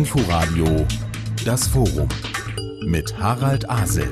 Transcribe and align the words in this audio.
Inforadio 0.00 0.86
Das 1.44 1.68
Forum 1.68 2.08
mit 2.86 3.18
Harald 3.18 3.68
Asel. 3.68 4.08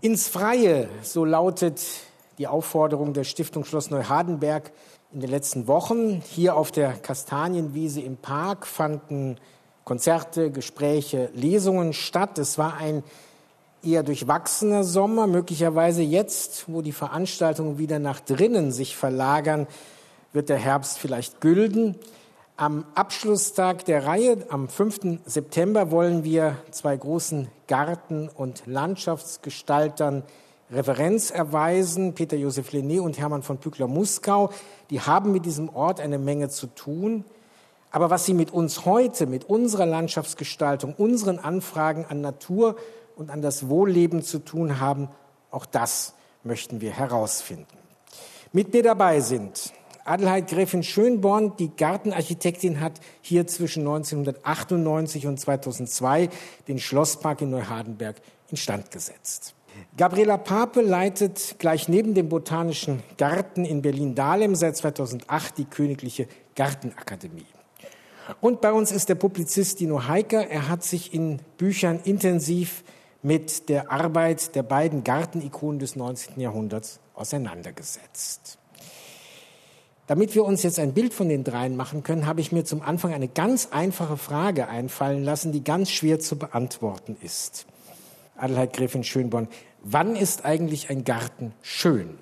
Ins 0.00 0.26
Freie, 0.26 0.88
so 1.02 1.24
lautet 1.24 1.80
die 2.38 2.48
Aufforderung 2.48 3.12
der 3.12 3.22
Stiftung 3.22 3.64
Schloss 3.64 3.90
Neuhardenberg 3.90 4.72
in 5.12 5.20
den 5.20 5.30
letzten 5.30 5.68
Wochen. 5.68 6.20
Hier 6.20 6.56
auf 6.56 6.72
der 6.72 6.94
Kastanienwiese 6.94 8.00
im 8.00 8.16
Park 8.16 8.66
fanden 8.66 9.36
Konzerte, 9.84 10.50
Gespräche, 10.50 11.30
Lesungen 11.32 11.92
statt. 11.92 12.38
Es 12.38 12.58
war 12.58 12.76
ein 12.76 13.04
eher 13.84 14.02
durchwachsener 14.02 14.82
Sommer, 14.82 15.28
möglicherweise 15.28 16.02
jetzt, 16.02 16.64
wo 16.66 16.82
die 16.82 16.90
Veranstaltungen 16.90 17.78
wieder 17.78 18.00
nach 18.00 18.18
drinnen 18.18 18.72
sich 18.72 18.96
verlagern, 18.96 19.68
wird 20.32 20.48
der 20.48 20.58
Herbst 20.58 20.98
vielleicht 20.98 21.40
gülden. 21.40 21.94
Am 22.58 22.86
Abschlusstag 22.94 23.84
der 23.84 24.06
Reihe, 24.06 24.46
am 24.48 24.70
5. 24.70 25.18
September, 25.26 25.90
wollen 25.90 26.24
wir 26.24 26.56
zwei 26.70 26.96
großen 26.96 27.48
Garten- 27.66 28.30
und 28.30 28.62
Landschaftsgestaltern 28.64 30.22
Referenz 30.70 31.30
erweisen, 31.30 32.14
Peter 32.14 32.38
Josef 32.38 32.70
Lené 32.70 33.02
und 33.02 33.18
Hermann 33.18 33.42
von 33.42 33.58
Pückler-Muskau. 33.58 34.48
Die 34.88 35.02
haben 35.02 35.32
mit 35.32 35.44
diesem 35.44 35.68
Ort 35.68 36.00
eine 36.00 36.16
Menge 36.18 36.48
zu 36.48 36.68
tun. 36.68 37.26
Aber 37.90 38.08
was 38.08 38.24
sie 38.24 38.32
mit 38.32 38.54
uns 38.54 38.86
heute, 38.86 39.26
mit 39.26 39.44
unserer 39.44 39.84
Landschaftsgestaltung, 39.84 40.94
unseren 40.96 41.38
Anfragen 41.38 42.06
an 42.08 42.22
Natur 42.22 42.76
und 43.16 43.28
an 43.28 43.42
das 43.42 43.68
Wohlleben 43.68 44.22
zu 44.22 44.38
tun 44.38 44.80
haben, 44.80 45.10
auch 45.50 45.66
das 45.66 46.14
möchten 46.42 46.80
wir 46.80 46.92
herausfinden. 46.92 47.76
Mit 48.50 48.72
mir 48.72 48.82
dabei 48.82 49.20
sind 49.20 49.74
Adelheid 50.06 50.48
Gräfin 50.48 50.82
Schönborn, 50.82 51.56
die 51.56 51.70
Gartenarchitektin, 51.76 52.80
hat 52.80 53.00
hier 53.20 53.46
zwischen 53.46 53.80
1998 53.80 55.26
und 55.26 55.38
2002 55.38 56.28
den 56.68 56.78
Schlosspark 56.78 57.40
in 57.42 57.50
Neuhardenberg 57.50 58.16
instand 58.50 58.90
gesetzt. 58.90 59.54
Gabriela 59.96 60.38
Pape 60.38 60.80
leitet 60.80 61.56
gleich 61.58 61.88
neben 61.88 62.14
dem 62.14 62.28
Botanischen 62.28 63.02
Garten 63.18 63.64
in 63.64 63.82
Berlin-Dahlem 63.82 64.54
seit 64.54 64.76
2008 64.76 65.58
die 65.58 65.64
Königliche 65.64 66.28
Gartenakademie. 66.54 67.46
Und 68.40 68.60
bei 68.60 68.72
uns 68.72 68.92
ist 68.92 69.08
der 69.08 69.14
Publizist 69.14 69.80
Dino 69.80 70.08
Heiker. 70.08 70.48
Er 70.48 70.68
hat 70.68 70.82
sich 70.82 71.14
in 71.14 71.40
Büchern 71.58 72.00
intensiv 72.02 72.82
mit 73.22 73.68
der 73.68 73.90
Arbeit 73.90 74.54
der 74.54 74.62
beiden 74.62 75.04
Gartenikonen 75.04 75.78
des 75.78 75.96
19. 75.96 76.40
Jahrhunderts 76.40 77.00
auseinandergesetzt. 77.14 78.58
Damit 80.06 80.36
wir 80.36 80.44
uns 80.44 80.62
jetzt 80.62 80.78
ein 80.78 80.94
Bild 80.94 81.12
von 81.12 81.28
den 81.28 81.42
dreien 81.42 81.76
machen 81.76 82.04
können, 82.04 82.26
habe 82.26 82.40
ich 82.40 82.52
mir 82.52 82.64
zum 82.64 82.80
Anfang 82.80 83.12
eine 83.12 83.26
ganz 83.26 83.68
einfache 83.72 84.16
Frage 84.16 84.68
einfallen 84.68 85.24
lassen, 85.24 85.50
die 85.50 85.64
ganz 85.64 85.90
schwer 85.90 86.20
zu 86.20 86.38
beantworten 86.38 87.16
ist. 87.22 87.66
Adelheid 88.36 88.72
Gräfin 88.72 89.02
Schönborn, 89.02 89.48
wann 89.82 90.14
ist 90.14 90.44
eigentlich 90.44 90.90
ein 90.90 91.04
Garten 91.04 91.52
schön? 91.62 92.18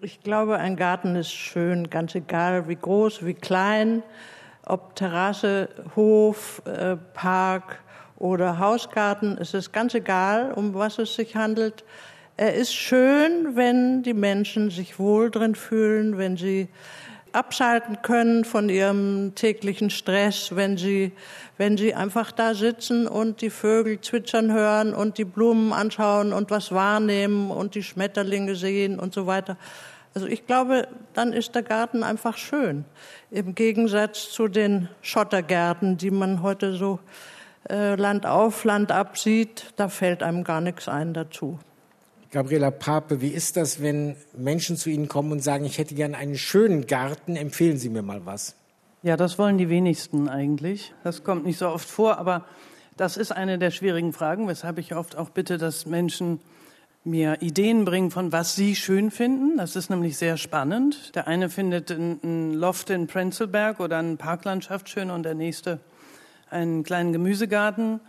Ich 0.00 0.22
glaube, 0.22 0.58
ein 0.58 0.74
Garten 0.74 1.14
ist 1.14 1.30
schön, 1.30 1.88
ganz 1.88 2.16
egal 2.16 2.66
wie 2.66 2.74
groß, 2.74 3.24
wie 3.24 3.34
klein, 3.34 4.02
ob 4.64 4.96
Terrasse, 4.96 5.68
Hof, 5.94 6.62
äh, 6.64 6.96
Park 7.14 7.78
oder 8.16 8.58
Hausgarten, 8.58 9.38
es 9.38 9.54
ist 9.54 9.72
ganz 9.72 9.94
egal, 9.94 10.52
um 10.52 10.74
was 10.74 10.98
es 10.98 11.14
sich 11.14 11.36
handelt. 11.36 11.84
Er 12.38 12.54
ist 12.54 12.74
schön, 12.74 13.56
wenn 13.56 14.02
die 14.02 14.14
Menschen 14.14 14.70
sich 14.70 14.98
wohl 14.98 15.30
drin 15.30 15.54
fühlen, 15.54 16.16
wenn 16.16 16.38
sie 16.38 16.68
abschalten 17.32 18.00
können 18.00 18.44
von 18.44 18.70
ihrem 18.70 19.34
täglichen 19.34 19.90
Stress, 19.90 20.56
wenn 20.56 20.78
sie, 20.78 21.12
wenn 21.58 21.76
sie 21.76 21.94
einfach 21.94 22.32
da 22.32 22.54
sitzen 22.54 23.06
und 23.06 23.42
die 23.42 23.50
Vögel 23.50 24.00
zwitschern 24.00 24.50
hören 24.50 24.94
und 24.94 25.18
die 25.18 25.24
Blumen 25.24 25.74
anschauen 25.74 26.32
und 26.32 26.50
was 26.50 26.72
wahrnehmen 26.72 27.50
und 27.50 27.74
die 27.74 27.82
Schmetterlinge 27.82 28.54
sehen 28.54 28.98
und 28.98 29.12
so 29.12 29.26
weiter. 29.26 29.58
Also 30.14 30.26
ich 30.26 30.46
glaube, 30.46 30.88
dann 31.12 31.34
ist 31.34 31.54
der 31.54 31.62
Garten 31.62 32.02
einfach 32.02 32.38
schön. 32.38 32.84
Im 33.30 33.54
Gegensatz 33.54 34.30
zu 34.30 34.48
den 34.48 34.88
Schottergärten, 35.02 35.98
die 35.98 36.10
man 36.10 36.42
heute 36.42 36.74
so 36.74 36.98
äh, 37.68 37.94
Land 37.94 38.24
auf, 38.24 38.64
Land 38.64 38.90
ab 38.90 39.18
sieht, 39.18 39.72
da 39.76 39.88
fällt 39.88 40.22
einem 40.22 40.44
gar 40.44 40.62
nichts 40.62 40.88
ein 40.88 41.12
dazu. 41.14 41.58
Gabriela 42.32 42.70
Pape, 42.70 43.20
wie 43.20 43.28
ist 43.28 43.58
das, 43.58 43.82
wenn 43.82 44.16
Menschen 44.34 44.78
zu 44.78 44.88
Ihnen 44.88 45.06
kommen 45.06 45.32
und 45.32 45.44
sagen, 45.44 45.66
ich 45.66 45.76
hätte 45.76 45.94
gern 45.94 46.14
einen 46.14 46.38
schönen 46.38 46.86
Garten, 46.86 47.36
empfehlen 47.36 47.76
Sie 47.76 47.90
mir 47.90 48.00
mal 48.00 48.24
was? 48.24 48.56
Ja, 49.02 49.18
das 49.18 49.38
wollen 49.38 49.58
die 49.58 49.68
wenigsten 49.68 50.30
eigentlich. 50.30 50.94
Das 51.04 51.24
kommt 51.24 51.44
nicht 51.44 51.58
so 51.58 51.68
oft 51.68 51.86
vor, 51.86 52.16
aber 52.16 52.46
das 52.96 53.18
ist 53.18 53.32
eine 53.32 53.58
der 53.58 53.70
schwierigen 53.70 54.14
Fragen, 54.14 54.48
weshalb 54.48 54.78
ich 54.78 54.94
oft 54.94 55.14
auch 55.14 55.28
bitte, 55.28 55.58
dass 55.58 55.84
Menschen 55.84 56.40
mir 57.04 57.42
Ideen 57.42 57.84
bringen, 57.84 58.10
von 58.10 58.32
was 58.32 58.56
sie 58.56 58.76
schön 58.76 59.10
finden. 59.10 59.58
Das 59.58 59.76
ist 59.76 59.90
nämlich 59.90 60.16
sehr 60.16 60.38
spannend. 60.38 61.14
Der 61.14 61.26
eine 61.26 61.50
findet 61.50 61.90
ein 61.90 62.54
Loft 62.54 62.88
in 62.88 63.08
Prenzlberg 63.08 63.78
oder 63.78 63.98
eine 63.98 64.16
Parklandschaft 64.16 64.88
schön 64.88 65.10
und 65.10 65.24
der 65.24 65.34
nächste 65.34 65.80
einen 66.48 66.82
kleinen 66.82 67.12
Gemüsegarten 67.12 68.00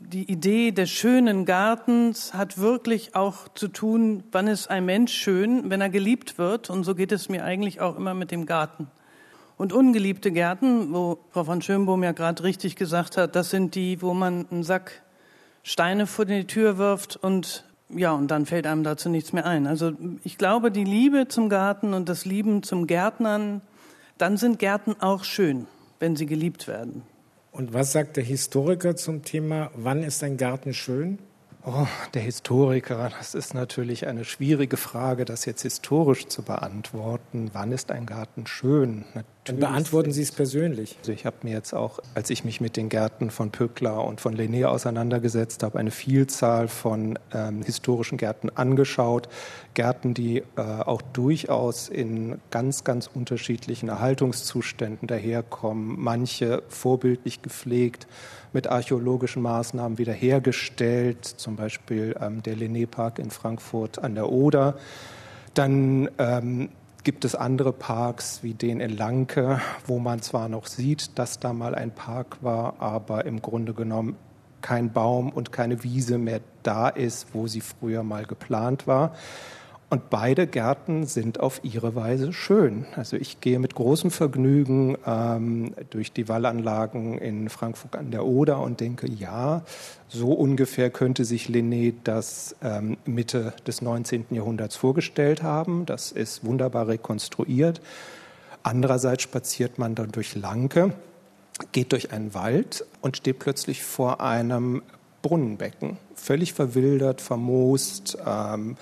die 0.00 0.30
Idee 0.30 0.72
des 0.72 0.90
schönen 0.90 1.44
Gartens 1.44 2.32
hat 2.32 2.58
wirklich 2.58 3.14
auch 3.14 3.48
zu 3.54 3.68
tun, 3.68 4.24
wann 4.32 4.48
ist 4.48 4.68
ein 4.68 4.86
Mensch 4.86 5.12
schön, 5.12 5.68
wenn 5.68 5.80
er 5.80 5.90
geliebt 5.90 6.38
wird. 6.38 6.70
Und 6.70 6.84
so 6.84 6.94
geht 6.94 7.12
es 7.12 7.28
mir 7.28 7.44
eigentlich 7.44 7.80
auch 7.80 7.96
immer 7.96 8.14
mit 8.14 8.30
dem 8.30 8.46
Garten. 8.46 8.88
Und 9.58 9.74
ungeliebte 9.74 10.32
Gärten, 10.32 10.92
wo 10.94 11.18
Frau 11.30 11.44
von 11.44 11.60
Schönbohm 11.60 12.02
ja 12.02 12.12
gerade 12.12 12.42
richtig 12.42 12.76
gesagt 12.76 13.18
hat, 13.18 13.36
das 13.36 13.50
sind 13.50 13.74
die, 13.74 14.00
wo 14.00 14.14
man 14.14 14.46
einen 14.50 14.62
Sack 14.62 15.02
Steine 15.62 16.06
vor 16.06 16.24
die 16.24 16.46
Tür 16.46 16.78
wirft 16.78 17.16
und 17.16 17.66
ja, 17.90 18.12
und 18.12 18.30
dann 18.30 18.46
fällt 18.46 18.66
einem 18.66 18.84
dazu 18.84 19.10
nichts 19.10 19.32
mehr 19.32 19.44
ein. 19.44 19.66
Also 19.66 19.92
ich 20.24 20.38
glaube, 20.38 20.70
die 20.70 20.84
Liebe 20.84 21.28
zum 21.28 21.48
Garten 21.50 21.92
und 21.92 22.08
das 22.08 22.24
Lieben 22.24 22.62
zum 22.62 22.86
Gärtnern, 22.86 23.60
dann 24.16 24.38
sind 24.38 24.58
Gärten 24.58 24.94
auch 25.00 25.24
schön, 25.24 25.66
wenn 25.98 26.16
sie 26.16 26.26
geliebt 26.26 26.68
werden. 26.68 27.02
Und 27.52 27.74
was 27.74 27.92
sagt 27.92 28.16
der 28.16 28.24
Historiker 28.24 28.96
zum 28.96 29.22
Thema, 29.22 29.70
wann 29.74 30.02
ist 30.02 30.22
ein 30.22 30.36
Garten 30.36 30.72
schön? 30.72 31.18
Oh, 31.66 31.86
der 32.14 32.22
Historiker, 32.22 33.10
das 33.18 33.34
ist 33.34 33.52
natürlich 33.52 34.06
eine 34.06 34.24
schwierige 34.24 34.78
Frage, 34.78 35.26
das 35.26 35.44
jetzt 35.44 35.60
historisch 35.62 36.26
zu 36.28 36.42
beantworten. 36.42 37.50
Wann 37.52 37.72
ist 37.72 37.90
ein 37.90 38.06
Garten 38.06 38.46
schön? 38.46 39.04
Dann 39.44 39.56
beantworten 39.58 40.12
Sie 40.12 40.20
es 40.20 40.32
persönlich. 40.32 40.96
Also 40.98 41.12
ich 41.12 41.24
habe 41.24 41.36
mir 41.44 41.54
jetzt 41.54 41.72
auch, 41.72 42.00
als 42.14 42.28
ich 42.28 42.44
mich 42.44 42.60
mit 42.60 42.76
den 42.76 42.90
Gärten 42.90 43.30
von 43.30 43.50
Pöckler 43.50 44.04
und 44.04 44.20
von 44.20 44.36
Lené 44.36 44.66
auseinandergesetzt 44.66 45.62
habe, 45.62 45.78
eine 45.78 45.90
Vielzahl 45.90 46.68
von 46.68 47.18
ähm, 47.32 47.62
historischen 47.62 48.18
Gärten 48.18 48.50
angeschaut. 48.50 49.30
Gärten, 49.72 50.12
die 50.12 50.42
äh, 50.56 50.60
auch 50.60 51.00
durchaus 51.00 51.88
in 51.88 52.38
ganz, 52.50 52.84
ganz 52.84 53.06
unterschiedlichen 53.06 53.88
Erhaltungszuständen 53.88 55.08
daherkommen. 55.08 55.96
Manche 55.98 56.62
vorbildlich 56.68 57.40
gepflegt 57.40 58.06
mit 58.52 58.66
archäologischen 58.66 59.40
Maßnahmen 59.40 59.96
wiederhergestellt, 59.96 61.24
zum 61.24 61.56
Beispiel 61.56 62.14
ähm, 62.20 62.42
der 62.42 62.56
Linné-Park 62.56 63.18
in 63.18 63.30
Frankfurt 63.30 64.00
an 64.00 64.16
der 64.16 64.28
Oder. 64.28 64.76
Dann 65.54 66.10
ähm, 66.18 66.68
gibt 67.04 67.24
es 67.24 67.34
andere 67.34 67.72
Parks 67.72 68.42
wie 68.42 68.54
den 68.54 68.80
in 68.80 68.96
Lanke, 68.96 69.60
wo 69.86 69.98
man 69.98 70.22
zwar 70.22 70.48
noch 70.48 70.66
sieht, 70.66 71.18
dass 71.18 71.38
da 71.38 71.52
mal 71.52 71.74
ein 71.74 71.94
Park 71.94 72.38
war, 72.42 72.74
aber 72.78 73.24
im 73.24 73.42
Grunde 73.42 73.74
genommen 73.74 74.16
kein 74.60 74.92
Baum 74.92 75.30
und 75.30 75.52
keine 75.52 75.82
Wiese 75.82 76.18
mehr 76.18 76.40
da 76.62 76.88
ist, 76.88 77.28
wo 77.32 77.46
sie 77.46 77.60
früher 77.60 78.02
mal 78.02 78.24
geplant 78.24 78.86
war. 78.86 79.14
Und 79.90 80.08
beide 80.08 80.46
Gärten 80.46 81.04
sind 81.04 81.40
auf 81.40 81.64
ihre 81.64 81.96
Weise 81.96 82.32
schön. 82.32 82.86
Also 82.94 83.16
ich 83.16 83.40
gehe 83.40 83.58
mit 83.58 83.74
großem 83.74 84.12
Vergnügen 84.12 84.96
ähm, 85.04 85.74
durch 85.90 86.12
die 86.12 86.28
Wallanlagen 86.28 87.18
in 87.18 87.48
Frankfurt 87.48 87.96
an 87.96 88.12
der 88.12 88.24
Oder 88.24 88.60
und 88.60 88.78
denke, 88.78 89.10
ja, 89.10 89.62
so 90.06 90.32
ungefähr 90.32 90.90
könnte 90.90 91.24
sich 91.24 91.48
Linné 91.48 91.92
das 92.04 92.54
ähm, 92.62 92.98
Mitte 93.04 93.52
des 93.66 93.82
19. 93.82 94.26
Jahrhunderts 94.30 94.76
vorgestellt 94.76 95.42
haben. 95.42 95.86
Das 95.86 96.12
ist 96.12 96.44
wunderbar 96.44 96.86
rekonstruiert. 96.86 97.80
Andererseits 98.62 99.24
spaziert 99.24 99.80
man 99.80 99.96
dann 99.96 100.12
durch 100.12 100.36
Lanke, 100.36 100.92
geht 101.72 101.90
durch 101.90 102.12
einen 102.12 102.32
Wald 102.32 102.84
und 103.00 103.16
steht 103.16 103.40
plötzlich 103.40 103.82
vor 103.82 104.20
einem 104.20 104.82
Brunnenbecken, 105.22 105.96
völlig 106.14 106.52
verwildert, 106.52 107.20
vermoost. 107.20 108.18
Ähm, 108.24 108.76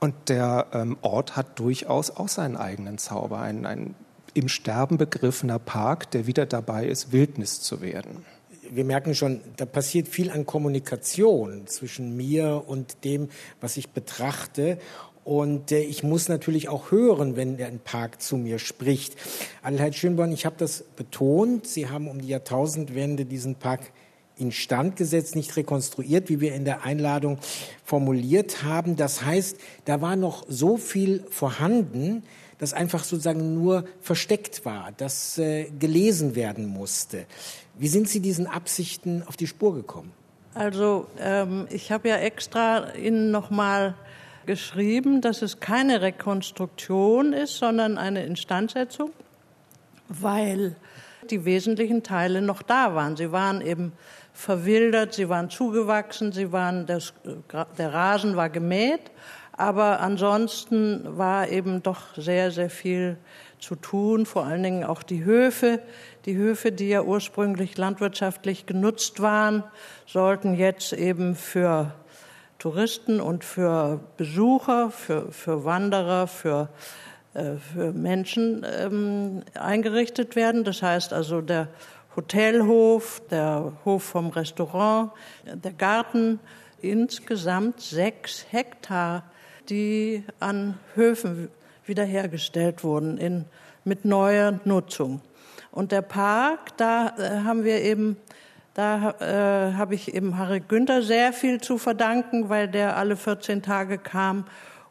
und 0.00 0.14
der 0.28 0.66
ähm, 0.72 0.96
Ort 1.02 1.36
hat 1.36 1.58
durchaus 1.58 2.10
auch 2.10 2.28
seinen 2.28 2.56
eigenen 2.56 2.98
Zauber, 2.98 3.40
ein, 3.40 3.66
ein 3.66 3.94
im 4.34 4.48
Sterben 4.48 4.96
begriffener 4.96 5.58
Park, 5.58 6.10
der 6.12 6.26
wieder 6.26 6.46
dabei 6.46 6.86
ist, 6.86 7.12
Wildnis 7.12 7.60
zu 7.60 7.80
werden. 7.80 8.24
Wir 8.70 8.84
merken 8.84 9.14
schon, 9.14 9.40
da 9.56 9.66
passiert 9.66 10.06
viel 10.08 10.30
an 10.30 10.46
Kommunikation 10.46 11.66
zwischen 11.66 12.16
mir 12.16 12.64
und 12.66 13.04
dem, 13.04 13.28
was 13.60 13.76
ich 13.76 13.90
betrachte. 13.90 14.78
Und 15.24 15.72
äh, 15.72 15.80
ich 15.80 16.02
muss 16.02 16.28
natürlich 16.28 16.68
auch 16.68 16.90
hören, 16.90 17.36
wenn 17.36 17.60
ein 17.62 17.80
Park 17.80 18.22
zu 18.22 18.36
mir 18.36 18.58
spricht. 18.58 19.16
Adelheid 19.62 19.94
Schönborn, 19.96 20.32
ich 20.32 20.46
habe 20.46 20.56
das 20.58 20.82
betont. 20.96 21.66
Sie 21.66 21.88
haben 21.88 22.08
um 22.08 22.20
die 22.20 22.28
Jahrtausendwende 22.28 23.26
diesen 23.26 23.56
Park 23.56 23.80
instand 24.40 24.96
gesetzt, 24.96 25.36
nicht 25.36 25.56
rekonstruiert, 25.56 26.28
wie 26.28 26.40
wir 26.40 26.54
in 26.54 26.64
der 26.64 26.84
Einladung 26.84 27.38
formuliert 27.84 28.62
haben. 28.64 28.96
Das 28.96 29.24
heißt, 29.24 29.58
da 29.84 30.00
war 30.00 30.16
noch 30.16 30.44
so 30.48 30.76
viel 30.76 31.24
vorhanden, 31.30 32.22
das 32.58 32.74
einfach 32.74 33.04
sozusagen 33.04 33.54
nur 33.54 33.84
versteckt 34.00 34.64
war, 34.64 34.92
das 34.96 35.38
äh, 35.38 35.70
gelesen 35.78 36.34
werden 36.34 36.66
musste. 36.66 37.24
Wie 37.78 37.88
sind 37.88 38.08
Sie 38.08 38.20
diesen 38.20 38.46
Absichten 38.46 39.22
auf 39.26 39.36
die 39.36 39.46
Spur 39.46 39.74
gekommen? 39.74 40.12
Also 40.54 41.06
ähm, 41.18 41.66
ich 41.70 41.90
habe 41.90 42.08
ja 42.08 42.16
extra 42.16 42.94
Ihnen 42.94 43.30
noch 43.30 43.50
mal 43.50 43.94
geschrieben, 44.46 45.20
dass 45.20 45.42
es 45.42 45.60
keine 45.60 46.02
Rekonstruktion 46.02 47.32
ist, 47.32 47.56
sondern 47.56 47.98
eine 47.98 48.24
Instandsetzung, 48.24 49.10
weil 50.08 50.76
die 51.30 51.44
wesentlichen 51.44 52.02
Teile 52.02 52.42
noch 52.42 52.62
da 52.62 52.94
waren. 52.94 53.16
Sie 53.16 53.32
waren 53.32 53.60
eben 53.60 53.92
verwildert, 54.40 55.12
sie 55.12 55.28
waren 55.28 55.50
zugewachsen, 55.50 56.32
sie 56.32 56.50
waren 56.50 56.86
das, 56.86 57.12
der 57.76 57.92
Rasen 57.92 58.36
war 58.36 58.48
gemäht, 58.48 59.10
aber 59.52 60.00
ansonsten 60.00 61.04
war 61.18 61.48
eben 61.48 61.82
doch 61.82 62.16
sehr, 62.16 62.50
sehr 62.50 62.70
viel 62.70 63.18
zu 63.58 63.74
tun, 63.74 64.24
vor 64.24 64.46
allen 64.46 64.62
Dingen 64.62 64.84
auch 64.84 65.02
die 65.02 65.24
Höfe. 65.24 65.80
Die 66.24 66.34
Höfe, 66.34 66.72
die 66.72 66.88
ja 66.88 67.02
ursprünglich 67.02 67.76
landwirtschaftlich 67.76 68.64
genutzt 68.64 69.20
waren, 69.20 69.62
sollten 70.06 70.54
jetzt 70.54 70.94
eben 70.94 71.34
für 71.34 71.92
Touristen 72.58 73.20
und 73.20 73.44
für 73.44 74.00
Besucher, 74.16 74.90
für, 74.90 75.30
für 75.32 75.66
Wanderer, 75.66 76.26
für, 76.26 76.70
äh, 77.34 77.56
für 77.56 77.92
Menschen 77.92 78.64
ähm, 78.64 79.42
eingerichtet 79.52 80.34
werden. 80.34 80.64
Das 80.64 80.82
heißt 80.82 81.12
also, 81.12 81.42
der 81.42 81.68
Hotelhof, 82.16 83.22
der 83.30 83.72
Hof 83.84 84.02
vom 84.02 84.28
Restaurant, 84.28 85.12
der 85.44 85.72
Garten, 85.72 86.40
insgesamt 86.80 87.80
sechs 87.80 88.46
Hektar, 88.50 89.24
die 89.68 90.24
an 90.40 90.78
Höfen 90.94 91.48
wiederhergestellt 91.84 92.82
wurden 92.82 93.18
in, 93.18 93.44
mit 93.84 94.04
neuer 94.04 94.58
Nutzung. 94.64 95.20
Und 95.70 95.92
der 95.92 96.02
Park, 96.02 96.76
da 96.76 97.14
äh, 97.16 97.44
haben 97.44 97.64
wir 97.64 97.80
eben, 97.82 98.16
da 98.74 99.10
äh, 99.20 99.74
habe 99.74 99.94
ich 99.94 100.14
eben 100.14 100.36
Harry 100.36 100.60
Günther 100.60 101.02
sehr 101.02 101.32
viel 101.32 101.60
zu 101.60 101.78
verdanken, 101.78 102.48
weil 102.48 102.68
der 102.68 102.96
alle 102.96 103.16
14 103.16 103.62
Tage 103.62 103.98
kam 103.98 104.46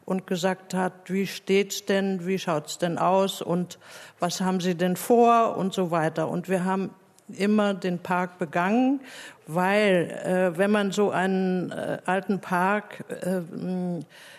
und 0.06 0.26
gesagt 0.26 0.74
hat, 0.74 0.92
wie 1.10 1.26
steht's 1.26 1.84
denn, 1.84 2.26
wie 2.26 2.38
schaut's 2.38 2.78
denn 2.78 2.98
aus 2.98 3.42
und 3.42 3.78
was 4.18 4.40
haben 4.40 4.60
Sie 4.60 4.74
denn 4.74 4.96
vor 4.96 5.56
und 5.56 5.74
so 5.74 5.90
weiter. 5.90 6.28
Und 6.28 6.48
wir 6.48 6.64
haben 6.64 6.90
immer 7.34 7.74
den 7.74 7.98
Park 7.98 8.38
begangen, 8.38 9.00
weil 9.46 10.10
äh, 10.24 10.58
wenn 10.58 10.70
man 10.70 10.92
so 10.92 11.10
einen 11.10 11.70
äh, 11.70 11.98
alten 12.04 12.40
Park 12.40 13.04
äh, 13.08 13.40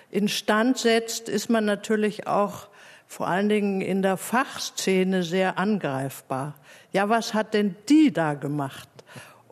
instand 0.10 0.78
setzt, 0.78 1.30
ist 1.30 1.50
man 1.50 1.66
natürlich 1.66 2.28
auch 2.28 2.68
vor 3.08 3.28
allen 3.28 3.50
Dingen 3.50 3.82
in 3.82 4.02
der 4.02 4.16
Fachszene 4.16 5.24
sehr 5.24 5.58
angreifbar. 5.58 6.56
Ja, 6.94 7.10
was 7.10 7.34
hat 7.34 7.54
denn 7.54 7.76
die 7.90 8.14
da 8.14 8.36
gemacht? 8.36 8.88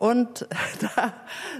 Und 0.00 0.48
da, 0.96 1.12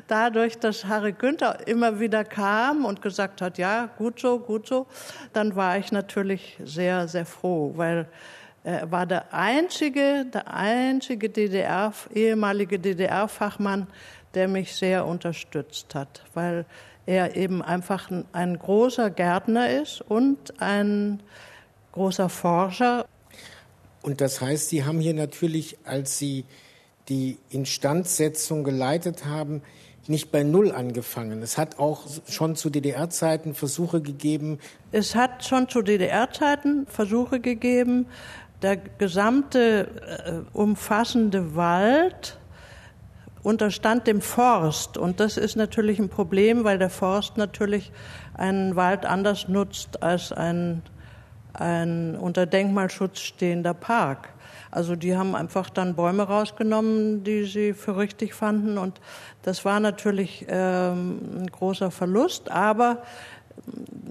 dadurch, 0.09 0.59
dass 0.59 0.87
Harry 0.87 1.13
Günther 1.13 1.69
immer 1.69 2.01
wieder 2.01 2.25
kam 2.25 2.87
und 2.87 3.03
gesagt 3.03 3.43
hat, 3.43 3.59
ja, 3.59 3.91
gut 3.99 4.19
so, 4.19 4.39
gut 4.39 4.67
so, 4.67 4.87
dann 5.35 5.57
war 5.57 5.77
ich 5.77 5.93
natürlich 5.93 6.57
sehr, 6.65 7.07
sehr 7.07 7.27
froh, 7.27 7.73
weil 7.77 8.09
er 8.63 8.91
war 8.91 9.07
der 9.07 9.33
einzige, 9.33 10.27
der 10.33 10.53
einzige 10.53 11.31
DDR, 11.31 11.93
ehemalige 12.15 12.79
DDR-Fachmann, 12.79 13.87
der 14.35 14.49
mich 14.49 14.75
sehr 14.77 15.07
unterstützt 15.07 15.95
hat, 15.95 16.23
weil 16.35 16.67
er 17.07 17.37
eben 17.37 17.63
einfach 17.63 18.11
ein, 18.11 18.25
ein 18.33 18.59
großer 18.59 19.11
Gärtner 19.11 19.71
ist 19.71 20.03
und 20.03 20.61
ein 20.61 21.23
großer 21.93 22.29
Forscher. 22.29 23.07
Und 24.03 24.21
das 24.21 24.41
heißt, 24.41 24.69
Sie 24.69 24.85
haben 24.85 25.01
hier 25.01 25.15
natürlich, 25.15 25.79
als 25.85 26.19
Sie 26.19 26.45
die 27.09 27.39
Instandsetzung 27.51 28.63
geleitet 28.63 29.25
haben, 29.25 29.63
nicht 30.07 30.33
bei 30.33 30.43
Null 30.43 30.73
angefangen. 30.73 31.43
Es 31.43 31.59
hat 31.59 31.79
auch 31.79 32.07
schon 32.29 32.57
zu 32.57 32.71
DDR-Zeiten 32.71 33.55
Versuche 33.55 34.01
gegeben. 34.01 34.59
Es 34.93 35.15
hat 35.15 35.45
schon 35.45 35.69
zu 35.69 35.83
DDR-Zeiten 35.83 36.87
Versuche 36.87 37.41
gegeben, 37.41 38.07
der 38.63 38.77
gesamte 38.77 39.89
äh, 40.27 40.57
umfassende 40.57 41.57
Wald 41.57 42.39
unterstand 43.43 44.07
dem 44.07 44.21
Forst. 44.21 44.99
Und 44.99 45.21
das 45.21 45.37
ist 45.37 45.57
natürlich 45.57 45.99
ein 45.99 46.09
Problem, 46.09 46.65
weil 46.65 46.79
der 46.79 46.91
Forst 46.91 47.37
natürlich 47.37 47.91
einen 48.35 48.77
Wald 48.77 49.07
anders 49.07 49.49
nutzt 49.49 50.03
als 50.03 50.33
ein, 50.33 50.83
ein 51.55 52.17
unter 52.17 52.47
Denkmalschutz 52.47 53.21
stehender 53.21 53.75
Park. 53.75 54.29
Also 54.71 54.95
die 54.95 55.17
haben 55.17 55.35
einfach 55.35 55.69
dann 55.71 55.95
Bäume 55.97 56.23
rausgenommen, 56.23 57.25
die 57.25 57.45
sie 57.45 57.73
für 57.73 57.97
richtig 57.97 58.35
fanden. 58.35 58.79
Und 58.79 59.01
das 59.43 59.65
war 59.65 59.81
natürlich 59.81 60.47
ähm, 60.49 61.19
ein 61.39 61.47
großer 61.49 61.91
Verlust. 61.91 62.51
Aber 62.51 63.03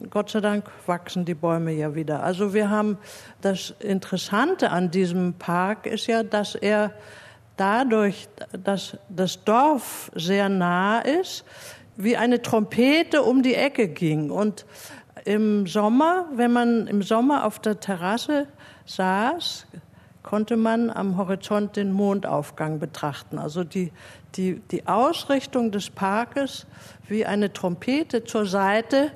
Gott 0.10 0.30
sei 0.32 0.42
Dank 0.42 0.66
wachsen 0.86 1.26
die 1.26 1.36
Bäume 1.36 1.72
ja 1.72 1.94
wieder. 1.94 2.24
Also 2.24 2.54
wir 2.54 2.70
haben 2.70 2.98
das 3.42 3.74
Interessante 3.80 4.72
an 4.72 4.92
diesem 4.92 5.34
Park 5.34 5.86
ist 5.86 6.08
ja, 6.08 6.24
dass 6.24 6.56
er 6.56 6.94
dadurch, 7.58 8.28
dass 8.64 8.98
das 9.10 9.44
Dorf 9.44 10.12
sehr 10.16 10.50
nah 10.50 11.00
ist, 11.00 11.44
wie 11.98 12.18
eine 12.18 12.42
Trompete 12.42 13.22
um 13.22 13.44
die 13.44 13.56
Ecke 13.56 13.88
ging. 13.88 14.32
Und 14.32 14.66
im 15.26 15.68
Sommer, 15.68 16.26
wenn 16.34 16.54
man 16.54 16.88
im 16.88 17.02
Sommer 17.02 17.46
auf 17.46 17.60
der 17.60 17.80
Terrasse 17.80 18.48
saß, 18.86 19.68
konnte 20.24 20.58
man 20.58 20.90
am 20.90 21.18
Horizont 21.18 21.76
den 21.76 21.92
Mondaufgang 21.92 22.80
betrachten. 22.80 23.38
Also 23.38 23.64
die, 23.64 23.92
die, 24.36 24.62
die 24.72 24.88
Ausrichtung 24.88 25.72
des 25.72 25.90
Parkes 25.90 26.66
wie 27.08 27.26
eine 27.26 27.52
Trompete 27.52 28.24
zur 28.24 28.46
Seite 28.46 29.12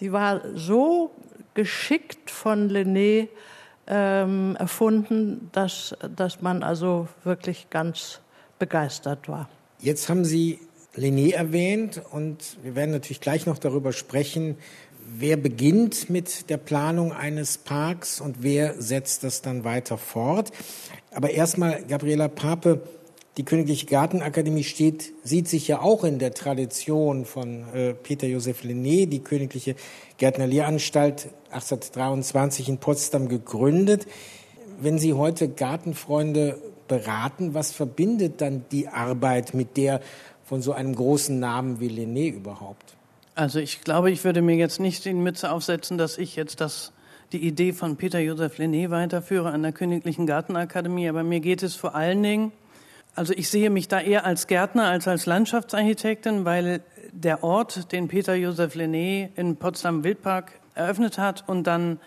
die 0.00 0.12
war 0.12 0.42
so 0.54 1.10
geschickt 1.54 2.30
von 2.30 2.70
Lené 2.70 3.28
ähm, 3.86 4.56
erfunden, 4.56 5.48
dass, 5.52 5.94
dass 6.14 6.40
man 6.40 6.62
also 6.62 7.08
wirklich 7.24 7.70
ganz 7.70 8.20
begeistert 8.58 9.28
war. 9.28 9.48
Jetzt 9.80 10.08
haben 10.08 10.24
Sie 10.24 10.60
Lené 10.96 11.32
erwähnt 11.32 12.02
und 12.10 12.58
wir 12.62 12.74
werden 12.74 12.90
natürlich 12.90 13.20
gleich 13.20 13.46
noch 13.46 13.58
darüber 13.58 13.92
sprechen, 13.92 14.56
wer 15.16 15.36
beginnt 15.36 16.10
mit 16.10 16.50
der 16.50 16.58
Planung 16.58 17.12
eines 17.12 17.56
Parks 17.58 18.20
und 18.20 18.42
wer 18.42 18.80
setzt 18.80 19.24
das 19.24 19.42
dann 19.42 19.64
weiter 19.64 19.96
fort. 19.96 20.52
Aber 21.12 21.30
erstmal, 21.30 21.82
Gabriela 21.84 22.28
Pape, 22.28 22.82
die 23.38 23.44
Königliche 23.44 23.86
Gartenakademie 23.86 24.64
steht, 24.64 25.12
sieht 25.22 25.46
sich 25.46 25.68
ja 25.68 25.80
auch 25.80 26.02
in 26.02 26.18
der 26.18 26.34
Tradition 26.34 27.24
von 27.24 27.72
äh, 27.72 27.94
Peter 27.94 28.26
Josef 28.26 28.64
Lené, 28.64 29.06
die 29.06 29.20
Königliche 29.20 29.76
Gärtnerlehranstalt 30.16 31.28
1823 31.52 32.68
in 32.68 32.78
Potsdam 32.78 33.28
gegründet. 33.28 34.08
Wenn 34.80 34.98
Sie 34.98 35.14
heute 35.14 35.48
Gartenfreunde 35.48 36.58
beraten, 36.88 37.54
was 37.54 37.70
verbindet 37.70 38.40
dann 38.40 38.64
die 38.72 38.88
Arbeit 38.88 39.54
mit 39.54 39.76
der 39.76 40.00
von 40.44 40.60
so 40.60 40.72
einem 40.72 40.96
großen 40.96 41.38
Namen 41.38 41.78
wie 41.78 41.88
Lené 41.88 42.32
überhaupt? 42.32 42.96
Also 43.36 43.60
ich 43.60 43.82
glaube, 43.82 44.10
ich 44.10 44.24
würde 44.24 44.42
mir 44.42 44.56
jetzt 44.56 44.80
nicht 44.80 45.04
die 45.04 45.12
Mütze 45.14 45.52
aufsetzen, 45.52 45.96
dass 45.96 46.18
ich 46.18 46.34
jetzt 46.34 46.60
das, 46.60 46.92
die 47.30 47.46
Idee 47.46 47.72
von 47.72 47.94
Peter 47.94 48.18
Josef 48.18 48.58
Lené 48.58 48.90
weiterführe 48.90 49.50
an 49.50 49.62
der 49.62 49.70
Königlichen 49.70 50.26
Gartenakademie, 50.26 51.08
aber 51.08 51.22
mir 51.22 51.38
geht 51.38 51.62
es 51.62 51.76
vor 51.76 51.94
allen 51.94 52.20
Dingen 52.24 52.52
also 53.18 53.34
ich 53.36 53.48
sehe 53.48 53.68
mich 53.68 53.88
da 53.88 54.00
eher 54.00 54.24
als 54.24 54.46
Gärtner 54.46 54.84
als 54.84 55.08
als 55.08 55.26
Landschaftsarchitektin, 55.26 56.44
weil 56.44 56.82
der 57.12 57.42
Ort, 57.42 57.90
den 57.90 58.06
Peter 58.06 58.34
Josef 58.34 58.76
Lené 58.76 59.30
in 59.34 59.56
Potsdam 59.56 60.04
Wildpark 60.04 60.52
eröffnet 60.74 61.18
hat 61.18 61.42
und 61.48 61.66
dann, 61.66 61.98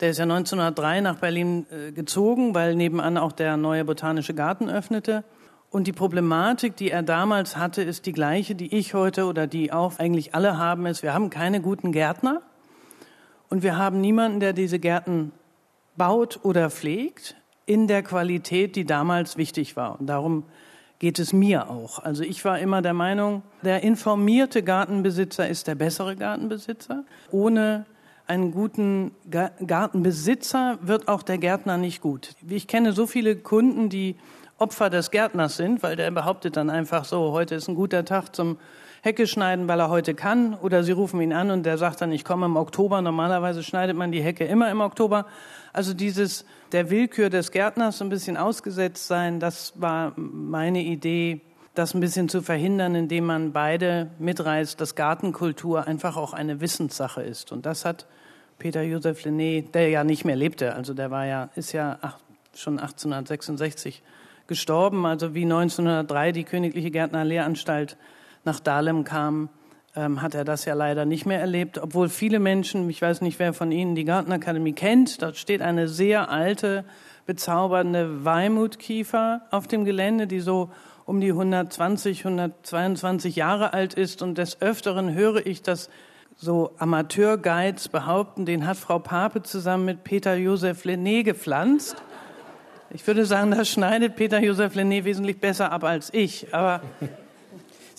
der 0.00 0.10
ist 0.10 0.18
ja 0.18 0.22
1903 0.22 1.00
nach 1.00 1.16
Berlin 1.16 1.66
äh, 1.70 1.90
gezogen, 1.90 2.54
weil 2.54 2.76
nebenan 2.76 3.18
auch 3.18 3.32
der 3.32 3.56
neue 3.56 3.84
botanische 3.84 4.34
Garten 4.34 4.70
öffnete. 4.70 5.24
Und 5.70 5.86
die 5.86 5.92
Problematik, 5.92 6.76
die 6.76 6.90
er 6.90 7.02
damals 7.02 7.56
hatte, 7.56 7.82
ist 7.82 8.06
die 8.06 8.12
gleiche, 8.12 8.54
die 8.54 8.72
ich 8.76 8.94
heute 8.94 9.24
oder 9.24 9.48
die 9.48 9.72
auch 9.72 9.98
eigentlich 9.98 10.34
alle 10.34 10.58
haben, 10.58 10.86
ist, 10.86 11.02
wir 11.02 11.12
haben 11.12 11.30
keine 11.30 11.60
guten 11.60 11.90
Gärtner 11.90 12.40
und 13.48 13.64
wir 13.64 13.76
haben 13.76 14.00
niemanden, 14.00 14.38
der 14.38 14.52
diese 14.52 14.78
Gärten 14.78 15.32
baut 15.96 16.40
oder 16.44 16.70
pflegt 16.70 17.36
in 17.66 17.86
der 17.86 18.02
Qualität, 18.02 18.76
die 18.76 18.84
damals 18.84 19.36
wichtig 19.36 19.76
war. 19.76 19.98
Und 20.00 20.06
darum 20.06 20.44
geht 20.98 21.18
es 21.18 21.32
mir 21.32 21.68
auch. 21.68 21.98
Also 21.98 22.22
ich 22.22 22.44
war 22.44 22.58
immer 22.58 22.80
der 22.80 22.94
Meinung, 22.94 23.42
der 23.62 23.82
informierte 23.82 24.62
Gartenbesitzer 24.62 25.48
ist 25.48 25.66
der 25.66 25.74
bessere 25.74 26.14
Gartenbesitzer. 26.16 27.04
Ohne 27.30 27.86
einen 28.26 28.52
guten 28.52 29.10
Gartenbesitzer 29.66 30.78
wird 30.80 31.08
auch 31.08 31.22
der 31.22 31.38
Gärtner 31.38 31.76
nicht 31.76 32.00
gut. 32.00 32.36
Ich 32.48 32.68
kenne 32.68 32.92
so 32.92 33.06
viele 33.06 33.36
Kunden, 33.36 33.88
die 33.88 34.16
Opfer 34.58 34.90
des 34.90 35.10
Gärtners 35.10 35.56
sind, 35.56 35.82
weil 35.82 35.96
der 35.96 36.10
behauptet 36.12 36.56
dann 36.56 36.70
einfach 36.70 37.04
so, 37.04 37.32
heute 37.32 37.56
ist 37.56 37.68
ein 37.68 37.74
guter 37.74 38.04
Tag 38.04 38.34
zum 38.34 38.58
Hecke 39.04 39.26
schneiden, 39.26 39.66
weil 39.66 39.80
er 39.80 39.90
heute 39.90 40.14
kann. 40.14 40.54
Oder 40.54 40.84
sie 40.84 40.92
rufen 40.92 41.20
ihn 41.20 41.32
an 41.32 41.50
und 41.50 41.64
der 41.64 41.76
sagt 41.76 42.00
dann, 42.00 42.12
ich 42.12 42.24
komme 42.24 42.46
im 42.46 42.56
Oktober. 42.56 43.02
Normalerweise 43.02 43.64
schneidet 43.64 43.96
man 43.96 44.12
die 44.12 44.22
Hecke 44.22 44.44
immer 44.44 44.70
im 44.70 44.80
Oktober. 44.80 45.26
Also 45.72 45.92
dieses 45.92 46.46
der 46.70 46.88
Willkür 46.88 47.28
des 47.28 47.50
Gärtners 47.50 48.00
ein 48.00 48.08
bisschen 48.08 48.36
ausgesetzt 48.36 49.08
sein, 49.08 49.40
das 49.40 49.72
war 49.74 50.12
meine 50.16 50.82
Idee, 50.82 51.40
das 51.74 51.94
ein 51.94 52.00
bisschen 52.00 52.28
zu 52.28 52.42
verhindern, 52.42 52.94
indem 52.94 53.26
man 53.26 53.52
beide 53.52 54.10
mitreißt, 54.20 54.80
dass 54.80 54.94
Gartenkultur 54.94 55.86
einfach 55.86 56.16
auch 56.16 56.32
eine 56.32 56.60
Wissenssache 56.60 57.22
ist. 57.22 57.50
Und 57.50 57.66
das 57.66 57.84
hat 57.84 58.06
Peter 58.58 58.82
Joseph 58.82 59.24
Lenné, 59.24 59.68
der 59.72 59.88
ja 59.88 60.04
nicht 60.04 60.24
mehr 60.24 60.36
lebte, 60.36 60.74
also 60.74 60.94
der 60.94 61.10
war 61.10 61.26
ja, 61.26 61.48
ist 61.56 61.72
ja 61.72 61.98
schon 62.54 62.78
1866 62.78 64.02
gestorben, 64.46 65.06
also 65.06 65.34
wie 65.34 65.42
1903 65.42 66.32
die 66.32 66.44
Königliche 66.44 66.90
Gärtnerlehranstalt 66.90 67.96
nach 68.44 68.60
Dahlem 68.60 69.04
kam, 69.04 69.48
ähm, 69.94 70.22
hat 70.22 70.34
er 70.34 70.44
das 70.44 70.64
ja 70.64 70.74
leider 70.74 71.04
nicht 71.04 71.26
mehr 71.26 71.40
erlebt, 71.40 71.78
obwohl 71.78 72.08
viele 72.08 72.38
Menschen, 72.38 72.88
ich 72.88 73.02
weiß 73.02 73.20
nicht, 73.20 73.38
wer 73.38 73.52
von 73.52 73.72
Ihnen 73.72 73.94
die 73.94 74.04
Gartenakademie 74.04 74.72
kennt, 74.72 75.22
dort 75.22 75.36
steht 75.36 75.60
eine 75.60 75.88
sehr 75.88 76.30
alte, 76.30 76.84
bezaubernde 77.26 78.24
Weimutkiefer 78.24 79.42
auf 79.50 79.68
dem 79.68 79.84
Gelände, 79.84 80.26
die 80.26 80.40
so 80.40 80.70
um 81.04 81.20
die 81.20 81.30
120, 81.30 82.24
122 82.24 83.36
Jahre 83.36 83.72
alt 83.72 83.94
ist. 83.94 84.22
Und 84.22 84.38
des 84.38 84.60
Öfteren 84.60 85.14
höre 85.14 85.46
ich, 85.46 85.62
dass 85.62 85.88
so 86.36 86.72
Amateurguides 86.78 87.88
behaupten, 87.88 88.46
den 88.46 88.66
hat 88.66 88.76
Frau 88.76 88.98
Pape 88.98 89.42
zusammen 89.42 89.84
mit 89.84 90.04
Peter 90.04 90.34
Josef 90.34 90.84
Lenné 90.84 91.22
gepflanzt. 91.22 91.96
Ich 92.90 93.06
würde 93.06 93.24
sagen, 93.24 93.52
das 93.52 93.68
schneidet 93.68 94.16
Peter 94.16 94.40
Josef 94.40 94.74
Lenné 94.74 95.04
wesentlich 95.04 95.40
besser 95.40 95.70
ab 95.70 95.84
als 95.84 96.12
ich. 96.12 96.54
Aber 96.54 96.82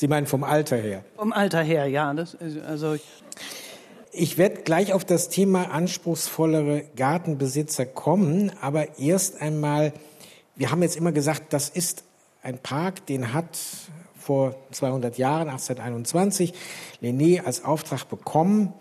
Sie 0.04 0.10
meinen 0.10 0.28
vom 0.28 0.44
Alter 0.44 0.76
her? 0.76 1.06
Vom 1.16 1.32
Alter 1.32 1.62
her, 1.62 1.88
ja. 1.88 2.14
Das, 2.14 2.36
also 2.68 2.98
ich 4.12 4.38
werde 4.38 4.64
gleich 4.64 4.92
auf 4.92 5.06
das 5.06 5.30
Thema 5.30 5.72
anspruchsvollere 5.72 6.84
Gartenbesitzer 6.98 7.86
kommen, 7.86 8.52
aber 8.60 9.00
erst 9.00 9.40
einmal, 9.40 9.94
wir 10.58 10.72
haben 10.72 10.82
jetzt 10.82 10.98
immer 10.98 11.14
gesagt, 11.14 11.54
das 11.54 11.70
ist 11.70 12.04
ein 12.42 12.58
Park, 12.58 13.06
den 13.06 13.32
hat 13.32 13.58
vor 14.18 14.56
200 14.72 15.18
Jahren, 15.18 15.48
1821, 15.48 16.54
Lené 17.02 17.42
als 17.46 17.64
Auftrag 17.64 18.10
bekommen. 18.10 18.74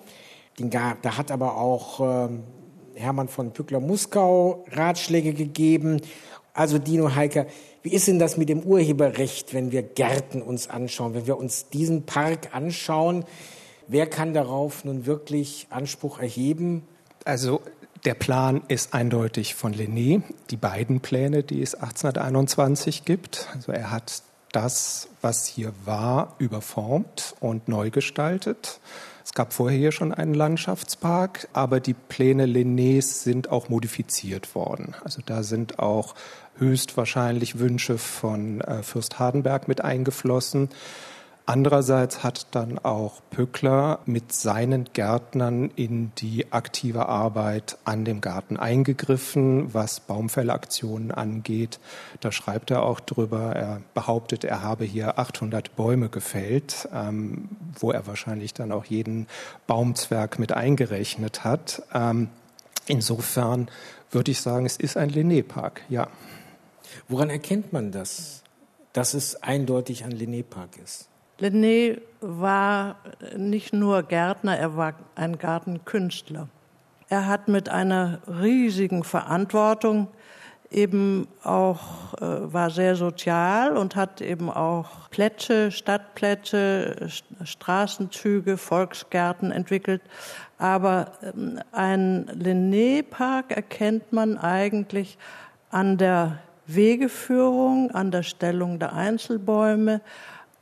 Den 0.59 0.71
gab, 0.71 1.02
da 1.02 1.19
hat 1.19 1.31
aber 1.31 1.57
auch 1.57 2.00
äh, 2.00 2.29
Hermann 2.95 3.29
von 3.29 3.52
Pückler-Muskau 3.52 4.64
Ratschläge 4.73 5.35
gegeben. 5.35 6.00
Also 6.52 6.79
Dino 6.81 7.14
Heiker, 7.14 7.47
wie 7.83 7.93
ist 7.93 8.07
denn 8.07 8.19
das 8.19 8.37
mit 8.37 8.49
dem 8.49 8.61
Urheberrecht, 8.61 9.55
wenn 9.55 9.73
wir 9.73 9.83
Gärten 9.83 10.43
uns 10.43 10.69
anschauen, 10.69 11.15
wenn 11.15 11.27
wir 11.27 11.37
uns 11.37 11.69
diesen 11.69 12.05
Park 12.05 12.55
anschauen? 12.55 13.25
Wer 13.89 14.07
kann 14.07 14.35
darauf 14.35 14.85
nun 14.85 15.07
wirklich 15.07 15.67
Anspruch 15.71 16.21
erheben? 16.21 16.83
Also 17.25 17.61
der 18.05 18.15
Plan 18.15 18.62
ist 18.69 18.95
eindeutig 18.95 19.55
von 19.55 19.75
Lené, 19.75 20.23
die 20.51 20.57
beiden 20.57 21.01
Pläne, 21.01 21.43
die 21.43 21.62
es 21.62 21.75
1821 21.75 23.05
gibt. 23.05 23.49
Also 23.55 23.73
er 23.73 23.91
hat 23.91 24.23
das, 24.53 25.09
was 25.21 25.47
hier 25.47 25.73
war, 25.85 26.35
überformt 26.39 27.35
und 27.41 27.69
neu 27.69 27.91
gestaltet. 27.91 28.81
Es 29.25 29.33
gab 29.33 29.53
vorher 29.53 29.79
hier 29.79 29.93
schon 29.93 30.12
einen 30.12 30.35
Landschaftspark, 30.35 31.49
aber 31.53 31.81
die 31.81 31.95
Pläne 31.95 32.47
Lenés 32.47 33.23
sind 33.23 33.51
auch 33.51 33.69
modifiziert 33.69 34.55
worden. 34.55 34.95
Also 35.05 35.23
da 35.25 35.43
sind 35.43 35.79
auch 35.79 36.15
höchstwahrscheinlich 36.62 37.59
Wünsche 37.59 37.99
von 37.99 38.61
äh, 38.61 38.83
Fürst 38.83 39.19
Hardenberg 39.19 39.69
mit 39.69 39.83
eingeflossen. 39.83 40.69
Andererseits 41.45 42.23
hat 42.23 42.47
dann 42.52 42.78
auch 42.78 43.21
Pückler 43.31 43.99
mit 44.07 44.33
seinen 44.33 44.85
Gärtnern 44.92 45.73
in 45.75 46.12
die 46.19 46.52
aktive 46.52 47.07
Arbeit 47.07 47.78
an 47.85 48.04
dem 48.04 48.21
Garten 48.21 48.57
eingegriffen, 48.57 49.75
was 49.75 49.99
Baumfällaktionen 49.99 51.11
angeht. 51.11 51.81
Da 52.21 52.31
schreibt 52.31 52.71
er 52.71 52.85
auch 52.85 53.00
drüber. 53.00 53.57
Er 53.57 53.83
behauptet, 53.92 54.45
er 54.45 54.62
habe 54.62 54.85
hier 54.85 55.19
800 55.19 55.75
Bäume 55.75 56.11
gefällt, 56.11 56.88
ähm, 56.95 57.49
wo 57.76 57.90
er 57.90 58.07
wahrscheinlich 58.07 58.54
dann 58.54 58.71
auch 58.71 58.85
jeden 58.85 59.26
Baumzwerg 59.66 60.38
mit 60.38 60.52
eingerechnet 60.52 61.42
hat. 61.42 61.83
Ähm, 61.92 62.28
insofern 62.87 63.69
würde 64.12 64.31
ich 64.31 64.40
sagen, 64.40 64.64
es 64.64 64.76
ist 64.76 64.97
ein 64.97 65.11
Linné-Park, 65.11 65.83
ja. 65.88 66.07
Woran 67.08 67.30
erkennt 67.30 67.72
man 67.72 67.92
das, 67.92 68.42
dass 68.92 69.14
es 69.14 69.42
eindeutig 69.42 70.04
ein 70.04 70.12
Linné-Park 70.12 70.78
ist? 70.82 71.08
Lenné 71.40 72.00
war 72.20 72.96
nicht 73.37 73.72
nur 73.72 74.02
Gärtner, 74.02 74.56
er 74.56 74.76
war 74.76 74.94
ein 75.14 75.38
Gartenkünstler. 75.38 76.49
Er 77.08 77.26
hat 77.26 77.49
mit 77.49 77.68
einer 77.68 78.20
riesigen 78.26 79.04
Verantwortung 79.04 80.08
eben 80.70 81.28
auch, 81.42 82.14
äh, 82.14 82.52
war 82.52 82.70
sehr 82.70 82.96
sozial 82.96 83.76
und 83.76 83.96
hat 83.96 84.20
eben 84.20 84.50
auch 84.50 85.11
Plätze, 85.11 85.70
Stadtplätze, 85.70 87.08
Straßenzüge, 87.44 88.56
Volksgärten 88.56 89.52
entwickelt. 89.52 90.00
Aber 90.58 91.12
ähm, 91.22 91.61
ein 91.72 92.26
Linné-Park 92.30 93.50
erkennt 93.50 94.12
man 94.12 94.38
eigentlich 94.38 95.18
an 95.70 95.99
der 95.99 96.38
Wegeführung, 96.66 97.90
an 97.90 98.11
der 98.11 98.23
Stellung 98.23 98.78
der 98.78 98.92
Einzelbäume, 98.92 100.00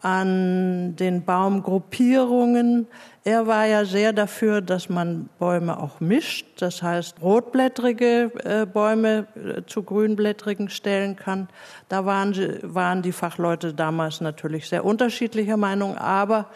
an 0.02 0.96
den 0.96 1.24
Baumgruppierungen. 1.24 2.86
Er 3.22 3.46
war 3.46 3.66
ja 3.66 3.84
sehr 3.84 4.14
dafür, 4.14 4.62
dass 4.62 4.88
man 4.88 5.28
Bäume 5.38 5.78
auch 5.78 6.00
mischt, 6.00 6.46
das 6.62 6.82
heißt 6.82 7.20
rotblättrige 7.20 8.32
äh, 8.44 8.66
Bäume 8.66 9.26
äh, 9.34 9.62
zu 9.66 9.82
grünblättrigen 9.82 10.70
stellen 10.70 11.16
kann. 11.16 11.48
Da 11.90 12.06
waren, 12.06 12.34
waren 12.62 13.02
die 13.02 13.12
Fachleute 13.12 13.74
damals 13.74 14.22
natürlich 14.22 14.68
sehr 14.68 14.86
unterschiedlicher 14.86 15.58
Meinung, 15.58 15.98
aber 15.98 16.46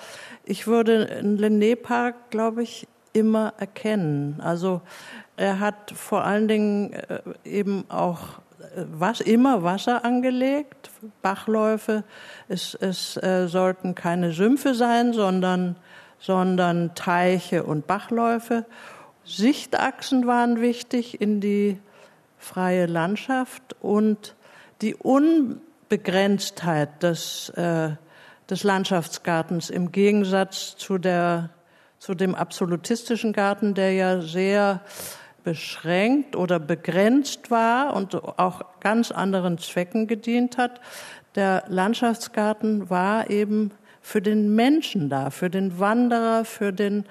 ich 0.47 0.67
würde 0.67 1.07
einen 1.11 1.39
Linné-Park, 1.39 2.31
glaube 2.31 2.63
ich, 2.63 2.89
immer 3.13 3.53
erkennen. 3.59 4.41
Also 4.43 4.81
er 5.37 5.61
hat 5.61 5.93
vor 5.95 6.25
allen 6.25 6.49
Dingen 6.49 6.93
äh, 6.93 7.21
eben 7.45 7.85
auch 7.91 8.41
was, 8.77 9.21
immer 9.21 9.63
Wasser 9.63 10.05
angelegt, 10.05 10.91
Bachläufe. 11.23 12.05
Es, 12.49 12.75
es 12.75 13.17
äh, 13.17 13.49
sollten 13.49 13.95
keine 13.95 14.33
Sümpfe 14.33 14.75
sein, 14.75 15.13
sondern, 15.13 15.77
sondern 16.19 16.95
Teiche 16.95 17.65
und 17.65 17.87
Bachläufe. 17.87 18.65
Sichtachsen 19.25 20.27
waren 20.27 20.61
wichtig 20.61 21.21
in 21.21 21.41
die 21.41 21.79
freie 22.39 22.87
Landschaft 22.87 23.77
und 23.81 24.35
die 24.83 24.95
Unbegrenztheit 24.95 27.03
des, 27.03 27.49
äh, 27.51 27.91
des 28.51 28.65
Landschaftsgartens 28.65 29.71
im 29.71 29.93
Gegensatz 29.93 30.77
zu, 30.77 30.99
der, 30.99 31.51
zu 31.99 32.15
dem 32.15 32.35
absolutistischen 32.35 33.33
Garten, 33.33 33.75
der 33.75 33.93
ja 33.93 34.21
sehr 34.21 34.81
beschränkt 35.45 36.35
oder 36.35 36.59
begrenzt 36.59 37.51
war 37.51 37.95
und 37.95 38.15
auch 38.15 38.81
ganz 38.81 39.13
anderen 39.13 39.59
Zwecken 39.59 40.07
gedient 40.07 40.59
hat. 40.59 40.81
Der 41.35 41.65
Landschaftsgarten 41.69 42.91
war 42.91 43.31
eben 43.31 43.71
für 44.01 44.21
den 44.21 44.55
Menschen 44.55 45.09
da, 45.09 45.31
für 45.31 45.51
den 45.51 45.79
Wanderer, 45.79 46.45
für 46.45 46.73
den 46.73 47.05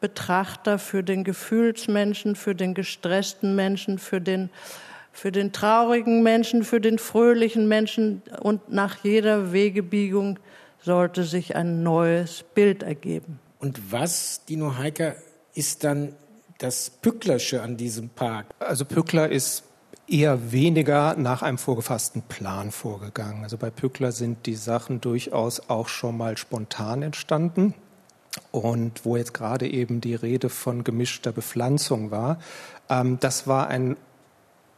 Betrachter, 0.00 0.78
für 0.78 1.02
den 1.02 1.24
Gefühlsmenschen, 1.24 2.36
für 2.36 2.54
den 2.54 2.74
gestressten 2.74 3.54
Menschen, 3.54 3.98
für 3.98 4.20
den, 4.20 4.50
für 5.12 5.30
den 5.30 5.52
traurigen 5.52 6.22
Menschen, 6.22 6.64
für 6.64 6.80
den 6.80 6.98
fröhlichen 6.98 7.68
Menschen. 7.68 8.22
Und 8.40 8.72
nach 8.72 9.04
jeder 9.04 9.52
Wegebiegung 9.52 10.38
sollte 10.80 11.22
sich 11.22 11.54
ein 11.54 11.82
neues 11.82 12.44
Bild 12.54 12.82
ergeben. 12.82 13.38
Und 13.60 13.92
was, 13.92 14.44
Dino 14.44 14.76
Heiker, 14.76 15.14
ist 15.54 15.84
dann 15.84 16.16
das 16.62 16.90
Pücklersche 16.90 17.62
an 17.62 17.76
diesem 17.76 18.08
Park? 18.08 18.46
Also 18.58 18.84
Pückler 18.84 19.28
ist 19.28 19.64
eher 20.08 20.52
weniger 20.52 21.14
nach 21.16 21.42
einem 21.42 21.58
vorgefassten 21.58 22.22
Plan 22.22 22.70
vorgegangen. 22.70 23.44
Also 23.44 23.56
bei 23.56 23.70
Pückler 23.70 24.12
sind 24.12 24.46
die 24.46 24.54
Sachen 24.54 25.00
durchaus 25.00 25.68
auch 25.70 25.88
schon 25.88 26.16
mal 26.16 26.36
spontan 26.36 27.02
entstanden. 27.02 27.74
Und 28.50 29.04
wo 29.04 29.16
jetzt 29.16 29.34
gerade 29.34 29.68
eben 29.68 30.00
die 30.00 30.14
Rede 30.14 30.48
von 30.48 30.84
gemischter 30.84 31.32
Bepflanzung 31.32 32.10
war, 32.10 32.38
ähm, 32.88 33.18
das 33.20 33.46
war 33.46 33.68
ein 33.68 33.96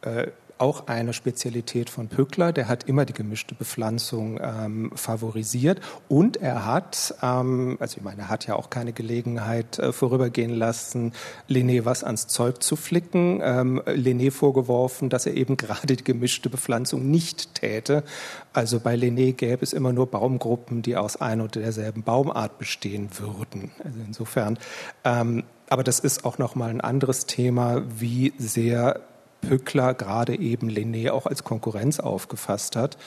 äh, 0.01 0.27
auch 0.57 0.87
eine 0.87 1.13
Spezialität 1.13 1.89
von 1.89 2.07
Pückler. 2.07 2.53
Der 2.53 2.67
hat 2.67 2.85
immer 2.85 3.05
die 3.05 3.13
gemischte 3.13 3.55
Bepflanzung 3.55 4.39
ähm, 4.41 4.91
favorisiert 4.95 5.81
und 6.07 6.37
er 6.37 6.65
hat, 6.65 7.15
ähm, 7.21 7.77
also 7.79 7.97
ich 7.97 8.03
meine, 8.03 8.23
er 8.23 8.29
hat 8.29 8.47
ja 8.47 8.55
auch 8.55 8.69
keine 8.69 8.93
Gelegenheit 8.93 9.79
äh, 9.79 9.91
vorübergehen 9.91 10.53
lassen, 10.53 11.13
Linné 11.49 11.85
was 11.85 12.03
ans 12.03 12.27
Zeug 12.27 12.63
zu 12.63 12.75
flicken. 12.75 13.41
Ähm, 13.43 13.81
Linné 13.85 14.31
vorgeworfen, 14.31 15.09
dass 15.09 15.25
er 15.25 15.33
eben 15.33 15.57
gerade 15.57 15.95
die 15.95 16.03
gemischte 16.03 16.49
Bepflanzung 16.49 17.09
nicht 17.09 17.55
täte. 17.55 18.03
Also 18.53 18.79
bei 18.79 18.95
Linné 18.95 19.33
gäbe 19.33 19.63
es 19.63 19.73
immer 19.73 19.93
nur 19.93 20.07
Baumgruppen, 20.07 20.81
die 20.81 20.95
aus 20.95 21.17
ein 21.17 21.41
und 21.41 21.55
derselben 21.55 22.03
Baumart 22.03 22.57
bestehen 22.57 23.09
würden. 23.19 23.71
Also 23.83 23.99
insofern 24.05 24.57
ähm, 25.03 25.43
aber 25.69 25.83
das 25.83 25.99
ist 25.99 26.25
auch 26.25 26.37
noch 26.37 26.55
mal 26.55 26.69
ein 26.69 26.81
anderes 26.81 27.25
Thema, 27.25 27.83
wie 27.87 28.33
sehr 28.37 29.01
Pückler 29.47 29.93
gerade 29.93 30.35
eben 30.37 30.69
Linné 30.69 31.11
auch 31.11 31.25
als 31.25 31.43
Konkurrenz 31.43 31.99
aufgefasst 31.99 32.75
hat. 32.75 32.97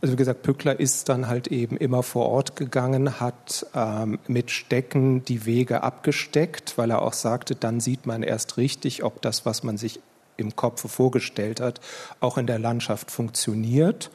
Also 0.00 0.14
wie 0.14 0.16
gesagt, 0.16 0.42
Pückler 0.42 0.80
ist 0.80 1.10
dann 1.10 1.28
halt 1.28 1.48
eben 1.48 1.76
immer 1.76 2.02
vor 2.02 2.26
Ort 2.26 2.56
gegangen, 2.56 3.20
hat 3.20 3.66
ähm, 3.74 4.18
mit 4.26 4.50
Stecken 4.50 5.24
die 5.24 5.44
Wege 5.44 5.82
abgesteckt, 5.82 6.78
weil 6.78 6.90
er 6.90 7.02
auch 7.02 7.12
sagte, 7.12 7.54
dann 7.54 7.80
sieht 7.80 8.06
man 8.06 8.22
erst 8.22 8.56
richtig, 8.56 9.04
ob 9.04 9.20
das, 9.20 9.44
was 9.44 9.62
man 9.62 9.76
sich 9.76 10.00
im 10.38 10.56
Kopf 10.56 10.90
vorgestellt 10.90 11.60
hat, 11.60 11.80
auch 12.20 12.38
in 12.38 12.46
der 12.46 12.58
Landschaft 12.58 13.10
funktioniert. 13.10 14.10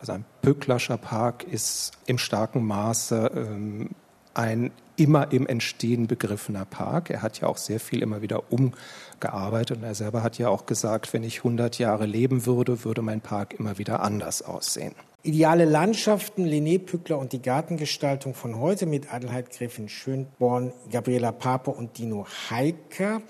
Also 0.00 0.12
ein 0.12 0.24
Pücklerscher 0.40 0.96
Park 0.96 1.44
ist 1.44 1.92
im 2.06 2.16
starken 2.16 2.64
Maße 2.64 3.30
ähm, 3.34 3.90
ein 4.32 4.70
immer 4.96 5.32
im 5.32 5.46
Entstehen 5.46 6.06
begriffener 6.06 6.64
Park. 6.64 7.10
Er 7.10 7.22
hat 7.22 7.40
ja 7.40 7.48
auch 7.48 7.58
sehr 7.58 7.80
viel 7.80 8.02
immer 8.02 8.22
wieder 8.22 8.44
umgearbeitet 8.50 9.78
und 9.78 9.84
er 9.84 9.94
selber 9.94 10.22
hat 10.22 10.38
ja 10.38 10.48
auch 10.48 10.66
gesagt, 10.66 11.12
wenn 11.12 11.22
ich 11.22 11.38
100 11.38 11.78
Jahre 11.78 12.06
leben 12.06 12.46
würde, 12.46 12.84
würde 12.84 13.02
mein 13.02 13.20
Park 13.20 13.54
immer 13.58 13.78
wieder 13.78 14.00
anders 14.00 14.42
aussehen. 14.42 14.94
Ideale 15.22 15.64
Landschaften, 15.64 16.46
Lené 16.46 16.78
Pückler 16.78 17.18
und 17.18 17.32
die 17.32 17.42
Gartengestaltung 17.42 18.32
von 18.32 18.60
heute 18.60 18.86
mit 18.86 19.12
Adelheid 19.12 19.50
Gräfin 19.50 19.88
Schönborn, 19.88 20.72
Gabriela 20.92 21.32
Pape 21.32 21.72
und 21.72 21.98
Dino 21.98 22.26
Heiker. 22.48 23.22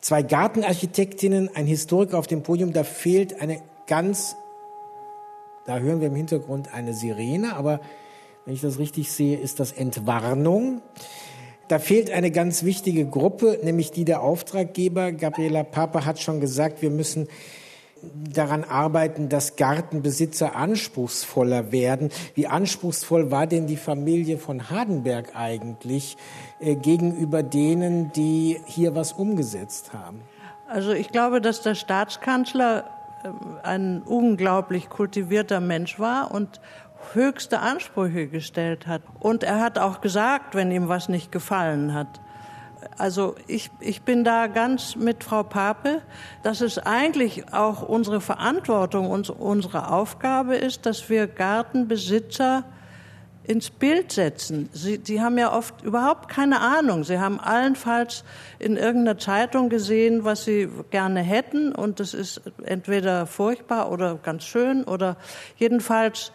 Zwei 0.00 0.22
Gartenarchitektinnen, 0.22 1.48
ein 1.54 1.66
Historiker 1.66 2.18
auf 2.18 2.26
dem 2.26 2.42
Podium, 2.42 2.74
da 2.74 2.84
fehlt 2.84 3.40
eine 3.40 3.62
ganz, 3.86 4.36
da 5.64 5.78
hören 5.78 6.00
wir 6.00 6.08
im 6.08 6.14
Hintergrund 6.14 6.74
eine 6.74 6.92
Sirene, 6.92 7.56
aber 7.56 7.80
wenn 8.48 8.54
ich 8.54 8.62
das 8.62 8.78
richtig 8.78 9.12
sehe, 9.12 9.36
ist 9.36 9.60
das 9.60 9.72
Entwarnung. 9.72 10.80
Da 11.68 11.78
fehlt 11.78 12.10
eine 12.10 12.30
ganz 12.30 12.62
wichtige 12.62 13.04
Gruppe, 13.04 13.58
nämlich 13.62 13.90
die 13.90 14.06
der 14.06 14.22
Auftraggeber. 14.22 15.12
Gabriela 15.12 15.64
Papa 15.64 16.06
hat 16.06 16.18
schon 16.18 16.40
gesagt, 16.40 16.80
wir 16.80 16.88
müssen 16.88 17.28
daran 18.02 18.64
arbeiten, 18.64 19.28
dass 19.28 19.56
Gartenbesitzer 19.56 20.56
anspruchsvoller 20.56 21.72
werden. 21.72 22.08
Wie 22.32 22.46
anspruchsvoll 22.46 23.30
war 23.30 23.46
denn 23.46 23.66
die 23.66 23.76
Familie 23.76 24.38
von 24.38 24.70
Hardenberg 24.70 25.36
eigentlich 25.36 26.16
äh, 26.58 26.74
gegenüber 26.74 27.42
denen, 27.42 28.12
die 28.12 28.58
hier 28.64 28.94
was 28.94 29.12
umgesetzt 29.12 29.92
haben? 29.92 30.22
Also 30.66 30.92
ich 30.92 31.10
glaube, 31.10 31.42
dass 31.42 31.60
der 31.60 31.74
Staatskanzler 31.74 32.88
äh, 33.24 33.28
ein 33.62 34.00
unglaublich 34.00 34.88
kultivierter 34.88 35.60
Mensch 35.60 36.00
war 36.00 36.30
und 36.30 36.62
höchste 37.12 37.60
Ansprüche 37.60 38.28
gestellt 38.28 38.86
hat. 38.86 39.02
Und 39.18 39.42
er 39.42 39.60
hat 39.60 39.78
auch 39.78 40.00
gesagt, 40.00 40.54
wenn 40.54 40.70
ihm 40.70 40.88
was 40.88 41.08
nicht 41.08 41.32
gefallen 41.32 41.94
hat. 41.94 42.20
Also 42.96 43.34
ich, 43.46 43.70
ich 43.80 44.02
bin 44.02 44.24
da 44.24 44.46
ganz 44.46 44.96
mit 44.96 45.24
Frau 45.24 45.42
Pape, 45.42 46.02
dass 46.42 46.60
es 46.60 46.78
eigentlich 46.78 47.52
auch 47.52 47.82
unsere 47.82 48.20
Verantwortung, 48.20 49.10
und 49.10 49.30
unsere 49.30 49.90
Aufgabe 49.90 50.56
ist, 50.56 50.86
dass 50.86 51.08
wir 51.08 51.26
Gartenbesitzer 51.26 52.64
ins 53.48 53.70
Bild 53.70 54.12
setzen. 54.12 54.68
Sie, 54.72 54.98
die 54.98 55.22
haben 55.22 55.38
ja 55.38 55.52
oft 55.56 55.82
überhaupt 55.82 56.28
keine 56.28 56.60
Ahnung. 56.60 57.02
Sie 57.02 57.18
haben 57.18 57.40
allenfalls 57.40 58.22
in 58.58 58.76
irgendeiner 58.76 59.18
Zeitung 59.18 59.70
gesehen, 59.70 60.24
was 60.24 60.44
sie 60.44 60.68
gerne 60.90 61.20
hätten 61.20 61.74
und 61.74 61.98
das 61.98 62.12
ist 62.12 62.42
entweder 62.64 63.26
furchtbar 63.26 63.90
oder 63.90 64.16
ganz 64.16 64.44
schön 64.44 64.84
oder 64.84 65.16
jedenfalls 65.56 66.30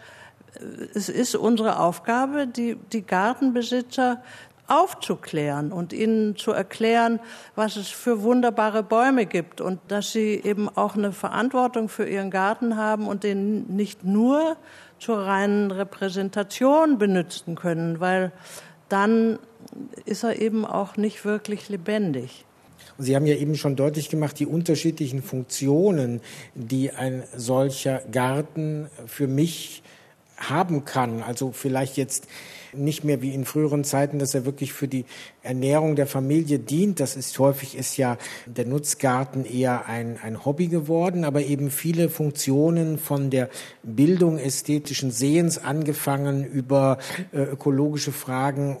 es 0.94 1.08
ist 1.08 1.34
unsere 1.34 1.80
Aufgabe, 1.80 2.46
die, 2.46 2.76
die 2.92 3.02
Gartenbesitzer 3.02 4.22
aufzuklären 4.66 5.72
und 5.72 5.92
ihnen 5.92 6.36
zu 6.36 6.52
erklären, 6.52 7.20
was 7.54 7.76
es 7.76 7.88
für 7.88 8.22
wunderbare 8.22 8.82
Bäume 8.82 9.26
gibt 9.26 9.60
und 9.60 9.78
dass 9.88 10.12
sie 10.12 10.40
eben 10.42 10.68
auch 10.70 10.96
eine 10.96 11.12
Verantwortung 11.12 11.88
für 11.88 12.08
ihren 12.08 12.30
Garten 12.30 12.76
haben 12.76 13.06
und 13.06 13.24
den 13.24 13.66
nicht 13.76 14.04
nur 14.04 14.56
zur 14.98 15.18
reinen 15.18 15.70
Repräsentation 15.70 16.96
benutzen 16.96 17.56
können, 17.56 18.00
weil 18.00 18.32
dann 18.88 19.38
ist 20.06 20.24
er 20.24 20.40
eben 20.40 20.64
auch 20.64 20.96
nicht 20.96 21.24
wirklich 21.24 21.68
lebendig. 21.68 22.46
Sie 22.96 23.16
haben 23.16 23.26
ja 23.26 23.34
eben 23.34 23.56
schon 23.56 23.76
deutlich 23.76 24.08
gemacht, 24.08 24.38
die 24.38 24.46
unterschiedlichen 24.46 25.22
Funktionen, 25.22 26.20
die 26.54 26.92
ein 26.92 27.24
solcher 27.36 28.00
Garten 28.10 28.88
für 29.06 29.26
mich 29.26 29.82
haben 30.36 30.84
kann. 30.84 31.22
Also 31.22 31.52
vielleicht 31.52 31.96
jetzt 31.96 32.26
nicht 32.76 33.04
mehr 33.04 33.22
wie 33.22 33.32
in 33.34 33.44
früheren 33.44 33.84
Zeiten, 33.84 34.18
dass 34.18 34.34
er 34.34 34.44
wirklich 34.44 34.72
für 34.72 34.88
die 34.88 35.04
Ernährung 35.42 35.96
der 35.96 36.06
Familie 36.06 36.58
dient. 36.58 37.00
Das 37.00 37.16
ist 37.16 37.38
häufig 37.38 37.76
ist 37.76 37.96
ja 37.96 38.18
der 38.46 38.66
Nutzgarten 38.66 39.44
eher 39.44 39.86
ein, 39.86 40.18
ein 40.22 40.44
Hobby 40.44 40.68
geworden, 40.68 41.24
aber 41.24 41.42
eben 41.42 41.70
viele 41.70 42.08
Funktionen 42.08 42.98
von 42.98 43.30
der 43.30 43.48
Bildung 43.82 44.38
ästhetischen 44.38 45.10
Sehens 45.10 45.58
angefangen 45.58 46.44
über 46.44 46.98
äh, 47.32 47.42
ökologische 47.42 48.12
Fragen. 48.12 48.78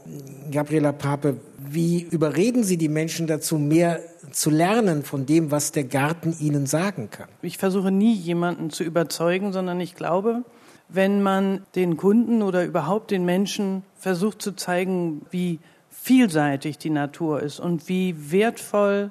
Gabriela 0.50 0.92
Pape, 0.92 1.36
wie 1.58 2.02
überreden 2.02 2.64
Sie 2.64 2.76
die 2.76 2.88
Menschen 2.88 3.26
dazu, 3.26 3.58
mehr 3.58 4.00
zu 4.30 4.50
lernen 4.50 5.04
von 5.04 5.26
dem, 5.26 5.50
was 5.50 5.72
der 5.72 5.84
Garten 5.84 6.34
ihnen 6.40 6.66
sagen 6.66 7.10
kann? 7.10 7.28
Ich 7.42 7.58
versuche 7.58 7.90
nie 7.90 8.14
jemanden 8.14 8.70
zu 8.70 8.82
überzeugen, 8.82 9.52
sondern 9.52 9.80
ich 9.80 9.94
glaube, 9.94 10.44
wenn 10.88 11.22
man 11.22 11.62
den 11.74 11.96
Kunden 11.96 12.42
oder 12.42 12.64
überhaupt 12.64 13.10
den 13.10 13.24
Menschen 13.24 13.82
versucht 13.96 14.42
zu 14.42 14.52
zeigen, 14.52 15.24
wie 15.30 15.58
vielseitig 15.90 16.78
die 16.78 16.90
Natur 16.90 17.40
ist 17.40 17.60
und 17.60 17.88
wie 17.88 18.30
wertvoll 18.30 19.10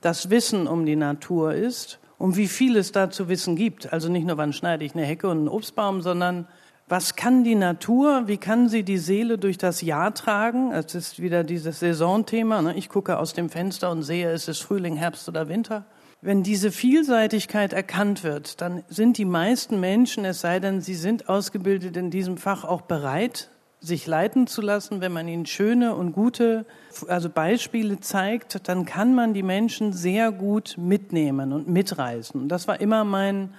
das 0.00 0.30
Wissen 0.30 0.66
um 0.66 0.86
die 0.86 0.96
Natur 0.96 1.54
ist 1.54 1.98
und 2.18 2.36
wie 2.36 2.48
viel 2.48 2.76
es 2.76 2.92
da 2.92 3.10
zu 3.10 3.28
wissen 3.28 3.56
gibt. 3.56 3.92
Also 3.92 4.08
nicht 4.08 4.26
nur, 4.26 4.38
wann 4.38 4.52
schneide 4.52 4.84
ich 4.84 4.94
eine 4.94 5.04
Hecke 5.04 5.28
und 5.28 5.38
einen 5.38 5.48
Obstbaum, 5.48 6.00
sondern 6.00 6.46
was 6.88 7.14
kann 7.14 7.44
die 7.44 7.54
Natur, 7.54 8.26
wie 8.26 8.36
kann 8.36 8.68
sie 8.68 8.82
die 8.82 8.98
Seele 8.98 9.38
durch 9.38 9.58
das 9.58 9.80
Jahr 9.80 10.12
tragen? 10.12 10.72
Es 10.72 10.94
ist 10.94 11.20
wieder 11.20 11.44
dieses 11.44 11.78
Saisonthema. 11.78 12.62
Ne? 12.62 12.74
Ich 12.74 12.88
gucke 12.88 13.18
aus 13.18 13.32
dem 13.32 13.48
Fenster 13.48 13.90
und 13.90 14.02
sehe, 14.02 14.30
es 14.30 14.48
ist 14.48 14.60
Frühling, 14.60 14.96
Herbst 14.96 15.28
oder 15.28 15.48
Winter. 15.48 15.84
Wenn 16.22 16.42
diese 16.42 16.70
Vielseitigkeit 16.70 17.72
erkannt 17.72 18.24
wird, 18.24 18.60
dann 18.60 18.84
sind 18.88 19.16
die 19.16 19.24
meisten 19.24 19.80
Menschen, 19.80 20.26
es 20.26 20.42
sei 20.42 20.60
denn, 20.60 20.82
sie 20.82 20.94
sind 20.94 21.30
ausgebildet 21.30 21.96
in 21.96 22.10
diesem 22.10 22.36
Fach, 22.36 22.64
auch 22.64 22.82
bereit, 22.82 23.48
sich 23.80 24.06
leiten 24.06 24.46
zu 24.46 24.60
lassen. 24.60 25.00
Wenn 25.00 25.12
man 25.12 25.26
ihnen 25.28 25.46
schöne 25.46 25.94
und 25.94 26.12
gute 26.12 26.66
also 27.08 27.30
Beispiele 27.30 28.00
zeigt, 28.00 28.68
dann 28.68 28.84
kann 28.84 29.14
man 29.14 29.32
die 29.32 29.42
Menschen 29.42 29.94
sehr 29.94 30.30
gut 30.30 30.74
mitnehmen 30.76 31.54
und 31.54 31.68
mitreißen. 31.68 32.48
Das 32.48 32.68
war 32.68 32.82
immer 32.82 33.04
mein, 33.04 33.54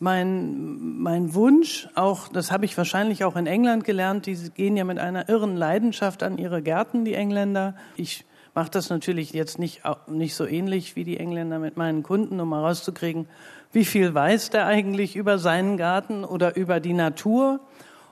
mein, 0.00 0.98
mein 0.98 1.34
Wunsch, 1.34 1.88
auch, 1.94 2.26
das 2.26 2.50
habe 2.50 2.64
ich 2.64 2.76
wahrscheinlich 2.76 3.22
auch 3.22 3.36
in 3.36 3.46
England 3.46 3.84
gelernt, 3.84 4.26
die 4.26 4.34
gehen 4.50 4.76
ja 4.76 4.82
mit 4.82 4.98
einer 4.98 5.28
irren 5.28 5.56
Leidenschaft 5.56 6.24
an 6.24 6.38
ihre 6.38 6.60
Gärten, 6.60 7.04
die 7.04 7.14
Engländer. 7.14 7.76
Ich 7.94 8.24
mache 8.54 8.70
das 8.70 8.88
natürlich 8.90 9.32
jetzt 9.32 9.58
nicht, 9.58 9.82
nicht 10.06 10.34
so 10.34 10.46
ähnlich 10.46 10.96
wie 10.96 11.04
die 11.04 11.18
Engländer 11.18 11.58
mit 11.58 11.76
meinen 11.76 12.02
Kunden, 12.02 12.40
um 12.40 12.52
herauszukriegen, 12.54 13.26
wie 13.72 13.84
viel 13.84 14.14
weiß 14.14 14.50
der 14.50 14.66
eigentlich 14.66 15.16
über 15.16 15.38
seinen 15.38 15.76
Garten 15.76 16.24
oder 16.24 16.56
über 16.56 16.80
die 16.80 16.92
Natur. 16.92 17.60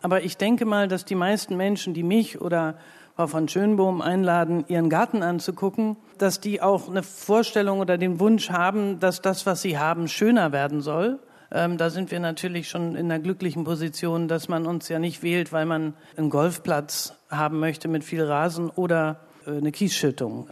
Aber 0.02 0.22
ich 0.22 0.36
denke 0.36 0.64
mal, 0.64 0.88
dass 0.88 1.04
die 1.04 1.14
meisten 1.14 1.56
Menschen, 1.56 1.94
die 1.94 2.02
mich 2.02 2.40
oder 2.40 2.76
Frau 3.14 3.28
von 3.28 3.46
Schönbohm 3.46 4.00
einladen, 4.00 4.64
ihren 4.66 4.90
Garten 4.90 5.22
anzugucken, 5.22 5.96
dass 6.18 6.40
die 6.40 6.60
auch 6.60 6.88
eine 6.88 7.04
Vorstellung 7.04 7.78
oder 7.78 7.98
den 7.98 8.18
Wunsch 8.18 8.50
haben, 8.50 8.98
dass 8.98 9.22
das, 9.22 9.46
was 9.46 9.62
sie 9.62 9.78
haben, 9.78 10.08
schöner 10.08 10.50
werden 10.50 10.80
soll. 10.80 11.20
Ähm, 11.52 11.76
da 11.76 11.90
sind 11.90 12.10
wir 12.10 12.18
natürlich 12.18 12.68
schon 12.68 12.96
in 12.96 13.12
einer 13.12 13.22
glücklichen 13.22 13.62
Position, 13.62 14.26
dass 14.26 14.48
man 14.48 14.66
uns 14.66 14.88
ja 14.88 14.98
nicht 14.98 15.22
wählt, 15.22 15.52
weil 15.52 15.66
man 15.66 15.94
einen 16.16 16.30
Golfplatz 16.30 17.14
haben 17.30 17.60
möchte 17.60 17.86
mit 17.86 18.02
viel 18.02 18.24
Rasen 18.24 18.70
oder 18.70 19.20
eine 19.46 19.72
Kiesschüttung. 19.72 20.48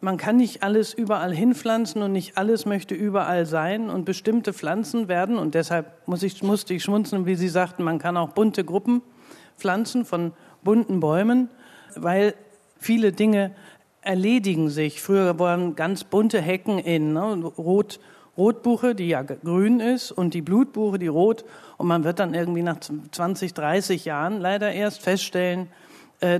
Man 0.00 0.18
kann 0.18 0.36
nicht 0.36 0.62
alles 0.62 0.92
überall 0.92 1.34
hinpflanzen 1.34 2.02
und 2.02 2.12
nicht 2.12 2.36
alles 2.36 2.66
möchte 2.66 2.94
überall 2.94 3.46
sein 3.46 3.88
und 3.88 4.04
bestimmte 4.04 4.52
Pflanzen 4.52 5.08
werden 5.08 5.38
und 5.38 5.54
deshalb 5.54 6.06
muss 6.06 6.22
ich, 6.22 6.42
musste 6.42 6.74
ich 6.74 6.82
schmunzeln, 6.82 7.24
wie 7.24 7.36
Sie 7.36 7.48
sagten, 7.48 7.84
man 7.84 7.98
kann 7.98 8.16
auch 8.16 8.30
bunte 8.30 8.64
Gruppen 8.64 9.00
pflanzen 9.56 10.04
von 10.04 10.32
bunten 10.62 11.00
Bäumen, 11.00 11.48
weil 11.96 12.34
viele 12.78 13.12
Dinge 13.12 13.52
erledigen 14.02 14.68
sich. 14.68 15.00
Früher 15.00 15.38
waren 15.38 15.74
ganz 15.74 16.04
bunte 16.04 16.40
Hecken 16.40 16.78
in, 16.78 17.12
ne, 17.14 17.52
rot 17.56 17.98
Rotbuche, 18.36 18.96
die 18.96 19.08
ja 19.08 19.22
grün 19.22 19.78
ist, 19.78 20.10
und 20.10 20.34
die 20.34 20.42
Blutbuche, 20.42 20.98
die 20.98 21.06
rot. 21.06 21.44
Und 21.76 21.86
man 21.86 22.02
wird 22.02 22.18
dann 22.18 22.34
irgendwie 22.34 22.62
nach 22.62 22.78
20, 22.80 23.54
30 23.54 24.04
Jahren 24.04 24.40
leider 24.40 24.72
erst 24.72 25.02
feststellen, 25.02 25.62
äh, 25.62 25.83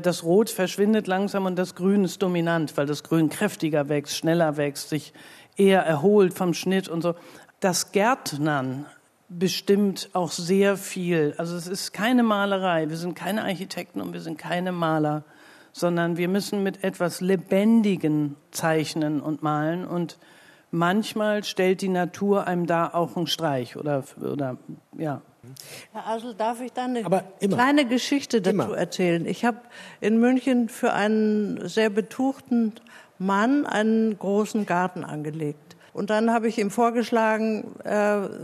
das 0.01 0.25
Rot 0.25 0.51
verschwindet 0.51 1.07
langsam 1.07 1.47
und 1.47 1.57
das 1.57 1.75
Grün 1.75 2.05
ist 2.05 2.23
dominant, 2.23 2.77
weil 2.77 2.87
das 2.87 3.03
Grün 3.03 3.29
kräftiger 3.29 3.89
wächst, 3.89 4.17
schneller 4.17 4.57
wächst, 4.57 4.89
sich 4.89 5.13
eher 5.57 5.83
erholt 5.83 6.35
vom 6.35 6.55
Schnitt 6.55 6.89
und 6.89 7.03
so. 7.03 7.15
Das 7.61 7.93
Gärtnern 7.93 8.87
bestimmt 9.29 10.11
auch 10.13 10.31
sehr 10.31 10.77
viel. 10.77 11.35
Also 11.39 11.57
es 11.57 11.67
ist 11.67 11.93
keine 11.93 12.23
Malerei. 12.23 12.89
Wir 12.89 12.97
sind 12.97 13.15
keine 13.15 13.43
Architekten 13.45 14.01
und 14.01 14.13
wir 14.13 14.21
sind 14.21 14.39
keine 14.39 14.73
Maler, 14.73 15.25
sondern 15.73 16.17
wir 16.17 16.29
müssen 16.29 16.63
mit 16.63 16.85
etwas 16.85 17.21
Lebendigen 17.21 18.37
zeichnen 18.51 19.21
und 19.21 19.43
malen 19.43 19.87
und 19.87 20.19
manchmal 20.71 21.45
stellt 21.45 21.81
die 21.83 21.89
Natur 21.89 22.47
einem 22.47 22.67
da 22.67 22.89
auch 22.93 23.17
einen 23.17 23.27
Streich 23.27 23.77
oder, 23.77 24.05
oder 24.21 24.59
ja. 24.97 25.23
Herr 25.93 26.07
Asel, 26.07 26.35
darf 26.35 26.61
ich 26.61 26.73
da 26.73 26.85
eine 26.85 27.05
kleine 27.41 27.85
Geschichte 27.87 28.41
dazu 28.41 28.51
immer. 28.51 28.77
erzählen? 28.77 29.27
Ich 29.27 29.45
habe 29.45 29.59
in 30.01 30.19
München 30.19 30.69
für 30.69 30.93
einen 30.93 31.69
sehr 31.69 31.91
betuchten 31.91 32.73
Mann 33.19 33.67
einen 33.67 34.19
großen 34.19 34.67
Garten 34.67 35.05
angelegt. 35.05 35.77
Und 35.93 36.11
dann 36.11 36.33
habe 36.33 36.49
ich 36.49 36.59
ihm 36.59 36.71
vorgeschlagen, 36.71 37.77
äh, 37.85 37.93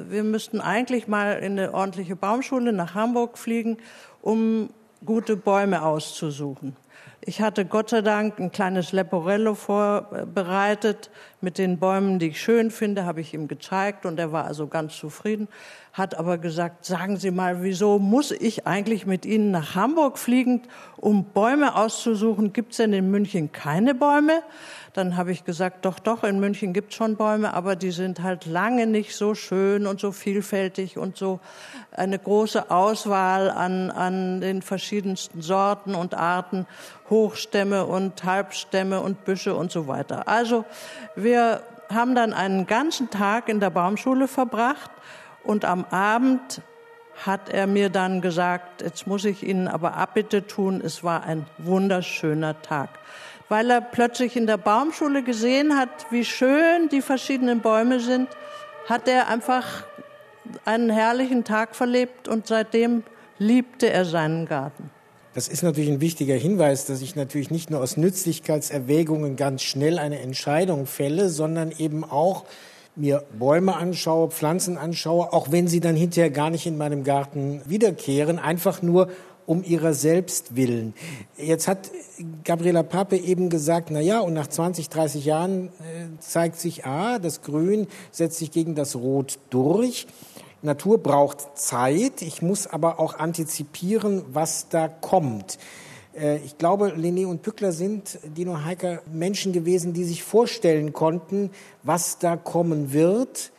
wir 0.09 0.23
müssten 0.23 0.61
eigentlich 0.61 1.09
mal 1.09 1.33
in 1.33 1.59
eine 1.59 1.75
ordentliche 1.75 2.15
Baumschule 2.15 2.73
nach 2.73 2.95
Hamburg 2.95 3.37
fliegen, 3.39 3.79
um 4.23 4.71
gute 5.05 5.37
Bäume 5.37 5.83
auszusuchen. 5.83 6.77
Ich 7.23 7.43
hatte 7.43 7.67
Gott 7.67 7.91
sei 7.91 8.01
Dank 8.01 8.41
ein 8.41 8.51
kleines 8.51 8.93
Leporello 8.93 9.55
vorbereitet 9.55 11.11
mit 11.43 11.59
den 11.59 11.79
Bäumen, 11.79 12.19
die 12.19 12.29
ich 12.29 12.41
schön 12.41 12.71
finde, 12.71 13.05
habe 13.05 13.21
ich 13.21 13.35
ihm 13.35 13.47
gezeigt 13.47 14.07
und 14.07 14.19
er 14.19 14.33
war 14.33 14.47
also 14.47 14.69
ganz 14.69 14.97
zufrieden, 14.97 15.47
hat 15.93 16.15
aber 16.15 16.39
gesagt, 16.39 16.87
sagen 16.87 17.19
Sie 17.19 17.31
mal, 17.31 17.63
wieso 17.63 17.99
muss 17.99 18.31
ich 18.31 18.67
eigentlich 18.67 19.05
mit 19.05 19.27
Ihnen 19.27 19.51
nach 19.51 19.75
Hamburg 19.75 20.17
fliegen, 20.17 20.63
um 20.97 21.25
Bäume 21.25 21.77
auszusuchen? 21.77 22.55
Gibt 22.55 22.71
es 22.71 22.79
denn 22.79 22.95
in 22.95 23.11
München 23.11 23.53
keine 23.53 23.95
Bäume? 23.95 24.43
Dann 24.93 25.17
habe 25.17 25.31
ich 25.31 25.45
gesagt, 25.45 25.85
doch, 25.85 26.01
doch, 26.01 26.25
in 26.25 26.41
München 26.41 26.73
gibt 26.73 26.91
es 26.91 26.97
schon 26.97 27.17
Bäume, 27.17 27.55
aber 27.55 27.77
die 27.77 27.93
sind 27.93 28.23
halt 28.23 28.47
lange 28.47 28.87
nicht 28.87 29.15
so 29.15 29.37
schön 29.37 29.87
und 29.87 30.01
so 30.01 30.11
vielfältig 30.11 30.99
und 30.99 31.17
so 31.17 31.39
eine 31.93 32.19
große 32.19 32.71
Auswahl 32.71 33.51
an, 33.51 33.93
an 33.93 34.41
den 34.41 34.63
verschiedensten 34.63 35.43
Sorten 35.43 35.95
und 35.95 36.15
Arten, 36.15 36.67
Hochstämme 37.09 37.87
und 37.87 38.25
Halbstämme 38.25 39.01
und 39.01 39.25
Büsche 39.25 39.55
und 39.55 39.71
so 39.71 39.87
weiter. 39.87 40.27
Also 40.27 40.65
wir 41.15 41.63
haben 41.89 42.17
dann 42.17 42.33
einen 42.33 42.67
ganzen 42.67 43.11
Tag 43.11 43.49
in 43.49 43.61
der 43.61 43.71
Baumschule 43.71 44.27
verbracht 44.27 44.91
und 45.45 45.65
am 45.65 45.85
Abend 45.85 46.63
hat 47.25 47.49
er 47.49 47.67
mir 47.67 47.91
dann 47.91 48.23
gesagt, 48.23 48.83
jetzt 48.83 49.07
muss 49.07 49.25
ich 49.25 49.47
Ihnen 49.47 49.69
aber 49.69 49.95
Abbitte 49.95 50.47
tun, 50.47 50.81
es 50.83 51.05
war 51.05 51.23
ein 51.25 51.47
wunderschöner 51.59 52.61
Tag 52.63 52.89
weil 53.51 53.69
er 53.69 53.81
plötzlich 53.81 54.37
in 54.37 54.47
der 54.47 54.57
Baumschule 54.57 55.23
gesehen 55.23 55.77
hat, 55.77 55.91
wie 56.11 56.25
schön 56.25 56.89
die 56.91 57.03
verschiedenen 57.03 57.61
Bäume 57.61 58.01
sind, 58.01 58.29
hat 58.89 59.09
er 59.09 59.29
einfach 59.29 59.85
einen 60.65 60.89
herrlichen 60.89 61.45
Tag 61.45 61.75
verlebt 61.75 62.29
und 62.29 62.47
seitdem 62.47 63.03
liebte 63.39 63.91
er 63.91 64.05
seinen 64.05 64.47
Garten. 64.47 64.91
Das 65.35 65.49
ist 65.49 65.63
natürlich 65.63 65.91
ein 65.91 66.01
wichtiger 66.01 66.37
Hinweis, 66.37 66.87
dass 66.87 67.03
ich 67.03 67.17
natürlich 67.17 67.51
nicht 67.51 67.71
nur 67.71 67.81
aus 67.81 67.97
Nützlichkeitserwägungen 67.97 69.37
ganz 69.37 69.63
schnell 69.63 69.99
eine 69.99 70.21
Entscheidung 70.21 70.87
fälle, 70.87 71.29
sondern 71.29 71.73
eben 71.77 72.05
auch 72.05 72.45
mir 72.97 73.25
Bäume 73.37 73.77
anschaue, 73.77 74.31
Pflanzen 74.31 74.79
anschaue, 74.79 75.33
auch 75.33 75.51
wenn 75.51 75.67
sie 75.67 75.81
dann 75.81 75.97
hinterher 75.97 76.31
gar 76.31 76.51
nicht 76.51 76.67
in 76.67 76.77
meinem 76.79 77.03
Garten 77.03 77.63
wiederkehren, 77.65 78.39
einfach 78.39 78.83
nur 78.83 79.09
um 79.51 79.65
ihrer 79.65 79.95
selbst 79.95 80.55
willen. 80.55 80.95
Jetzt 81.37 81.67
hat 81.67 81.91
Gabriela 82.45 82.85
Pape 82.85 83.17
eben 83.17 83.51
gesagt, 83.51 83.91
na 83.91 83.99
ja, 83.99 84.21
und 84.21 84.33
nach 84.33 84.47
20, 84.47 84.89
30 84.89 85.25
Jahren 85.25 85.71
äh, 85.81 86.21
zeigt 86.21 86.57
sich, 86.61 86.87
ah, 86.87 87.19
das 87.19 87.43
Grün 87.43 87.89
setzt 88.13 88.39
sich 88.39 88.53
gegen 88.53 88.77
das 88.77 88.95
Rot 88.95 89.41
durch. 89.51 90.07
Natur 90.63 90.99
braucht 90.99 91.59
Zeit. 91.59 92.23
Ich 92.23 92.43
muss 92.43 92.69
aber 92.69 93.01
auch 93.01 93.19
antizipieren, 93.19 94.23
was 94.31 94.69
da 94.69 94.87
kommt. 94.87 95.59
Äh, 96.17 96.37
ich 96.45 96.57
glaube, 96.57 96.95
Lené 96.97 97.27
und 97.27 97.43
Pückler 97.43 97.73
sind, 97.73 98.21
Dino 98.23 98.63
Heiker, 98.63 99.03
Menschen 99.13 99.53
gewesen, 99.53 99.93
die 99.93 100.05
sich 100.05 100.23
vorstellen 100.23 100.93
konnten, 100.93 101.51
was 101.83 102.19
da 102.19 102.37
kommen 102.37 102.93
wird. 102.93 103.51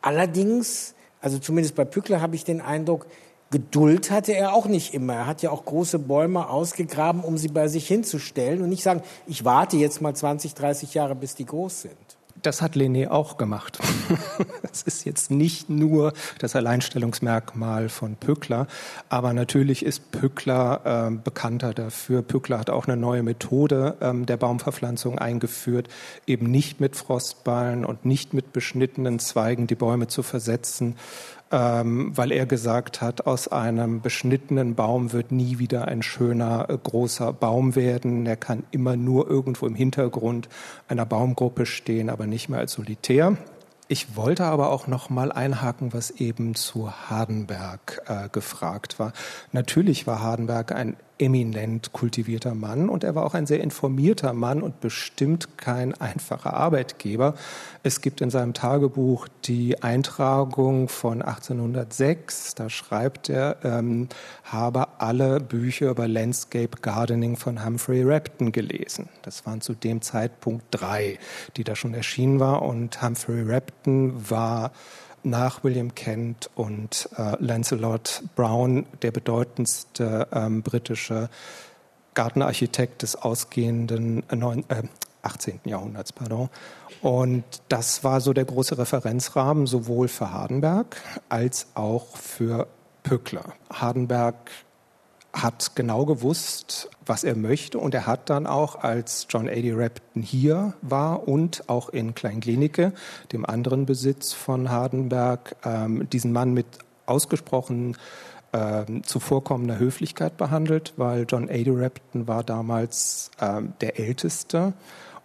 Allerdings, 0.00 0.94
also 1.20 1.38
zumindest 1.38 1.74
bei 1.74 1.84
Pückler 1.84 2.22
habe 2.22 2.36
ich 2.36 2.44
den 2.44 2.62
Eindruck, 2.62 3.04
Geduld 3.50 4.10
hatte 4.10 4.32
er 4.34 4.54
auch 4.54 4.66
nicht 4.66 4.92
immer. 4.92 5.14
Er 5.14 5.26
hat 5.26 5.42
ja 5.42 5.50
auch 5.50 5.64
große 5.64 6.00
Bäume 6.00 6.48
ausgegraben, 6.48 7.22
um 7.22 7.38
sie 7.38 7.48
bei 7.48 7.68
sich 7.68 7.86
hinzustellen 7.86 8.60
und 8.60 8.68
nicht 8.68 8.82
sagen, 8.82 9.02
ich 9.26 9.44
warte 9.44 9.76
jetzt 9.76 10.00
mal 10.00 10.14
20, 10.14 10.54
30 10.54 10.94
Jahre, 10.94 11.14
bis 11.14 11.36
die 11.36 11.46
groß 11.46 11.82
sind. 11.82 11.96
Das 12.42 12.62
hat 12.62 12.74
Lené 12.74 13.08
auch 13.08 13.38
gemacht. 13.38 13.78
Es 14.70 14.82
ist 14.82 15.06
jetzt 15.06 15.30
nicht 15.30 15.70
nur 15.70 16.12
das 16.38 16.54
Alleinstellungsmerkmal 16.54 17.88
von 17.88 18.14
Pückler, 18.16 18.66
aber 19.08 19.32
natürlich 19.32 19.82
ist 19.82 20.12
Pückler 20.12 21.08
äh, 21.08 21.10
bekannter 21.16 21.72
dafür. 21.72 22.20
Pückler 22.20 22.58
hat 22.58 22.68
auch 22.68 22.86
eine 22.86 22.96
neue 22.98 23.22
Methode 23.22 23.96
ähm, 24.02 24.26
der 24.26 24.36
Baumverpflanzung 24.36 25.18
eingeführt, 25.18 25.88
eben 26.26 26.50
nicht 26.50 26.78
mit 26.78 26.94
Frostballen 26.94 27.86
und 27.86 28.04
nicht 28.04 28.34
mit 28.34 28.52
beschnittenen 28.52 29.18
Zweigen 29.18 29.66
die 29.66 29.76
Bäume 29.76 30.08
zu 30.08 30.22
versetzen, 30.22 30.96
ähm, 31.52 32.10
weil 32.16 32.32
er 32.32 32.46
gesagt 32.46 33.00
hat, 33.00 33.26
aus 33.26 33.48
einem 33.48 34.00
beschnittenen 34.00 34.74
Baum 34.74 35.12
wird 35.12 35.30
nie 35.30 35.58
wieder 35.58 35.86
ein 35.86 36.02
schöner 36.02 36.68
äh, 36.68 36.76
großer 36.76 37.32
Baum 37.32 37.76
werden. 37.76 38.26
Er 38.26 38.36
kann 38.36 38.64
immer 38.72 38.96
nur 38.96 39.28
irgendwo 39.30 39.66
im 39.66 39.74
Hintergrund 39.74 40.48
einer 40.88 41.06
Baumgruppe 41.06 41.66
stehen, 41.66 42.10
aber 42.10 42.26
nicht 42.26 42.48
mehr 42.48 42.58
als 42.58 42.72
solitär. 42.72 43.36
Ich 43.88 44.16
wollte 44.16 44.44
aber 44.44 44.72
auch 44.72 44.88
noch 44.88 45.10
mal 45.10 45.30
einhaken, 45.30 45.92
was 45.92 46.10
eben 46.10 46.56
zu 46.56 46.90
Hardenberg 46.90 48.02
äh, 48.06 48.28
gefragt 48.28 48.98
war. 48.98 49.12
Natürlich 49.52 50.08
war 50.08 50.20
Hardenberg 50.22 50.72
ein 50.72 50.96
eminent 51.18 51.92
kultivierter 51.92 52.54
Mann 52.54 52.88
und 52.88 53.04
er 53.04 53.14
war 53.14 53.24
auch 53.24 53.34
ein 53.34 53.46
sehr 53.46 53.60
informierter 53.60 54.32
Mann 54.32 54.62
und 54.62 54.80
bestimmt 54.80 55.56
kein 55.56 55.94
einfacher 55.94 56.54
Arbeitgeber. 56.54 57.34
Es 57.82 58.00
gibt 58.00 58.20
in 58.20 58.30
seinem 58.30 58.52
Tagebuch 58.52 59.28
die 59.44 59.82
Eintragung 59.82 60.88
von 60.88 61.22
1806, 61.22 62.54
da 62.54 62.68
schreibt 62.68 63.30
er, 63.30 63.56
ähm, 63.64 64.08
habe 64.44 65.00
alle 65.00 65.40
Bücher 65.40 65.90
über 65.90 66.06
Landscape 66.06 66.78
Gardening 66.82 67.36
von 67.36 67.64
Humphrey 67.64 68.02
Repton 68.02 68.52
gelesen. 68.52 69.08
Das 69.22 69.46
waren 69.46 69.60
zu 69.60 69.74
dem 69.74 70.02
Zeitpunkt 70.02 70.66
drei, 70.70 71.18
die 71.56 71.64
da 71.64 71.76
schon 71.76 71.94
erschienen 71.94 72.40
war 72.40 72.62
und 72.62 73.02
Humphrey 73.02 73.42
Repton 73.42 74.30
war 74.30 74.72
nach 75.26 75.64
William 75.64 75.94
Kent 75.94 76.50
und 76.54 77.08
äh, 77.18 77.36
Lancelot 77.40 78.22
Brown 78.36 78.86
der 79.02 79.10
bedeutendste 79.10 80.28
ähm, 80.32 80.62
britische 80.62 81.28
Gartenarchitekt 82.14 83.02
des 83.02 83.16
ausgehenden 83.16 84.22
äh, 84.30 84.36
9, 84.36 84.64
äh, 84.68 84.82
18. 85.22 85.60
Jahrhunderts. 85.64 86.12
Pardon. 86.12 86.48
Und 87.02 87.44
das 87.68 88.04
war 88.04 88.20
so 88.20 88.32
der 88.32 88.44
große 88.44 88.78
Referenzrahmen 88.78 89.66
sowohl 89.66 90.08
für 90.08 90.32
Hardenberg 90.32 90.96
als 91.28 91.66
auch 91.74 92.16
für 92.16 92.68
Pückler. 93.02 93.54
Hardenberg 93.70 94.50
hat 95.36 95.76
genau 95.76 96.06
gewusst, 96.06 96.88
was 97.04 97.22
er 97.22 97.36
möchte 97.36 97.78
und 97.78 97.94
er 97.94 98.06
hat 98.06 98.30
dann 98.30 98.46
auch, 98.46 98.82
als 98.82 99.26
John 99.28 99.48
A.D. 99.48 99.72
Repton 99.72 100.22
hier 100.22 100.74
war 100.82 101.28
und 101.28 101.68
auch 101.68 101.90
in 101.90 102.14
Kleinglenike, 102.14 102.92
dem 103.32 103.44
anderen 103.44 103.86
Besitz 103.86 104.32
von 104.32 104.70
Hardenberg, 104.70 105.56
ähm, 105.64 106.08
diesen 106.10 106.32
Mann 106.32 106.54
mit 106.54 106.66
ausgesprochen 107.04 107.96
ähm, 108.52 109.02
zuvorkommender 109.04 109.78
Höflichkeit 109.78 110.36
behandelt, 110.36 110.94
weil 110.96 111.26
John 111.28 111.50
A.D. 111.50 111.70
Repton 111.70 112.26
war 112.26 112.42
damals 112.42 113.30
ähm, 113.40 113.74
der 113.80 113.98
Älteste 113.98 114.72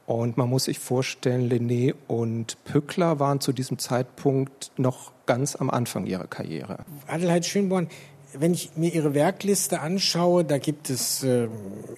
und 0.05 0.35
man 0.35 0.49
muss 0.49 0.65
sich 0.65 0.79
vorstellen, 0.79 1.49
Lené 1.49 1.93
und 2.07 2.61
Pückler 2.65 3.19
waren 3.19 3.39
zu 3.39 3.53
diesem 3.53 3.79
Zeitpunkt 3.79 4.71
noch 4.75 5.13
ganz 5.25 5.55
am 5.55 5.69
Anfang 5.69 6.05
ihrer 6.05 6.27
Karriere. 6.27 6.79
Adelheid 7.07 7.45
Schönborn, 7.45 7.87
wenn 8.33 8.53
ich 8.53 8.71
mir 8.75 8.93
Ihre 8.93 9.13
Werkliste 9.13 9.81
anschaue, 9.81 10.43
da 10.45 10.57
gibt 10.57 10.89
es 10.89 11.23
äh, 11.23 11.47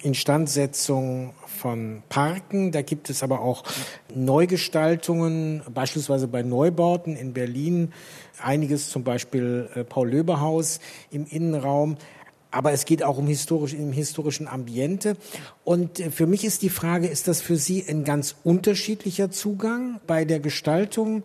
Instandsetzung 0.01 1.33
von 1.47 2.03
Parken, 2.09 2.71
da 2.71 2.81
gibt 2.81 3.09
es 3.09 3.23
aber 3.23 3.41
auch 3.41 3.63
Neugestaltungen, 4.13 5.61
beispielsweise 5.73 6.27
bei 6.27 6.41
Neubauten 6.41 7.15
in 7.15 7.33
Berlin, 7.33 7.93
einiges 8.41 8.89
zum 8.89 9.03
Beispiel 9.03 9.69
äh, 9.75 9.83
Paul-Löbe-Haus 9.83 10.79
im 11.11 11.25
Innenraum. 11.25 11.97
Aber 12.51 12.71
es 12.71 12.85
geht 12.85 13.03
auch 13.03 13.17
um 13.17 13.25
historisch, 13.25 13.73
im 13.73 13.91
historischen 13.91 14.47
Ambiente. 14.47 15.17
Und 15.63 15.99
äh, 15.99 16.11
für 16.11 16.27
mich 16.27 16.45
ist 16.45 16.61
die 16.61 16.69
Frage, 16.69 17.07
ist 17.07 17.27
das 17.27 17.41
für 17.41 17.57
Sie 17.57 17.83
ein 17.87 18.03
ganz 18.03 18.35
unterschiedlicher 18.43 19.31
Zugang 19.31 19.99
bei 20.05 20.25
der 20.25 20.39
Gestaltung? 20.39 21.23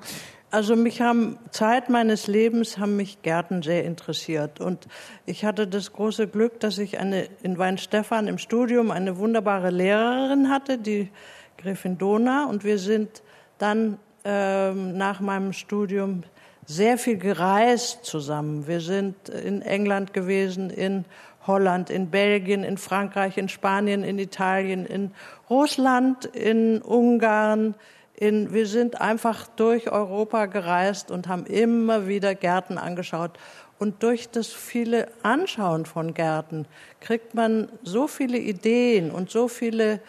Also 0.51 0.77
mich 0.77 1.03
haben 1.03 1.39
Zeit 1.51 1.91
meines 1.91 2.27
Lebens 2.27 2.79
haben 2.79 2.97
mich 2.97 3.21
Gärten 3.21 3.63
sehr 3.63 3.85
interessiert 3.85 4.61
und 4.61 4.87
ich 5.27 5.45
hatte 5.45 5.67
das 5.67 5.93
große 5.93 6.27
Glück, 6.27 6.59
dass 6.61 6.79
ich 6.79 6.99
eine 6.99 7.29
in 7.43 7.59
Weinstefan 7.59 8.29
im 8.29 8.39
Studium 8.39 8.91
eine 8.91 9.19
wunderbare 9.19 9.69
Lehrerin 9.69 10.49
hatte, 10.49 10.79
die 10.79 11.11
Gräfin 11.59 11.99
Dona 11.99 12.47
und 12.47 12.65
wir 12.65 12.79
sind 12.79 13.23
dann 13.59 13.99
ähm, 14.25 14.97
nach 14.97 15.21
meinem 15.21 15.53
Studium 15.53 16.23
sehr 16.65 16.97
viel 16.97 17.19
gereist 17.19 18.07
zusammen. 18.07 18.67
Wir 18.67 18.81
sind 18.81 19.29
in 19.29 19.61
England 19.61 20.15
gewesen, 20.15 20.71
in 20.71 21.05
Holland, 21.47 21.91
in 21.91 22.11
Belgien, 22.11 22.65
in 22.65 22.79
Frankreich, 22.79 23.37
in 23.37 23.51
Spanien, 23.51 24.03
in 24.03 24.19
Italien, 24.19 24.87
in 24.87 25.11
Russland, 25.51 26.25
in 26.25 26.81
Ungarn, 26.81 27.75
in, 28.19 28.53
wir 28.53 28.67
sind 28.67 29.01
einfach 29.01 29.47
durch 29.57 29.91
Europa 29.91 30.47
gereist 30.47 31.11
und 31.11 31.29
haben 31.29 31.47
immer 31.47 32.09
wieder 32.09 32.35
Gärten 32.35 32.77
angeschaut. 32.77 33.39
Und 33.79 34.03
durch 34.03 34.29
das 34.29 34.49
viele 34.49 35.07
Anschauen 35.23 35.87
von 35.87 36.13
Gärten 36.15 36.67
kriegt 37.01 37.35
man 37.35 37.69
so 37.85 38.09
viele 38.09 38.39
Ideen 38.39 39.13
und 39.13 39.31
so 39.31 39.47
viele 39.47 40.01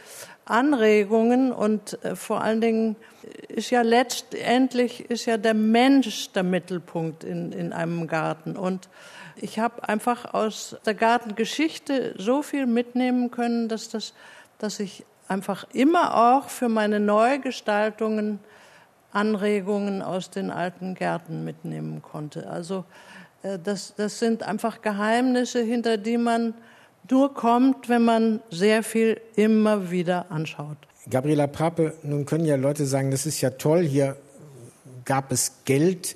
Anregungen 0.45 1.51
und 1.51 2.03
äh, 2.03 2.15
vor 2.15 2.41
allen 2.41 2.61
Dingen 2.61 2.95
ist 3.47 3.69
ja 3.69 3.83
letztendlich 3.83 5.07
ist 5.11 5.25
ja 5.25 5.37
der 5.37 5.53
Mensch 5.53 6.31
der 6.31 6.41
Mittelpunkt 6.41 7.23
in, 7.23 7.51
in 7.51 7.71
einem 7.71 8.07
Garten. 8.07 8.57
Und 8.57 8.89
ich 9.35 9.59
habe 9.59 9.87
einfach 9.87 10.33
aus 10.33 10.75
der 10.87 10.95
Gartengeschichte 10.95 12.15
so 12.17 12.41
viel 12.41 12.65
mitnehmen 12.65 13.29
können, 13.29 13.69
dass, 13.69 13.89
das, 13.89 14.15
dass 14.57 14.79
ich 14.79 15.05
einfach 15.29 15.65
immer 15.73 16.35
auch 16.35 16.49
für 16.49 16.67
meine 16.67 16.99
Neugestaltungen 16.99 18.39
Anregungen 19.11 20.01
aus 20.01 20.29
den 20.29 20.51
alten 20.51 20.93
Gärten 20.93 21.43
mitnehmen 21.43 22.01
konnte. 22.01 22.47
Also 22.47 22.85
äh, 23.41 23.57
das, 23.57 23.95
das 23.95 24.19
sind 24.19 24.43
einfach 24.43 24.81
Geheimnisse, 24.81 25.61
hinter 25.61 25.97
die 25.97 26.17
man 26.17 26.53
nur 27.09 27.33
kommt, 27.33 27.89
wenn 27.89 28.05
man 28.05 28.39
sehr 28.51 28.83
viel 28.83 29.19
immer 29.35 29.89
wieder 29.89 30.29
anschaut. 30.29 30.77
Gabriela 31.09 31.47
Pape, 31.47 31.93
nun 32.03 32.25
können 32.25 32.45
ja 32.45 32.55
Leute 32.55 32.85
sagen, 32.85 33.09
das 33.09 33.25
ist 33.25 33.41
ja 33.41 33.51
toll, 33.51 33.81
hier 33.81 34.15
gab 35.05 35.31
es 35.31 35.63
Geld 35.65 36.15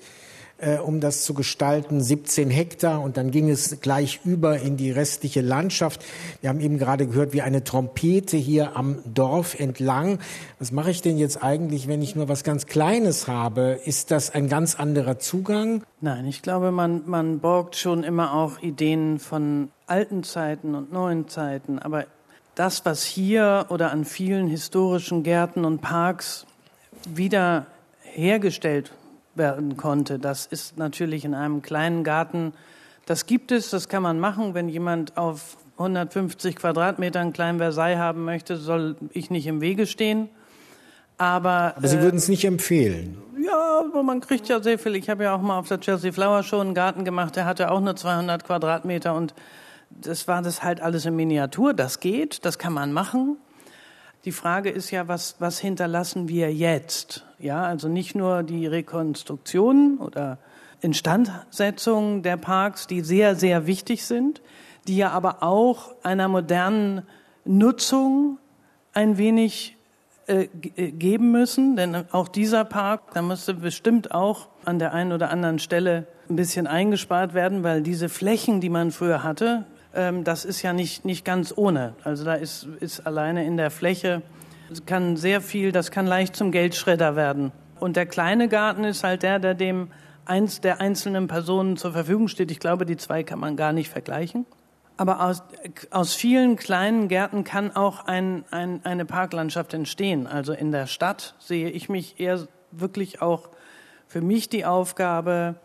äh, 0.63 0.78
um 0.78 0.99
das 0.99 1.23
zu 1.23 1.34
gestalten, 1.34 2.02
17 2.02 2.49
Hektar 2.49 3.02
und 3.02 3.17
dann 3.17 3.32
ging 3.32 3.49
es 3.49 3.82
gleich 3.82 4.21
über 4.23 4.60
in 4.60 4.78
die 4.78 4.91
restliche 4.91 5.41
Landschaft. 5.41 6.04
Wir 6.41 6.49
haben 6.49 6.60
eben 6.60 6.78
gerade 6.78 7.08
gehört, 7.08 7.34
wie 7.34 7.41
eine 7.41 7.63
Trompete 7.63 8.38
hier 8.38 8.76
am 8.78 8.99
Dorf 9.06 9.60
entlang. 9.60 10.19
Was 10.60 10.71
mache 10.71 10.91
ich 10.91 11.02
denn 11.02 11.17
jetzt 11.17 11.43
eigentlich, 11.43 11.88
wenn 11.88 12.02
ich 12.02 12.15
nur 12.15 12.30
was 12.30 12.43
ganz 12.43 12.65
Kleines 12.65 13.28
habe? 13.28 13.80
Ist 13.86 14.12
das 14.12 14.30
ein 14.30 14.47
ganz 14.47 14.76
anderer 14.76 15.19
Zugang? 15.19 15.84
Nein, 16.02 16.26
ich 16.26 16.41
glaube, 16.41 16.71
man, 16.71 17.04
man 17.06 17.39
borgt 17.39 17.76
schon 17.76 18.04
immer 18.04 18.34
auch 18.34 18.60
Ideen 18.62 19.19
von 19.19 19.69
alten 19.88 20.23
Zeiten 20.23 20.76
und 20.76 20.91
neuen 20.91 21.28
Zeiten. 21.28 21.80
Aber 21.80 22.06
das, 22.56 22.86
was 22.86 23.04
hier 23.04 23.65
oder 23.69 23.91
an 23.91 24.06
vielen 24.06 24.47
historischen 24.47 25.23
Gärten 25.23 25.65
und 25.65 25.82
Parks 25.82 26.45
wieder 27.06 27.65
hergestellt 28.04 28.91
werden 29.36 29.78
konnte. 29.78 30.19
Das 30.19 30.46
ist 30.46 30.78
natürlich 30.78 31.26
in 31.26 31.34
einem 31.34 31.62
kleinen 31.62 32.04
Garten, 32.04 32.54
das 33.06 33.26
gibt 33.26 33.52
es, 33.52 33.69
das 33.69 33.89
kann 33.89 34.04
man 34.04 34.19
machen. 34.19 34.54
Wenn 34.54 34.69
jemand 34.69 35.17
auf 35.17 35.58
150 35.78 36.56
Quadratmetern 36.56 37.34
klein 37.34 37.58
Versailles 37.58 37.98
haben 37.98 38.24
möchte, 38.24 38.58
soll 38.58 38.96
ich 39.12 39.30
nicht 39.30 39.48
im 39.48 39.62
Wege 39.62 39.86
stehen. 39.88 40.30
Aber, 41.17 41.74
Aber 41.76 41.88
Sie 41.88 41.98
äh, 41.98 42.02
würden 42.02 42.17
es 42.17 42.30
nicht 42.30 42.46
empfehlen? 42.46 43.17
Ja, 43.43 43.82
aber 43.86 44.04
man 44.04 44.22
kriegt 44.22 44.48
ja 44.48 44.62
sehr 44.62 44.80
viel. 44.80 44.96
Ich 44.96 45.10
habe 45.10 45.26
ja 45.26 45.36
auch 45.36 45.41
mal 45.41 45.60
auf 45.60 45.67
der 45.67 45.80
Chelsea 45.80 46.12
Flower 46.12 46.43
Show 46.43 46.60
einen 46.60 46.74
Garten 46.74 47.04
gemacht, 47.04 47.36
der 47.36 47.46
hatte 47.46 47.72
auch 47.72 47.82
nur 47.82 47.96
200 47.96 48.43
Quadratmeter 48.46 49.13
und 49.13 49.34
das 49.89 50.28
war 50.28 50.41
das 50.41 50.63
halt 50.63 50.82
alles 50.82 51.06
in 51.06 51.15
Miniatur. 51.15 51.74
Das 51.74 52.00
geht, 52.00 52.46
das 52.46 52.58
kann 52.58 52.74
man 52.74 52.93
machen. 52.93 53.38
Die 54.25 54.31
Frage 54.31 54.69
ist 54.69 54.89
ja, 54.91 55.09
was, 55.09 55.36
was 55.39 55.59
hinterlassen 55.59 56.29
wir 56.29 56.53
jetzt? 56.53 57.25
Ja, 57.39 57.63
also 57.63 57.89
nicht 57.89 58.15
nur 58.15 58.43
die 58.43 58.67
Rekonstruktion 58.67 59.97
oder 59.97 60.38
Instandsetzung 60.79 62.23
der 62.23 62.38
Parks, 62.38 62.88
die 62.88 63.01
sehr, 63.01 63.36
sehr 63.36 63.67
wichtig 63.67 64.05
sind, 64.05 64.41
die 64.88 64.95
ja 64.95 65.12
aber 65.12 65.43
auch 65.43 65.93
einer 66.03 66.29
modernen 66.29 67.01
Nutzung 67.43 68.38
ein 68.93 69.17
wenig 69.17 69.75
äh, 70.27 70.47
äh 70.77 70.91
geben 70.91 71.31
müssen, 71.31 71.75
denn 71.75 72.05
auch 72.13 72.29
dieser 72.29 72.63
Park, 72.63 73.13
da 73.13 73.21
müsste 73.21 73.53
bestimmt 73.53 74.12
auch 74.12 74.47
an 74.63 74.79
der 74.79 74.93
einen 74.93 75.12
oder 75.12 75.31
anderen 75.31 75.59
Stelle 75.59 76.07
ein 76.29 76.38
bisschen 76.38 76.65
eingespart 76.65 77.33
werden, 77.33 77.63
weil 77.63 77.81
diese 77.81 78.07
Flächen, 78.07 78.62
die 78.62 78.69
man 78.69 78.91
früher 78.91 79.21
hatte, 79.21 79.65
ähm, 79.93 80.23
das 80.23 80.45
ist 80.45 80.62
ja 80.62 80.73
nicht, 80.73 81.06
nicht 81.06 81.25
ganz 81.25 81.53
ohne. 81.56 81.95
Also 82.03 82.25
da 82.25 82.34
ist, 82.34 82.67
ist 82.79 83.06
alleine 83.06 83.45
in 83.45 83.58
der 83.58 83.71
Fläche, 83.71 84.21
kann 84.86 85.17
sehr 85.17 85.41
viel, 85.41 85.71
das 85.71 85.91
kann 85.91 86.08
leicht 86.08 86.36
zum 86.36 86.51
Geldschredder 86.51 87.15
werden. 87.15 87.51
Und 87.79 87.95
der 87.95 88.06
kleine 88.06 88.47
Garten 88.47 88.84
ist 88.84 89.03
halt 89.03 89.23
der, 89.23 89.39
der 89.39 89.53
dem 89.53 89.89
eins 90.25 90.62
der 90.62 90.79
einzelnen 90.79 91.27
Personen 91.27 91.77
zur 91.77 91.91
Verfügung 91.91 92.27
steht. 92.27 92.49
Ich 92.49 92.60
glaube, 92.60 92.86
die 92.86 92.97
zwei 92.97 93.23
kann 93.23 93.39
man 93.39 93.58
gar 93.58 93.73
nicht 93.73 93.89
vergleichen. 93.89 94.45
Aber 94.95 95.21
aus, 95.21 95.43
aus 95.89 96.13
vielen 96.13 96.56
kleinen 96.56 97.08
Gärten 97.08 97.43
kann 97.43 97.75
auch 97.75 98.06
ein, 98.06 98.45
ein, 98.51 98.82
eine 98.86 99.06
Parklandschaft 99.06 99.73
entstehen. 99.73 100.27
Also 100.27 100.53
in 100.53 100.71
der 100.71 100.88
Stadt 100.88 101.36
sehe 101.39 101.69
ich 101.69 101.89
mich 101.89 102.19
eher 102.19 102.47
wirklich 102.71 103.21
auch 103.21 103.49
für 104.08 104.21
mich 104.21 104.49
die 104.49 104.65
Aufgabe, 104.65 105.56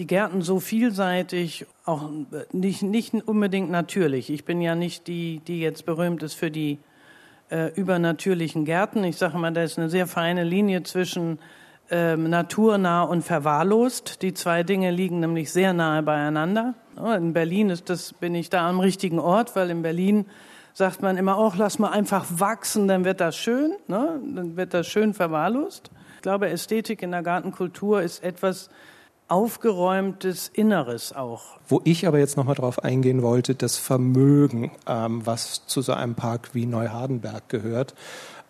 die 0.00 0.06
Gärten 0.06 0.40
so 0.40 0.60
vielseitig, 0.60 1.66
auch 1.84 2.08
nicht, 2.52 2.82
nicht 2.82 3.12
unbedingt 3.12 3.70
natürlich. 3.70 4.30
Ich 4.30 4.46
bin 4.46 4.62
ja 4.62 4.74
nicht 4.74 5.06
die, 5.06 5.42
die 5.46 5.60
jetzt 5.60 5.84
berühmt 5.84 6.22
ist 6.22 6.32
für 6.32 6.50
die 6.50 6.78
äh, 7.50 7.70
übernatürlichen 7.74 8.64
Gärten. 8.64 9.04
Ich 9.04 9.18
sage 9.18 9.36
mal, 9.36 9.52
da 9.52 9.62
ist 9.62 9.78
eine 9.78 9.90
sehr 9.90 10.06
feine 10.06 10.42
Linie 10.42 10.84
zwischen 10.84 11.38
ähm, 11.90 12.30
naturnah 12.30 13.02
und 13.02 13.20
verwahrlost. 13.20 14.22
Die 14.22 14.32
zwei 14.32 14.62
Dinge 14.62 14.90
liegen 14.90 15.20
nämlich 15.20 15.52
sehr 15.52 15.74
nahe 15.74 16.02
beieinander. 16.02 16.72
In 16.96 17.34
Berlin 17.34 17.68
ist 17.68 17.90
das, 17.90 18.14
bin 18.14 18.34
ich 18.34 18.48
da 18.48 18.70
am 18.70 18.80
richtigen 18.80 19.18
Ort, 19.18 19.54
weil 19.54 19.68
in 19.68 19.82
Berlin 19.82 20.24
sagt 20.72 21.02
man 21.02 21.18
immer, 21.18 21.36
auch 21.36 21.56
lass 21.56 21.78
mal 21.78 21.90
einfach 21.90 22.24
wachsen, 22.30 22.88
dann 22.88 23.04
wird 23.04 23.20
das 23.20 23.36
schön, 23.36 23.72
ne? 23.86 24.18
dann 24.34 24.56
wird 24.56 24.72
das 24.72 24.86
schön 24.86 25.12
verwahrlost. 25.12 25.90
Ich 26.16 26.22
glaube, 26.22 26.48
Ästhetik 26.48 27.02
in 27.02 27.10
der 27.10 27.22
Gartenkultur 27.22 28.00
ist 28.00 28.24
etwas, 28.24 28.70
aufgeräumtes 29.30 30.48
Inneres 30.52 31.14
auch. 31.14 31.58
Wo 31.68 31.80
ich 31.84 32.06
aber 32.06 32.18
jetzt 32.18 32.36
nochmal 32.36 32.56
drauf 32.56 32.82
eingehen 32.82 33.22
wollte, 33.22 33.54
das 33.54 33.76
Vermögen, 33.76 34.72
ähm, 34.86 35.24
was 35.24 35.66
zu 35.66 35.82
so 35.82 35.92
einem 35.92 36.14
Park 36.14 36.50
wie 36.52 36.66
Neuhardenberg 36.66 37.48
gehört. 37.48 37.94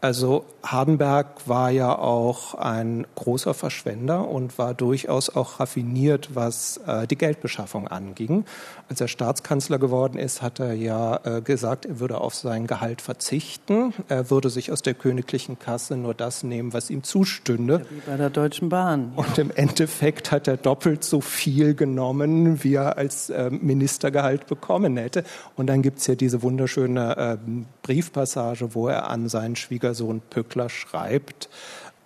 Also 0.02 0.46
Hardenberg 0.62 1.46
war 1.46 1.70
ja 1.70 1.96
auch 1.96 2.54
ein 2.54 3.06
großer 3.16 3.52
Verschwender 3.52 4.26
und 4.26 4.56
war 4.56 4.72
durchaus 4.72 5.28
auch 5.28 5.60
raffiniert, 5.60 6.30
was 6.34 6.78
äh, 6.86 7.06
die 7.06 7.18
Geldbeschaffung 7.18 7.86
anging. 7.86 8.46
Als 8.90 9.00
er 9.00 9.08
Staatskanzler 9.08 9.78
geworden 9.78 10.18
ist, 10.18 10.42
hat 10.42 10.60
er 10.60 10.74
ja 10.74 11.20
äh, 11.24 11.40
gesagt, 11.40 11.86
er 11.86 12.00
würde 12.00 12.20
auf 12.20 12.34
sein 12.34 12.66
Gehalt 12.66 13.00
verzichten. 13.00 13.94
Er 14.08 14.30
würde 14.30 14.50
sich 14.50 14.70
aus 14.70 14.82
der 14.82 14.92
königlichen 14.94 15.58
Kasse 15.58 15.96
nur 15.96 16.12
das 16.12 16.42
nehmen, 16.42 16.74
was 16.74 16.90
ihm 16.90 17.02
zustünde. 17.02 17.86
wie 17.88 18.00
bei 18.04 18.16
der 18.18 18.30
Deutschen 18.30 18.68
Bahn. 18.68 19.12
Und 19.16 19.38
im 19.38 19.50
Endeffekt 19.50 20.30
hat 20.30 20.46
er 20.46 20.58
doppelt 20.58 21.04
so 21.04 21.22
viel 21.22 21.74
genommen, 21.74 22.62
wie 22.62 22.74
er 22.74 22.98
als 22.98 23.30
äh, 23.30 23.50
Ministergehalt 23.50 24.46
bekommen 24.46 24.98
hätte. 24.98 25.24
Und 25.56 25.68
dann 25.68 25.80
gibt's 25.80 26.06
ja 26.06 26.14
diese 26.14 26.42
wunderschöne 26.42 27.16
äh, 27.16 27.36
Briefpassage, 27.82 28.74
wo 28.74 28.88
er 28.88 29.08
an 29.08 29.28
seinen 29.28 29.56
Schwieger 29.56 29.70
Schwiegersohn 29.70 30.20
Pöckler 30.28 30.68
schreibt, 30.68 31.48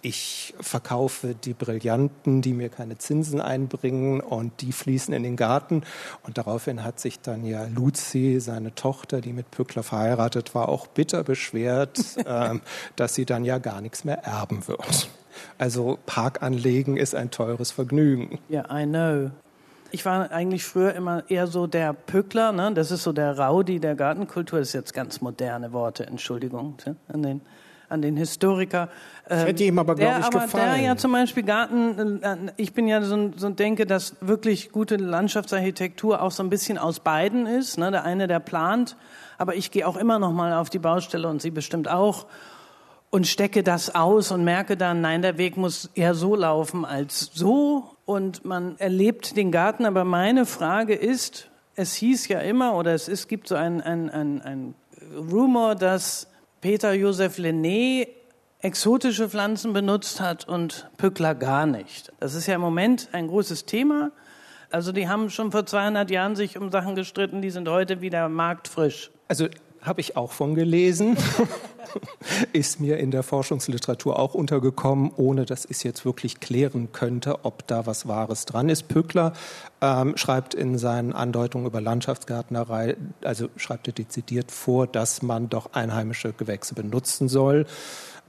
ich 0.04 0.54
verkaufe 0.60 1.34
die 1.34 1.54
Brillanten, 1.54 2.42
die 2.42 2.52
mir 2.52 2.68
keine 2.68 2.98
Zinsen 2.98 3.40
einbringen 3.40 4.20
und 4.20 4.60
die 4.60 4.72
fließen 4.72 5.14
in 5.14 5.22
den 5.22 5.36
Garten. 5.36 5.82
Und 6.22 6.36
daraufhin 6.36 6.84
hat 6.84 7.00
sich 7.00 7.20
dann 7.20 7.44
ja 7.46 7.64
Luzi, 7.64 8.38
seine 8.38 8.74
Tochter, 8.74 9.22
die 9.22 9.32
mit 9.32 9.50
Pöckler 9.50 9.82
verheiratet 9.82 10.54
war, 10.54 10.68
auch 10.68 10.86
bitter 10.86 11.24
beschwert, 11.24 12.16
äh, 12.26 12.58
dass 12.96 13.14
sie 13.14 13.24
dann 13.24 13.44
ja 13.44 13.58
gar 13.58 13.80
nichts 13.80 14.04
mehr 14.04 14.18
erben 14.24 14.68
wird. 14.68 15.08
Also 15.56 15.98
Parkanlegen 16.04 16.98
ist 16.98 17.14
ein 17.14 17.30
teures 17.30 17.70
Vergnügen. 17.70 18.38
Ja, 18.48 18.66
yeah, 18.66 18.82
I 18.82 18.86
know. 18.86 19.30
Ich 19.90 20.04
war 20.04 20.30
eigentlich 20.30 20.64
früher 20.64 20.92
immer 20.92 21.22
eher 21.30 21.46
so 21.46 21.66
der 21.66 21.94
Pöckler, 21.94 22.52
ne? 22.52 22.72
das 22.74 22.90
ist 22.90 23.04
so 23.04 23.12
der 23.12 23.38
Raudi 23.38 23.80
der 23.80 23.94
Gartenkultur, 23.94 24.58
das 24.58 24.68
ist 24.68 24.74
jetzt 24.74 24.92
ganz 24.92 25.20
moderne 25.20 25.72
Worte, 25.72 26.06
Entschuldigung 26.06 26.76
ne? 26.84 26.96
an 27.08 27.22
den 27.22 27.40
an 27.94 28.02
den 28.02 28.16
Historiker. 28.16 28.90
Das 29.26 29.46
hätte 29.46 29.64
ihm 29.64 29.78
aber, 29.78 29.94
glaube 29.94 30.18
ich, 30.20 30.26
aber 30.26 30.40
gefallen. 30.40 30.74
Der 30.74 30.82
ja 30.82 30.96
zum 30.96 31.12
Beispiel 31.12 31.44
Garten, 31.44 32.22
äh, 32.22 32.36
ich 32.56 32.74
bin 32.74 32.86
ja 32.86 33.00
so, 33.00 33.30
so 33.34 33.48
denke, 33.48 33.86
dass 33.86 34.16
wirklich 34.20 34.70
gute 34.70 34.96
Landschaftsarchitektur 34.96 36.20
auch 36.20 36.30
so 36.30 36.42
ein 36.42 36.50
bisschen 36.50 36.76
aus 36.76 37.00
beiden 37.00 37.46
ist. 37.46 37.78
Ne? 37.78 37.90
Der 37.90 38.04
eine, 38.04 38.26
der 38.26 38.40
plant, 38.40 38.96
aber 39.38 39.54
ich 39.54 39.70
gehe 39.70 39.88
auch 39.88 39.96
immer 39.96 40.18
noch 40.18 40.32
mal 40.32 40.52
auf 40.52 40.68
die 40.68 40.78
Baustelle 40.78 41.28
und 41.28 41.40
Sie 41.40 41.50
bestimmt 41.50 41.88
auch. 41.88 42.26
und 43.10 43.28
stecke 43.28 43.62
das 43.62 43.94
aus 43.94 44.32
und 44.32 44.42
merke 44.42 44.76
dann, 44.76 45.00
nein, 45.00 45.22
der 45.22 45.38
Weg 45.38 45.56
muss 45.56 45.88
eher 45.94 46.16
so 46.16 46.34
laufen 46.34 46.84
als 46.84 47.30
so. 47.32 47.84
Und 48.06 48.44
man 48.44 48.76
erlebt 48.78 49.36
den 49.36 49.52
Garten. 49.52 49.86
Aber 49.86 50.02
meine 50.02 50.46
Frage 50.46 50.94
ist, 50.94 51.48
es 51.76 51.94
hieß 51.94 52.26
ja 52.26 52.40
immer, 52.40 52.74
oder 52.74 52.92
es 52.92 53.06
ist, 53.06 53.28
gibt 53.28 53.46
so 53.46 53.54
ein, 53.54 53.80
ein, 53.80 54.10
ein, 54.10 54.42
ein 54.42 54.74
Rumor, 55.30 55.76
dass 55.76 56.26
Peter 56.64 56.94
Joseph 56.94 57.36
Lenné 57.36 58.08
exotische 58.60 59.28
Pflanzen 59.28 59.74
benutzt 59.74 60.22
hat 60.22 60.48
und 60.48 60.88
Pückler 60.96 61.34
gar 61.34 61.66
nicht. 61.66 62.10
Das 62.20 62.32
ist 62.32 62.46
ja 62.46 62.54
im 62.54 62.62
Moment 62.62 63.10
ein 63.12 63.28
großes 63.28 63.66
Thema. 63.66 64.12
Also 64.70 64.90
die 64.90 65.06
haben 65.06 65.28
schon 65.28 65.52
vor 65.52 65.66
200 65.66 66.10
Jahren 66.10 66.36
sich 66.36 66.56
um 66.56 66.70
Sachen 66.70 66.94
gestritten, 66.94 67.42
die 67.42 67.50
sind 67.50 67.68
heute 67.68 68.00
wieder 68.00 68.30
marktfrisch. 68.30 69.10
Also 69.28 69.48
habe 69.84 70.00
ich 70.00 70.16
auch 70.16 70.32
von 70.32 70.54
gelesen. 70.54 71.16
ist 72.52 72.80
mir 72.80 72.98
in 72.98 73.10
der 73.10 73.22
Forschungsliteratur 73.22 74.18
auch 74.18 74.34
untergekommen, 74.34 75.12
ohne 75.16 75.44
dass 75.44 75.64
ich 75.64 75.72
es 75.72 75.82
jetzt 75.82 76.04
wirklich 76.04 76.40
klären 76.40 76.92
könnte, 76.92 77.44
ob 77.44 77.66
da 77.66 77.86
was 77.86 78.08
Wahres 78.08 78.46
dran 78.46 78.68
ist. 78.68 78.88
Pückler 78.88 79.32
ähm, 79.80 80.16
schreibt 80.16 80.54
in 80.54 80.78
seinen 80.78 81.12
Andeutungen 81.12 81.66
über 81.66 81.80
Landschaftsgärtnerei, 81.80 82.96
also 83.22 83.48
schreibt 83.56 83.86
er 83.86 83.92
dezidiert 83.92 84.50
vor, 84.50 84.86
dass 84.86 85.22
man 85.22 85.48
doch 85.48 85.72
einheimische 85.72 86.32
Gewächse 86.32 86.74
benutzen 86.74 87.28
soll. 87.28 87.66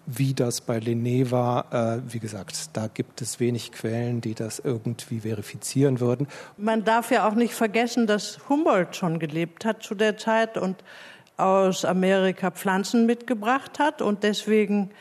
Wie 0.07 0.35
das 0.35 0.61
bei 0.61 0.77
Linné 0.77 1.31
war, 1.31 1.73
äh, 1.73 2.01
wie 2.07 2.19
gesagt, 2.19 2.69
da 2.73 2.85
gibt 2.85 3.23
es 3.23 3.39
wenig 3.39 3.71
Quellen, 3.71 4.21
die 4.21 4.35
das 4.35 4.59
irgendwie 4.59 5.21
verifizieren 5.21 5.99
würden. 5.99 6.27
Man 6.57 6.83
darf 6.83 7.09
ja 7.09 7.27
auch 7.27 7.33
nicht 7.33 7.55
vergessen, 7.55 8.05
dass 8.05 8.37
Humboldt 8.47 8.95
schon 8.95 9.17
gelebt 9.17 9.65
hat 9.65 9.81
zu 9.81 9.95
der 9.95 10.15
Zeit 10.15 10.59
und 10.59 10.83
aus 11.37 11.85
Amerika 11.85 12.51
Pflanzen 12.51 13.05
mitgebracht 13.05 13.79
hat. 13.79 14.01
Und 14.01 14.23
deswegen 14.23 14.91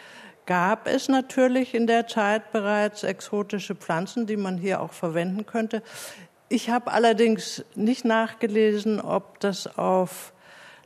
gab 0.46 0.86
es 0.86 1.08
natürlich 1.08 1.74
in 1.74 1.86
der 1.86 2.06
Zeit 2.06 2.52
bereits 2.52 3.02
exotische 3.02 3.74
Pflanzen, 3.74 4.26
die 4.26 4.36
man 4.36 4.58
hier 4.58 4.80
auch 4.80 4.92
verwenden 4.92 5.46
könnte. 5.46 5.82
Ich 6.48 6.70
habe 6.70 6.92
allerdings 6.92 7.64
nicht 7.74 8.04
nachgelesen, 8.04 9.00
ob 9.00 9.40
das 9.40 9.78
auf 9.78 10.32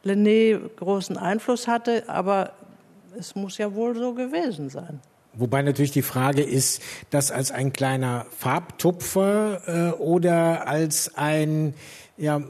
Lené 0.05 0.59
großen 0.77 1.17
Einfluss 1.17 1.67
hatte, 1.67 2.05
aber 2.07 2.53
es 3.19 3.35
muss 3.35 3.59
ja 3.59 3.75
wohl 3.75 3.97
so 3.97 4.15
gewesen 4.15 4.71
sein. 4.71 5.01
Wobei 5.35 5.63
natürlich 5.63 5.93
die 5.93 6.03
Frage 6.03 6.43
ist, 6.43 6.83
das 7.11 7.31
als 7.31 7.51
ein 7.53 7.73
kleiner 7.73 8.27
Farbtupfer 8.37 9.93
äh, 9.95 9.97
oder 9.99 10.67
als 10.67 11.17
ein 11.17 11.75
ja, 12.19 12.43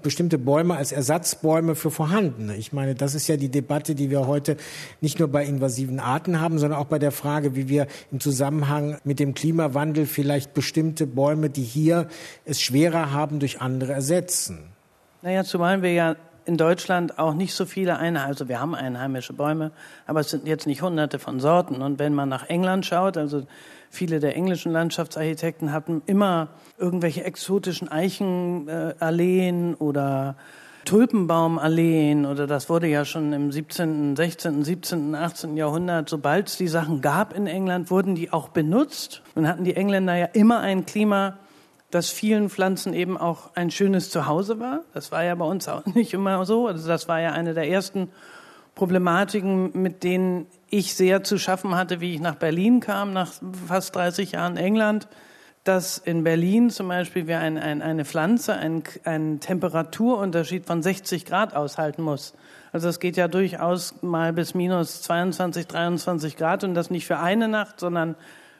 bestimmte 0.00 0.38
Bäume 0.38 0.76
als 0.76 0.92
Ersatzbäume 0.92 1.74
für 1.74 1.90
vorhandene. 1.90 2.56
Ich 2.56 2.72
meine, 2.72 2.94
das 2.94 3.16
ist 3.16 3.26
ja 3.26 3.36
die 3.36 3.48
Debatte, 3.48 3.96
die 3.96 4.10
wir 4.10 4.28
heute 4.28 4.56
nicht 5.00 5.18
nur 5.18 5.26
bei 5.26 5.44
invasiven 5.44 5.98
Arten 5.98 6.40
haben, 6.40 6.58
sondern 6.58 6.78
auch 6.78 6.86
bei 6.86 7.00
der 7.00 7.10
Frage, 7.10 7.56
wie 7.56 7.68
wir 7.68 7.88
im 8.12 8.20
Zusammenhang 8.20 8.98
mit 9.02 9.18
dem 9.18 9.34
Klimawandel 9.34 10.06
vielleicht 10.06 10.54
bestimmte 10.54 11.06
Bäume, 11.06 11.50
die 11.50 11.64
hier 11.64 12.06
es 12.44 12.60
schwerer 12.60 13.10
haben, 13.10 13.40
durch 13.40 13.60
andere 13.60 13.92
ersetzen. 13.92 14.70
Naja, 15.22 15.42
zumal 15.42 15.82
wir 15.82 15.92
ja 15.92 16.16
in 16.44 16.56
Deutschland 16.56 17.18
auch 17.18 17.34
nicht 17.34 17.54
so 17.54 17.64
viele 17.64 17.98
Einheimische, 17.98 18.28
also 18.28 18.48
wir 18.48 18.60
haben 18.60 18.74
einheimische 18.74 19.32
Bäume, 19.32 19.72
aber 20.06 20.20
es 20.20 20.30
sind 20.30 20.46
jetzt 20.46 20.66
nicht 20.66 20.82
hunderte 20.82 21.18
von 21.18 21.40
Sorten. 21.40 21.82
Und 21.82 21.98
wenn 21.98 22.14
man 22.14 22.28
nach 22.28 22.48
England 22.48 22.86
schaut, 22.86 23.16
also 23.16 23.46
viele 23.90 24.20
der 24.20 24.36
englischen 24.36 24.72
Landschaftsarchitekten 24.72 25.72
hatten 25.72 26.02
immer 26.06 26.48
irgendwelche 26.78 27.24
exotischen 27.24 27.88
Eichenalleen 27.90 29.74
oder 29.74 30.36
Tulpenbaumalleen 30.84 32.26
oder 32.26 32.46
das 32.46 32.68
wurde 32.68 32.88
ja 32.88 33.04
schon 33.04 33.32
im 33.32 33.52
17., 33.52 34.16
16., 34.16 34.64
17., 34.64 35.14
18. 35.14 35.56
Jahrhundert, 35.56 36.08
sobald 36.08 36.48
es 36.48 36.56
die 36.56 36.68
Sachen 36.68 37.00
gab 37.00 37.34
in 37.34 37.46
England, 37.46 37.90
wurden 37.90 38.14
die 38.14 38.32
auch 38.32 38.48
benutzt. 38.48 39.22
Und 39.34 39.46
hatten 39.46 39.64
die 39.64 39.76
Engländer 39.76 40.16
ja 40.16 40.26
immer 40.26 40.60
ein 40.60 40.84
Klima, 40.84 41.38
dass 41.92 42.10
vielen 42.10 42.48
Pflanzen 42.48 42.94
eben 42.94 43.18
auch 43.18 43.50
ein 43.54 43.70
schönes 43.70 44.10
Zuhause 44.10 44.58
war. 44.58 44.80
Das 44.94 45.12
war 45.12 45.22
ja 45.22 45.34
bei 45.34 45.44
uns 45.44 45.68
auch 45.68 45.84
nicht 45.94 46.14
immer 46.14 46.44
so. 46.44 46.66
Also 46.66 46.88
das 46.88 47.06
war 47.06 47.20
ja 47.20 47.32
eine 47.32 47.54
der 47.54 47.68
ersten 47.68 48.08
Problematiken, 48.74 49.70
mit 49.74 50.02
denen 50.02 50.46
ich 50.70 50.94
sehr 50.94 51.22
zu 51.22 51.38
schaffen 51.38 51.76
hatte, 51.76 52.00
wie 52.00 52.14
ich 52.14 52.20
nach 52.20 52.36
Berlin 52.36 52.80
kam, 52.80 53.12
nach 53.12 53.30
fast 53.68 53.94
30 53.94 54.32
Jahren 54.32 54.56
England, 54.56 55.06
dass 55.64 55.98
in 55.98 56.24
Berlin 56.24 56.70
zum 56.70 56.88
Beispiel 56.88 57.26
wir 57.26 57.40
ein, 57.40 57.58
ein, 57.58 57.82
eine 57.82 58.06
Pflanze 58.06 58.54
einen, 58.54 58.82
einen 59.04 59.40
Temperaturunterschied 59.40 60.64
von 60.64 60.82
60 60.82 61.26
Grad 61.26 61.54
aushalten 61.54 62.00
muss. 62.00 62.32
Also 62.72 62.88
es 62.88 63.00
geht 63.00 63.18
ja 63.18 63.28
durchaus 63.28 63.96
mal 64.00 64.32
bis 64.32 64.54
minus 64.54 65.02
22, 65.02 65.66
23 65.66 66.38
Grad 66.38 66.64
und 66.64 66.72
das 66.72 66.88
nicht 66.88 67.06
für 67.06 67.18
eine 67.18 67.48
Nacht, 67.48 67.78
sondern 67.78 68.16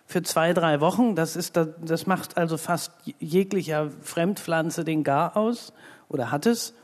für 0.07 0.23
zwei, 0.23 0.53
drei 0.53 0.81
Wochen. 0.81 1.15
Das, 1.15 1.37
ist, 1.37 1.57
das 1.57 2.07
macht 2.07 2.37
also 2.37 2.57
fast 2.57 2.93
jeglicher 3.19 3.91
Fremdpflanze 4.03 4.85
den 4.85 5.05
Gar 5.05 5.37
aus 5.37 5.73
oder 6.09 6.31
hat 6.31 6.47
es. 6.47 6.75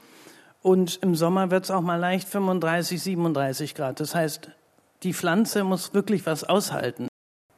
Und 0.63 0.99
im 1.03 1.15
Sommer 1.15 1.51
wird 1.51 1.65
es 1.65 1.71
auch 1.71 1.83
mal 1.83 1.97
leicht 1.97 2.29
35, 2.29 3.01
37 3.01 3.75
Grad. 3.75 4.01
Das 4.01 4.15
heißt, 4.15 4.51
die 5.03 5.15
Pflanze 5.15 5.65
muss 5.65 5.95
wirklich 5.95 6.27
was 6.27 6.45
aushalten. 6.45 7.09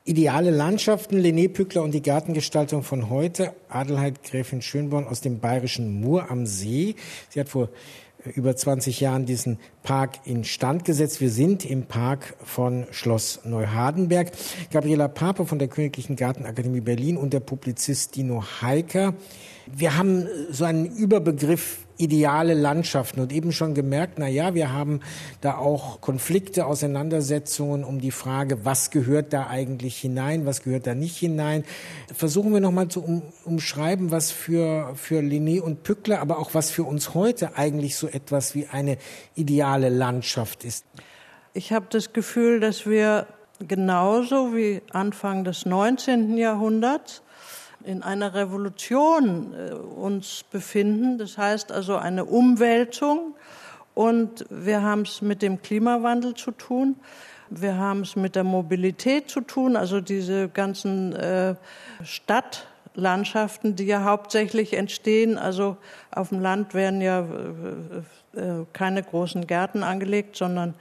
Ideale 0.04 0.50
Landschaften, 0.50 1.18
Lené 1.18 1.48
Pückler 1.48 1.82
und 1.82 1.92
die 1.92 2.02
Gartengestaltung 2.02 2.82
von 2.82 3.10
heute. 3.10 3.54
Adelheid 3.68 4.22
Gräfin 4.22 4.62
Schönborn 4.62 5.06
aus 5.06 5.20
dem 5.20 5.40
bayerischen 5.40 6.00
Mur 6.00 6.30
am 6.30 6.46
See. 6.46 6.96
Sie 7.28 7.40
hat 7.40 7.48
vor 7.48 7.68
über 8.34 8.54
20 8.54 9.00
Jahren 9.00 9.26
diesen 9.26 9.58
Park 9.82 10.20
instand 10.24 10.84
gesetzt. 10.84 11.20
Wir 11.20 11.30
sind 11.30 11.64
im 11.64 11.84
Park 11.84 12.34
von 12.44 12.86
Schloss 12.90 13.40
Neuhardenberg. 13.44 14.32
Gabriela 14.70 15.08
Pape 15.08 15.46
von 15.46 15.58
der 15.58 15.68
Königlichen 15.68 16.16
Gartenakademie 16.16 16.80
Berlin 16.80 17.16
und 17.16 17.32
der 17.32 17.40
Publizist 17.40 18.16
Dino 18.16 18.44
Heiker. 18.60 19.14
Wir 19.66 19.96
haben 19.96 20.26
so 20.50 20.64
einen 20.64 20.86
Überbegriff 20.86 21.86
ideale 22.00 22.54
Landschaften 22.54 23.20
und 23.20 23.32
eben 23.32 23.52
schon 23.52 23.74
gemerkt, 23.74 24.18
na 24.18 24.28
ja, 24.28 24.54
wir 24.54 24.72
haben 24.72 25.00
da 25.40 25.56
auch 25.56 26.00
Konflikte, 26.00 26.66
Auseinandersetzungen 26.66 27.84
um 27.84 28.00
die 28.00 28.10
Frage, 28.10 28.64
was 28.64 28.90
gehört 28.90 29.32
da 29.32 29.46
eigentlich 29.46 29.98
hinein, 29.98 30.46
was 30.46 30.62
gehört 30.62 30.86
da 30.86 30.94
nicht 30.94 31.16
hinein. 31.16 31.64
Versuchen 32.14 32.52
wir 32.52 32.60
nochmal 32.60 32.88
zu 32.88 33.02
um, 33.02 33.22
umschreiben, 33.44 34.10
was 34.10 34.30
für, 34.30 34.92
für 34.94 35.20
Linné 35.20 35.60
und 35.60 35.82
Pückler, 35.82 36.20
aber 36.20 36.38
auch 36.38 36.54
was 36.54 36.70
für 36.70 36.84
uns 36.84 37.14
heute 37.14 37.56
eigentlich 37.56 37.96
so 37.96 38.08
etwas 38.08 38.54
wie 38.54 38.66
eine 38.66 38.96
ideale 39.34 39.88
Landschaft 39.88 40.64
ist. 40.64 40.84
Ich 41.52 41.72
habe 41.72 41.86
das 41.90 42.12
Gefühl, 42.12 42.60
dass 42.60 42.86
wir 42.86 43.26
genauso 43.66 44.54
wie 44.54 44.82
Anfang 44.90 45.44
des 45.44 45.66
19. 45.66 46.38
Jahrhunderts 46.38 47.22
in 47.84 48.02
einer 48.02 48.34
Revolution 48.34 49.54
äh, 49.54 49.72
uns 49.72 50.44
befinden. 50.50 51.18
Das 51.18 51.38
heißt 51.38 51.72
also 51.72 51.96
eine 51.96 52.24
Umwälzung. 52.24 53.34
Und 53.94 54.46
wir 54.50 54.82
haben 54.82 55.02
es 55.02 55.20
mit 55.22 55.42
dem 55.42 55.62
Klimawandel 55.62 56.34
zu 56.34 56.52
tun. 56.52 56.96
Wir 57.50 57.76
haben 57.76 58.02
es 58.02 58.14
mit 58.14 58.36
der 58.36 58.44
Mobilität 58.44 59.28
zu 59.28 59.40
tun, 59.40 59.76
also 59.76 60.00
diese 60.00 60.48
ganzen 60.48 61.16
äh, 61.16 61.56
Stadtlandschaften, 62.04 63.74
die 63.74 63.86
ja 63.86 64.04
hauptsächlich 64.04 64.74
entstehen. 64.74 65.36
Also 65.36 65.76
auf 66.12 66.28
dem 66.28 66.40
Land 66.40 66.74
werden 66.74 67.00
ja 67.00 67.26
äh, 68.34 68.40
äh, 68.40 68.66
keine 68.72 69.02
großen 69.02 69.48
Gärten 69.48 69.82
angelegt, 69.82 70.36
sondern 70.36 70.74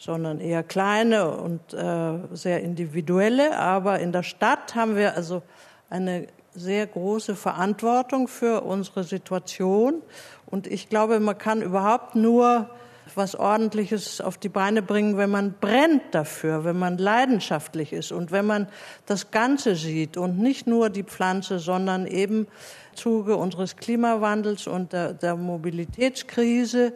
sondern 0.00 0.38
eher 0.40 0.62
kleine 0.62 1.28
und 1.28 1.74
äh, 1.74 2.12
sehr 2.32 2.62
individuelle. 2.62 3.58
Aber 3.58 3.98
in 3.98 4.12
der 4.12 4.22
Stadt 4.22 4.76
haben 4.76 4.96
wir 4.96 5.16
also 5.16 5.42
eine 5.90 6.28
sehr 6.58 6.86
große 6.86 7.36
Verantwortung 7.36 8.28
für 8.28 8.62
unsere 8.62 9.04
Situation. 9.04 10.02
Und 10.46 10.66
ich 10.66 10.88
glaube, 10.88 11.20
man 11.20 11.38
kann 11.38 11.62
überhaupt 11.62 12.14
nur 12.14 12.70
was 13.14 13.34
Ordentliches 13.34 14.20
auf 14.20 14.38
die 14.38 14.48
Beine 14.48 14.82
bringen, 14.82 15.16
wenn 15.16 15.30
man 15.30 15.54
brennt 15.60 16.02
dafür, 16.12 16.64
wenn 16.64 16.78
man 16.78 16.98
leidenschaftlich 16.98 17.92
ist 17.92 18.12
und 18.12 18.30
wenn 18.30 18.46
man 18.46 18.68
das 19.06 19.30
Ganze 19.30 19.74
sieht 19.74 20.16
und 20.16 20.38
nicht 20.38 20.66
nur 20.66 20.90
die 20.90 21.02
Pflanze, 21.02 21.58
sondern 21.58 22.06
eben 22.06 22.46
Zuge 22.94 23.36
unseres 23.36 23.76
Klimawandels 23.76 24.66
und 24.66 24.92
der, 24.92 25.14
der 25.14 25.36
Mobilitätskrise 25.36 26.92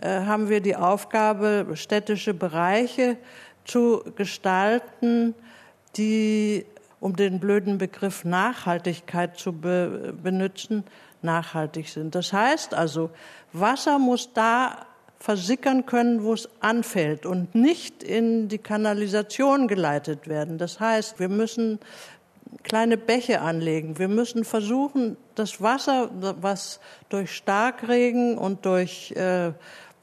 äh, 0.00 0.20
haben 0.20 0.48
wir 0.48 0.60
die 0.60 0.76
Aufgabe, 0.76 1.66
städtische 1.74 2.34
Bereiche 2.34 3.16
zu 3.64 4.02
gestalten, 4.16 5.34
die 5.96 6.66
um 7.04 7.16
den 7.16 7.38
blöden 7.38 7.76
Begriff 7.76 8.24
Nachhaltigkeit 8.24 9.36
zu 9.36 9.52
be 9.52 10.14
benutzen, 10.22 10.84
nachhaltig 11.20 11.90
sind. 11.90 12.14
Das 12.14 12.32
heißt 12.32 12.72
also, 12.72 13.10
Wasser 13.52 13.98
muss 13.98 14.32
da 14.32 14.86
versickern 15.18 15.84
können, 15.84 16.24
wo 16.24 16.32
es 16.32 16.48
anfällt 16.60 17.26
und 17.26 17.54
nicht 17.54 18.02
in 18.02 18.48
die 18.48 18.56
Kanalisation 18.56 19.68
geleitet 19.68 20.28
werden. 20.28 20.56
Das 20.56 20.80
heißt, 20.80 21.20
wir 21.20 21.28
müssen 21.28 21.78
kleine 22.62 22.96
Bäche 22.96 23.42
anlegen. 23.42 23.98
Wir 23.98 24.08
müssen 24.08 24.42
versuchen, 24.42 25.18
das 25.34 25.60
Wasser, 25.60 26.08
was 26.40 26.80
durch 27.10 27.32
Starkregen 27.32 28.38
und 28.38 28.64
durch 28.64 29.12
äh, 29.12 29.52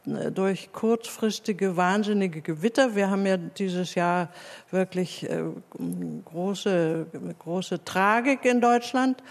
durch 0.05 0.71
kurzfristige, 0.71 1.77
wahnsinnige 1.77 2.41
Gewitter. 2.41 2.95
Wir 2.95 3.09
haben 3.09 3.25
ja 3.25 3.37
dieses 3.37 3.95
Jahr 3.95 4.29
wirklich 4.71 5.29
äh, 5.29 5.43
große, 6.25 7.05
große 7.39 7.83
Tragik 7.85 8.45
in 8.45 8.61
Deutschland. 8.61 9.21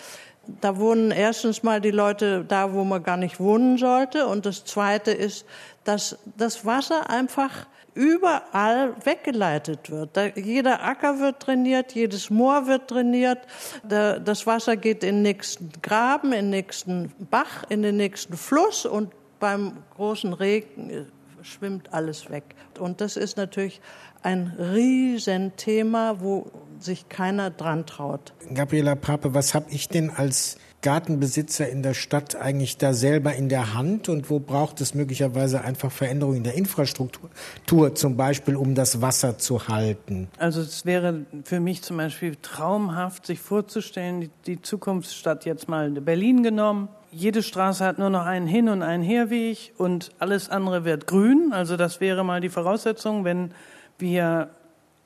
Da 0.61 0.79
wohnen 0.79 1.11
erstens 1.11 1.62
mal 1.62 1.81
die 1.81 1.91
Leute 1.91 2.45
da, 2.45 2.73
wo 2.73 2.85
man 2.85 3.03
gar 3.03 3.16
nicht 3.16 3.41
wohnen 3.41 3.79
sollte. 3.79 4.27
Und 4.27 4.47
das 4.47 4.64
Zweite 4.64 5.11
ist, 5.11 5.45
dass 5.85 6.18
das 6.37 6.64
Wasser 6.64 7.11
einfach 7.11 7.66
überall 7.95 8.95
weggeleitet 9.05 9.91
wird. 9.91 10.16
Da, 10.16 10.27
jeder 10.27 10.83
Acker 10.85 11.18
wird 11.18 11.41
trainiert, 11.41 11.93
jedes 11.93 12.31
Moor 12.31 12.66
wird 12.66 12.89
trainiert. 12.89 13.41
Da, 13.83 14.18
das 14.18 14.47
Wasser 14.47 14.77
geht 14.77 15.03
in 15.03 15.16
den 15.16 15.23
nächsten 15.23 15.71
Graben, 15.83 16.33
in 16.33 16.47
den 16.47 16.51
nächsten 16.51 17.12
Bach, 17.31 17.64
in 17.68 17.83
den 17.83 17.97
nächsten 17.97 18.37
Fluss 18.37 18.87
und 18.87 19.12
beim 19.41 19.78
großen 19.97 20.32
Regen 20.32 20.91
äh, 20.91 21.05
schwimmt 21.43 21.93
alles 21.93 22.30
weg. 22.30 22.55
Und 22.78 23.01
das 23.01 23.16
ist 23.16 23.36
natürlich 23.36 23.80
ein 24.22 24.55
Riesenthema, 24.59 26.16
wo 26.20 26.51
sich 26.78 27.09
keiner 27.09 27.51
dran 27.51 27.86
traut. 27.86 28.32
Gabriela 28.55 28.95
Pape, 28.95 29.34
was 29.34 29.55
habe 29.55 29.70
ich 29.70 29.88
denn 29.88 30.11
als 30.11 30.59
Gartenbesitzer 30.82 31.68
in 31.68 31.82
der 31.82 31.93
Stadt 31.93 32.36
eigentlich 32.36 32.78
da 32.78 32.95
selber 32.95 33.34
in 33.34 33.51
der 33.51 33.74
Hand 33.74 34.09
und 34.09 34.30
wo 34.30 34.38
braucht 34.38 34.80
es 34.80 34.95
möglicherweise 34.95 35.61
einfach 35.61 35.93
Veränderungen 35.93 36.38
in 36.38 36.45
der 36.45 36.55
Infrastruktur, 36.55 37.95
zum 37.95 38.16
Beispiel 38.16 38.57
um 38.57 38.74
das 38.74 39.03
Wasser 39.03 39.36
zu 39.36 39.68
halten? 39.68 40.28
Also 40.38 40.62
es 40.62 40.86
wäre 40.86 41.26
für 41.45 41.61
mich 41.61 41.82
zum 41.82 41.99
Beispiel 41.99 42.36
traumhaft, 42.41 43.26
sich 43.26 43.41
vorzustellen, 43.41 44.30
die 44.47 44.62
Zukunftsstadt 44.62 45.45
jetzt 45.45 45.68
mal 45.68 45.91
Berlin 45.91 46.43
genommen. 46.43 46.88
Jede 47.12 47.42
Straße 47.42 47.84
hat 47.84 47.98
nur 47.98 48.11
noch 48.11 48.24
einen 48.24 48.46
Hin- 48.46 48.68
und 48.68 48.82
einen 48.82 49.02
Herweg 49.02 49.72
und 49.76 50.12
alles 50.18 50.48
andere 50.48 50.84
wird 50.84 51.06
grün. 51.06 51.52
Also 51.52 51.76
das 51.76 52.00
wäre 52.00 52.24
mal 52.24 52.40
die 52.40 52.48
Voraussetzung, 52.48 53.24
wenn 53.24 53.50
wir 53.98 54.50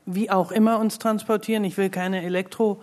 wie 0.07 0.31
auch 0.31 0.53
immer 0.53 0.79
uns 0.79 0.99
transportieren. 0.99 1.65
Ich 1.65 1.79
will 1.79 1.89
keine 1.89 2.23
Elektro- 2.23 2.81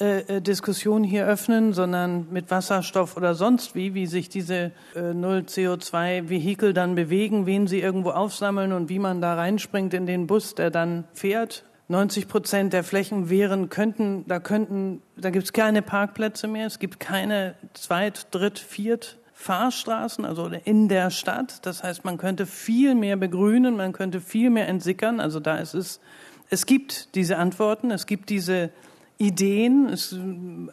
äh, 0.00 0.38
äh, 0.38 1.04
hier 1.04 1.26
öffnen, 1.26 1.74
sondern 1.74 2.28
mit 2.30 2.50
Wasserstoff 2.50 3.18
oder 3.18 3.34
sonst 3.34 3.74
wie, 3.74 3.92
wie 3.92 4.06
sich 4.06 4.30
diese 4.30 4.72
äh, 4.94 5.12
Null-CO2-Vehikel 5.12 6.72
dann 6.72 6.94
bewegen, 6.94 7.44
wen 7.44 7.66
sie 7.66 7.80
irgendwo 7.80 8.10
aufsammeln 8.12 8.72
und 8.72 8.88
wie 8.88 8.98
man 8.98 9.20
da 9.20 9.34
reinspringt 9.34 9.92
in 9.92 10.06
den 10.06 10.26
Bus, 10.26 10.54
der 10.54 10.70
dann 10.70 11.04
fährt. 11.12 11.64
90 11.90 12.28
Prozent 12.28 12.72
der 12.72 12.84
Flächen 12.84 13.30
wären, 13.30 13.68
könnten, 13.68 14.24
da 14.28 14.38
könnten, 14.38 15.02
da 15.16 15.30
gibt 15.30 15.46
es 15.46 15.52
keine 15.52 15.82
Parkplätze 15.82 16.46
mehr, 16.46 16.66
es 16.66 16.78
gibt 16.78 17.00
keine 17.00 17.56
Zweit-, 17.74 18.28
Dritt-, 18.30 18.60
Viert- 18.60 19.18
Fahrstraßen, 19.32 20.26
also 20.26 20.50
in 20.64 20.88
der 20.88 21.10
Stadt. 21.10 21.64
Das 21.64 21.82
heißt, 21.82 22.04
man 22.04 22.18
könnte 22.18 22.44
viel 22.44 22.94
mehr 22.94 23.16
begrünen, 23.16 23.76
man 23.76 23.92
könnte 23.92 24.20
viel 24.20 24.50
mehr 24.50 24.68
entsickern. 24.68 25.18
Also 25.18 25.40
da 25.40 25.56
ist 25.56 25.72
es, 25.72 25.98
es 26.50 26.66
gibt 26.66 27.14
diese 27.14 27.38
Antworten, 27.38 27.90
es 27.90 28.04
gibt 28.04 28.28
diese 28.28 28.68
Ideen. 29.16 29.88
Es, 29.88 30.14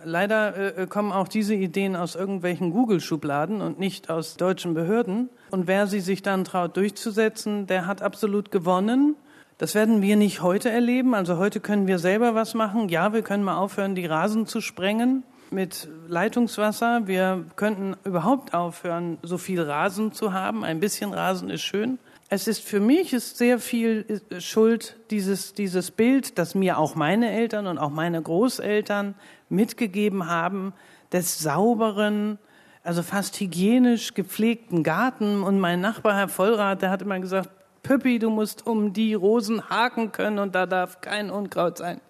leider 0.03 0.77
äh, 0.77 0.85
kommen 0.85 1.13
auch 1.13 1.29
diese 1.29 1.55
Ideen 1.55 1.95
aus 1.95 2.15
irgendwelchen 2.15 2.71
Google-Schubladen 2.71 3.61
und 3.61 3.79
nicht 3.79 4.09
aus 4.09 4.35
deutschen 4.35 4.73
Behörden. 4.73 5.29
Und 5.49 5.67
wer 5.67 5.87
sie 5.87 6.01
sich 6.01 6.21
dann 6.21 6.43
traut 6.43 6.75
durchzusetzen, 6.75 7.67
der 7.67 7.87
hat 7.87 8.01
absolut 8.01 8.51
gewonnen. 8.51 9.15
Das 9.59 9.73
werden 9.73 10.03
wir 10.03 10.17
nicht 10.17 10.43
heute 10.43 10.69
erleben. 10.69 11.15
Also 11.15 11.37
heute 11.37 11.59
können 11.59 11.87
wir 11.87 11.97
selber 11.97 12.35
was 12.35 12.53
machen. 12.53 12.89
Ja, 12.89 13.11
wir 13.13 13.23
können 13.23 13.43
mal 13.43 13.57
aufhören, 13.57 13.95
die 13.95 14.05
Rasen 14.05 14.45
zu 14.45 14.61
sprengen 14.61 15.23
mit 15.49 15.87
Leitungswasser. 16.07 17.07
Wir 17.07 17.43
könnten 17.55 17.95
überhaupt 18.03 18.53
aufhören, 18.53 19.17
so 19.23 19.39
viel 19.39 19.59
Rasen 19.61 20.11
zu 20.11 20.31
haben. 20.31 20.63
Ein 20.63 20.79
bisschen 20.79 21.11
Rasen 21.11 21.49
ist 21.49 21.63
schön. 21.63 21.97
Es 22.29 22.47
ist 22.47 22.61
für 22.61 22.79
mich 22.79 23.13
ist 23.13 23.37
sehr 23.37 23.57
viel 23.57 24.21
äh, 24.29 24.41
Schuld 24.41 24.97
dieses, 25.09 25.53
dieses 25.53 25.89
Bild, 25.89 26.37
das 26.37 26.53
mir 26.53 26.77
auch 26.77 26.93
meine 26.93 27.31
Eltern 27.31 27.65
und 27.65 27.79
auch 27.79 27.89
meine 27.89 28.21
Großeltern 28.21 29.15
mitgegeben 29.49 30.27
haben, 30.27 30.73
des 31.13 31.39
sauberen, 31.39 32.37
also 32.83 33.01
fast 33.01 33.39
hygienisch 33.39 34.13
gepflegten 34.13 34.83
Garten. 34.83 35.41
Und 35.41 35.59
mein 35.59 35.81
Nachbar, 35.81 36.15
Herr 36.15 36.27
Vollrath, 36.27 36.83
der 36.83 36.91
hat 36.91 37.01
immer 37.01 37.19
gesagt, 37.19 37.49
Püppi, 37.87 38.19
du 38.19 38.29
musst 38.29 38.67
um 38.67 38.91
die 38.91 39.13
Rosen 39.13 39.69
haken 39.69 40.11
können 40.11 40.39
und 40.39 40.55
da 40.55 40.65
darf 40.65 40.99
kein 40.99 41.29
Unkraut 41.29 41.77
sein. 41.77 42.01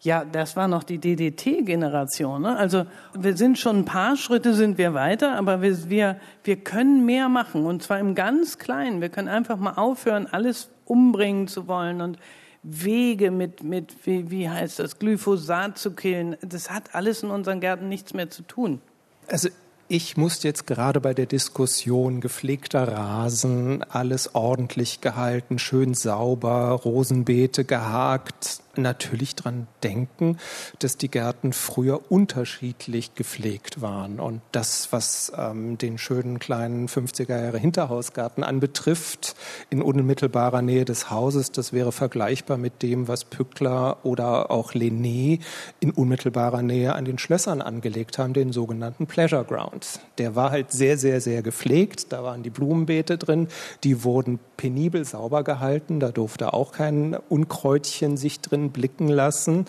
Ja, 0.00 0.24
das 0.24 0.54
war 0.54 0.68
noch 0.68 0.84
die 0.84 0.98
DDT-Generation. 0.98 2.42
Ne? 2.42 2.56
Also 2.56 2.86
wir 3.18 3.36
sind 3.36 3.58
schon 3.58 3.80
ein 3.80 3.84
paar 3.84 4.16
Schritte 4.16 4.54
sind 4.54 4.78
wir 4.78 4.94
weiter, 4.94 5.36
aber 5.36 5.60
wir, 5.60 5.90
wir, 5.90 6.20
wir 6.44 6.56
können 6.56 7.04
mehr 7.04 7.28
machen 7.28 7.66
und 7.66 7.82
zwar 7.82 7.98
im 7.98 8.14
ganz 8.14 8.58
Kleinen. 8.58 9.00
Wir 9.00 9.08
können 9.08 9.26
einfach 9.26 9.56
mal 9.56 9.72
aufhören, 9.72 10.28
alles 10.30 10.70
umbringen 10.84 11.48
zu 11.48 11.66
wollen 11.66 12.00
und 12.00 12.18
Wege 12.62 13.32
mit, 13.32 13.64
mit 13.64 14.06
wie, 14.06 14.30
wie 14.30 14.48
heißt 14.48 14.78
das, 14.78 15.00
Glyphosat 15.00 15.78
zu 15.78 15.94
killen. 15.94 16.36
Das 16.42 16.70
hat 16.70 16.94
alles 16.94 17.24
in 17.24 17.30
unseren 17.30 17.58
Gärten 17.58 17.88
nichts 17.88 18.14
mehr 18.14 18.30
zu 18.30 18.42
tun. 18.42 18.80
Also 19.26 19.48
ich 19.88 20.18
muss 20.18 20.42
jetzt 20.42 20.66
gerade 20.66 21.00
bei 21.00 21.14
der 21.14 21.24
Diskussion 21.24 22.20
gepflegter 22.20 22.88
Rasen, 22.88 23.82
alles 23.82 24.34
ordentlich 24.34 25.00
gehalten, 25.00 25.58
schön 25.58 25.94
sauber, 25.94 26.72
Rosenbeete 26.72 27.64
gehakt, 27.64 28.60
natürlich 28.82 29.34
dran 29.34 29.66
denken, 29.82 30.38
dass 30.78 30.96
die 30.96 31.10
Gärten 31.10 31.52
früher 31.52 32.10
unterschiedlich 32.10 33.14
gepflegt 33.14 33.80
waren. 33.80 34.20
Und 34.20 34.40
das, 34.52 34.92
was 34.92 35.32
ähm, 35.36 35.78
den 35.78 35.98
schönen 35.98 36.38
kleinen 36.38 36.88
50er 36.88 37.40
Jahre 37.40 37.58
Hinterhausgarten 37.58 38.44
anbetrifft, 38.44 39.34
in 39.70 39.82
unmittelbarer 39.82 40.62
Nähe 40.62 40.84
des 40.84 41.10
Hauses, 41.10 41.52
das 41.52 41.72
wäre 41.72 41.92
vergleichbar 41.92 42.58
mit 42.58 42.82
dem, 42.82 43.08
was 43.08 43.24
Pückler 43.24 43.98
oder 44.04 44.50
auch 44.50 44.72
Lené 44.72 45.40
in 45.80 45.90
unmittelbarer 45.90 46.62
Nähe 46.62 46.94
an 46.94 47.04
den 47.04 47.18
Schlössern 47.18 47.62
angelegt 47.62 48.18
haben, 48.18 48.32
den 48.32 48.52
sogenannten 48.52 49.06
Pleasure 49.06 49.44
Ground. 49.44 50.00
Der 50.18 50.34
war 50.34 50.50
halt 50.50 50.72
sehr, 50.72 50.98
sehr, 50.98 51.20
sehr 51.20 51.42
gepflegt. 51.42 52.12
Da 52.12 52.22
waren 52.22 52.42
die 52.42 52.50
Blumenbeete 52.50 53.18
drin. 53.18 53.48
Die 53.84 54.04
wurden 54.04 54.38
penibel 54.56 55.04
sauber 55.04 55.44
gehalten. 55.44 56.00
Da 56.00 56.10
durfte 56.10 56.52
auch 56.52 56.72
kein 56.72 57.16
Unkräutchen 57.28 58.16
sich 58.16 58.40
drin 58.40 58.67
blicken 58.70 59.08
lassen. 59.08 59.66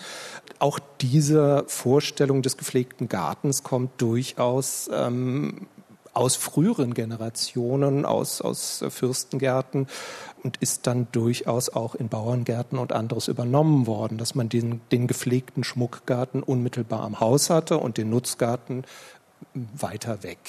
Auch 0.60 0.80
diese 1.02 1.64
Vorstellung 1.68 2.42
des 2.42 2.58
gepflegten 2.58 3.08
Gartens 3.10 3.64
kommt 3.64 4.02
durchaus 4.02 4.90
ähm, 4.94 5.68
aus 6.14 6.36
früheren 6.36 6.94
Generationen, 6.94 8.06
aus, 8.06 8.42
aus 8.42 8.84
Fürstengärten 8.90 9.88
und 10.44 10.58
ist 10.58 10.88
dann 10.88 11.08
durchaus 11.12 11.70
auch 11.70 11.96
in 11.96 12.10
Bauerngärten 12.10 12.78
und 12.78 12.94
anderes 12.94 13.28
übernommen 13.28 13.88
worden, 13.88 14.18
dass 14.18 14.36
man 14.36 14.50
den, 14.50 14.82
den 14.92 15.08
gepflegten 15.08 15.64
Schmuckgarten 15.64 16.44
unmittelbar 16.44 17.02
am 17.02 17.20
Haus 17.20 17.50
hatte 17.50 17.78
und 17.78 17.98
den 17.98 18.10
Nutzgarten 18.10 18.84
weiter 19.54 20.24
weg. 20.24 20.40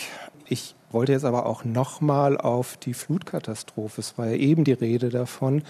Ich 0.49 0.75
wollte 0.91 1.13
jetzt 1.13 1.25
aber 1.25 1.47
auch 1.47 1.65
nochmal 1.65 2.37
auf 2.37 2.77
die 2.77 2.95
Flutkatastrophe, 2.95 4.01
es 4.01 4.19
war 4.19 4.27
ja 4.29 4.37
eben 4.37 4.65
die 4.65 4.73
Rede 4.73 5.09
davon, 5.09 5.63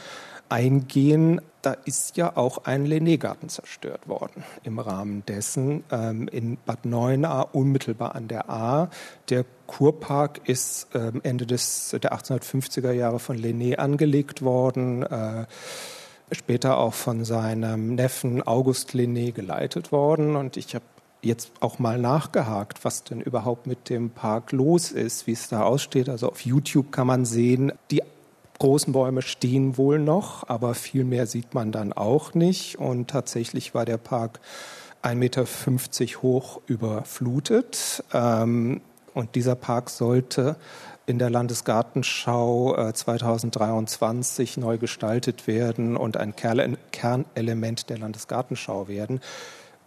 eingehen. 0.50 1.40
Da 1.62 1.72
ist 1.72 2.16
ja 2.16 2.36
auch 2.36 2.64
ein 2.64 2.86
Lené-Garten 2.86 3.48
zerstört 3.48 4.08
worden 4.08 4.44
im 4.62 4.78
Rahmen 4.78 5.24
dessen 5.26 5.84
ähm, 5.90 6.26
in 6.28 6.56
Bad 6.64 6.86
Neuenahr 6.86 7.54
unmittelbar 7.54 8.14
an 8.14 8.28
der 8.28 8.48
A. 8.48 8.90
Der 9.28 9.44
Kurpark 9.66 10.48
ist 10.48 10.88
ähm, 10.94 11.20
Ende 11.22 11.46
des, 11.46 11.90
der 11.90 12.14
1850er 12.14 12.92
Jahre 12.92 13.18
von 13.18 13.36
Lené 13.36 13.76
angelegt 13.76 14.42
worden. 14.42 15.02
Äh, 15.02 15.46
später 16.32 16.78
auch 16.78 16.94
von 16.94 17.24
seinem 17.24 17.94
Neffen 17.94 18.42
August 18.46 18.92
Lené 18.92 19.32
geleitet 19.32 19.92
worden. 19.92 20.36
Und 20.36 20.56
ich 20.56 20.74
habe 20.74 20.84
jetzt 21.22 21.52
auch 21.60 21.78
mal 21.78 21.98
nachgehakt, 21.98 22.84
was 22.84 23.04
denn 23.04 23.20
überhaupt 23.20 23.66
mit 23.66 23.90
dem 23.90 24.10
Park 24.10 24.52
los 24.52 24.92
ist, 24.92 25.26
wie 25.26 25.32
es 25.32 25.48
da 25.48 25.62
aussteht. 25.62 26.08
Also 26.08 26.28
auf 26.30 26.40
YouTube 26.44 26.92
kann 26.92 27.06
man 27.06 27.24
sehen, 27.24 27.72
die 27.90 28.02
großen 28.60 28.92
Bäume 28.92 29.22
stehen 29.22 29.76
wohl 29.76 29.98
noch, 29.98 30.48
aber 30.48 30.74
viel 30.74 31.04
mehr 31.04 31.26
sieht 31.26 31.54
man 31.54 31.72
dann 31.72 31.92
auch 31.92 32.34
nicht. 32.34 32.78
Und 32.78 33.10
tatsächlich 33.10 33.74
war 33.74 33.84
der 33.84 33.96
Park 33.96 34.38
1,50 35.02 35.14
Meter 35.16 36.22
hoch 36.22 36.60
überflutet. 36.66 38.04
Ähm, 38.12 38.82
und 39.12 39.34
dieser 39.34 39.56
Park 39.56 39.90
sollte 39.90 40.56
in 41.06 41.18
der 41.18 41.30
Landesgartenschau 41.30 42.92
2023 42.92 44.56
äh, 44.56 44.60
neu 44.60 44.78
gestaltet 44.78 45.48
werden 45.48 45.96
und 45.96 46.16
ein 46.16 46.34
Kernelement 46.36 47.90
der 47.90 47.98
Landesgartenschau 47.98 48.86
werden. 48.86 49.20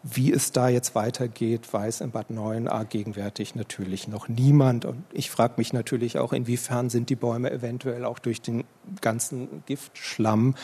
Wie 0.06 0.34
es 0.34 0.52
da 0.52 0.68
jetzt 0.68 0.96
weitergeht, 0.96 1.72
weiß 1.72 2.02
in 2.02 2.12
Bad 2.12 2.30
Neuenahr 2.30 2.84
gegenwärtig 2.84 3.56
natürlich 3.56 4.10
noch 4.10 4.28
niemand. 4.28 4.84
Und 4.84 5.02
ich 5.14 5.32
frage 5.32 5.54
mich 5.56 5.72
natürlich 5.72 6.18
auch, 6.18 6.34
inwiefern 6.34 6.90
sind 6.90 7.10
die 7.10 7.16
Bäume 7.16 7.50
eventuell 7.50 8.04
auch 8.04 8.20
durch 8.20 8.42
den 8.42 8.66
ganzen 9.00 9.64
Giftschlamm 9.66 10.56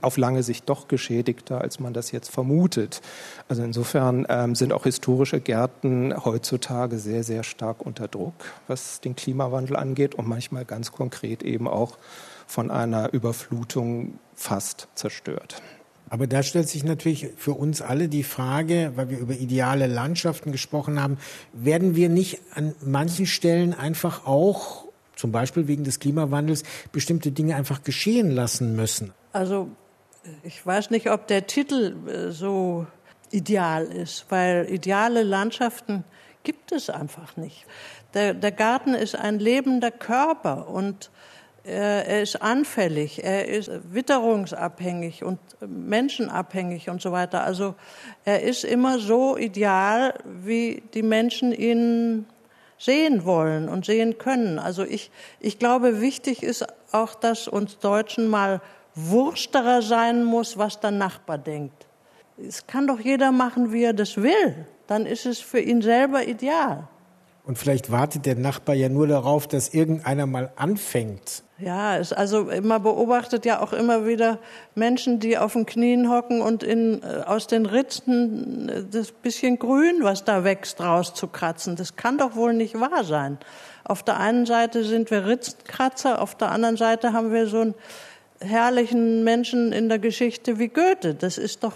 auf 0.00 0.16
lange 0.16 0.44
Sicht 0.44 0.68
doch 0.68 0.86
geschädigter, 0.86 1.60
als 1.60 1.80
man 1.80 1.92
das 1.92 2.12
jetzt 2.12 2.30
vermutet. 2.30 3.00
Also 3.48 3.64
insofern 3.64 4.26
ähm, 4.28 4.54
sind 4.54 4.72
auch 4.72 4.84
historische 4.84 5.40
Gärten 5.40 6.14
heutzutage 6.24 7.00
sehr, 7.00 7.24
sehr 7.24 7.42
stark 7.42 7.84
unter 7.84 8.06
Druck, 8.06 8.34
was 8.68 9.00
den 9.00 9.16
Klimawandel 9.16 9.74
angeht 9.74 10.14
und 10.14 10.28
manchmal 10.28 10.64
ganz 10.64 10.92
konkret 10.92 11.42
eben 11.42 11.66
auch 11.66 11.98
von 12.46 12.70
einer 12.70 13.12
Überflutung 13.12 14.20
fast 14.36 14.86
zerstört. 14.94 15.60
Aber 16.10 16.26
da 16.26 16.42
stellt 16.42 16.68
sich 16.68 16.84
natürlich 16.84 17.30
für 17.36 17.52
uns 17.52 17.82
alle 17.82 18.08
die 18.08 18.22
Frage, 18.22 18.92
weil 18.94 19.10
wir 19.10 19.18
über 19.18 19.34
ideale 19.34 19.86
Landschaften 19.86 20.52
gesprochen 20.52 21.00
haben, 21.02 21.18
werden 21.52 21.96
wir 21.96 22.08
nicht 22.08 22.40
an 22.54 22.74
manchen 22.84 23.26
Stellen 23.26 23.74
einfach 23.74 24.26
auch, 24.26 24.84
zum 25.16 25.32
Beispiel 25.32 25.66
wegen 25.66 25.84
des 25.84 26.00
Klimawandels, 26.00 26.62
bestimmte 26.92 27.32
Dinge 27.32 27.56
einfach 27.56 27.82
geschehen 27.82 28.30
lassen 28.30 28.76
müssen? 28.76 29.12
Also 29.32 29.68
ich 30.42 30.64
weiß 30.64 30.90
nicht, 30.90 31.10
ob 31.10 31.26
der 31.26 31.46
Titel 31.46 31.96
äh, 32.06 32.30
so 32.30 32.86
ideal 33.30 33.84
ist, 33.84 34.26
weil 34.28 34.66
ideale 34.70 35.22
Landschaften 35.22 36.04
gibt 36.44 36.72
es 36.72 36.90
einfach 36.90 37.36
nicht. 37.36 37.66
Der, 38.12 38.34
der 38.34 38.52
Garten 38.52 38.94
ist 38.94 39.16
ein 39.16 39.38
lebender 39.38 39.90
Körper 39.90 40.68
und 40.68 41.10
er 41.64 42.22
ist 42.22 42.42
anfällig, 42.42 43.24
er 43.24 43.48
ist 43.48 43.70
witterungsabhängig 43.90 45.24
und 45.24 45.38
menschenabhängig 45.66 46.90
und 46.90 47.00
so 47.00 47.10
weiter. 47.10 47.42
Also 47.42 47.74
er 48.24 48.42
ist 48.42 48.64
immer 48.64 48.98
so 48.98 49.38
ideal, 49.38 50.14
wie 50.24 50.82
die 50.92 51.02
Menschen 51.02 51.52
ihn 51.52 52.26
sehen 52.78 53.24
wollen 53.24 53.68
und 53.68 53.86
sehen 53.86 54.18
können. 54.18 54.58
Also 54.58 54.84
ich, 54.84 55.10
ich 55.40 55.58
glaube, 55.58 56.02
wichtig 56.02 56.42
ist 56.42 56.66
auch, 56.92 57.14
dass 57.14 57.48
uns 57.48 57.78
Deutschen 57.78 58.28
mal 58.28 58.60
wursterer 58.94 59.80
sein 59.80 60.22
muss, 60.22 60.58
was 60.58 60.80
der 60.80 60.90
Nachbar 60.90 61.38
denkt. 61.38 61.86
Es 62.36 62.66
kann 62.66 62.86
doch 62.86 63.00
jeder 63.00 63.32
machen, 63.32 63.72
wie 63.72 63.84
er 63.84 63.94
das 63.94 64.16
will. 64.16 64.66
Dann 64.86 65.06
ist 65.06 65.24
es 65.24 65.40
für 65.40 65.60
ihn 65.60 65.80
selber 65.80 66.26
ideal. 66.26 66.88
Und 67.46 67.58
vielleicht 67.58 67.92
wartet 67.92 68.24
der 68.24 68.36
Nachbar 68.36 68.74
ja 68.74 68.88
nur 68.88 69.06
darauf, 69.06 69.46
dass 69.46 69.74
irgendeiner 69.74 70.24
mal 70.24 70.50
anfängt. 70.56 71.42
Ja, 71.58 72.00
also 72.16 72.48
man 72.62 72.82
beobachtet 72.82 73.44
ja 73.44 73.60
auch 73.60 73.74
immer 73.74 74.06
wieder 74.06 74.38
Menschen, 74.74 75.20
die 75.20 75.36
auf 75.36 75.52
den 75.52 75.66
Knien 75.66 76.10
hocken 76.10 76.40
und 76.40 76.62
in, 76.62 77.02
äh, 77.02 77.22
aus 77.26 77.46
den 77.46 77.66
Ritzen 77.66 78.68
äh, 78.68 78.84
das 78.90 79.12
bisschen 79.12 79.58
Grün, 79.58 79.98
was 80.00 80.24
da 80.24 80.42
wächst, 80.42 80.80
rauszukratzen. 80.80 81.76
Das 81.76 81.96
kann 81.96 82.18
doch 82.18 82.34
wohl 82.34 82.54
nicht 82.54 82.80
wahr 82.80 83.04
sein. 83.04 83.38
Auf 83.84 84.02
der 84.02 84.18
einen 84.18 84.46
Seite 84.46 84.82
sind 84.82 85.10
wir 85.10 85.26
Ritzenkratzer, 85.26 86.22
auf 86.22 86.34
der 86.34 86.50
anderen 86.50 86.78
Seite 86.78 87.12
haben 87.12 87.30
wir 87.30 87.46
so 87.46 87.60
einen 87.60 87.74
herrlichen 88.40 89.22
Menschen 89.22 89.72
in 89.72 89.88
der 89.88 89.98
Geschichte 89.98 90.58
wie 90.58 90.68
Goethe. 90.68 91.14
Das 91.14 91.38
ist 91.38 91.62
doch, 91.62 91.74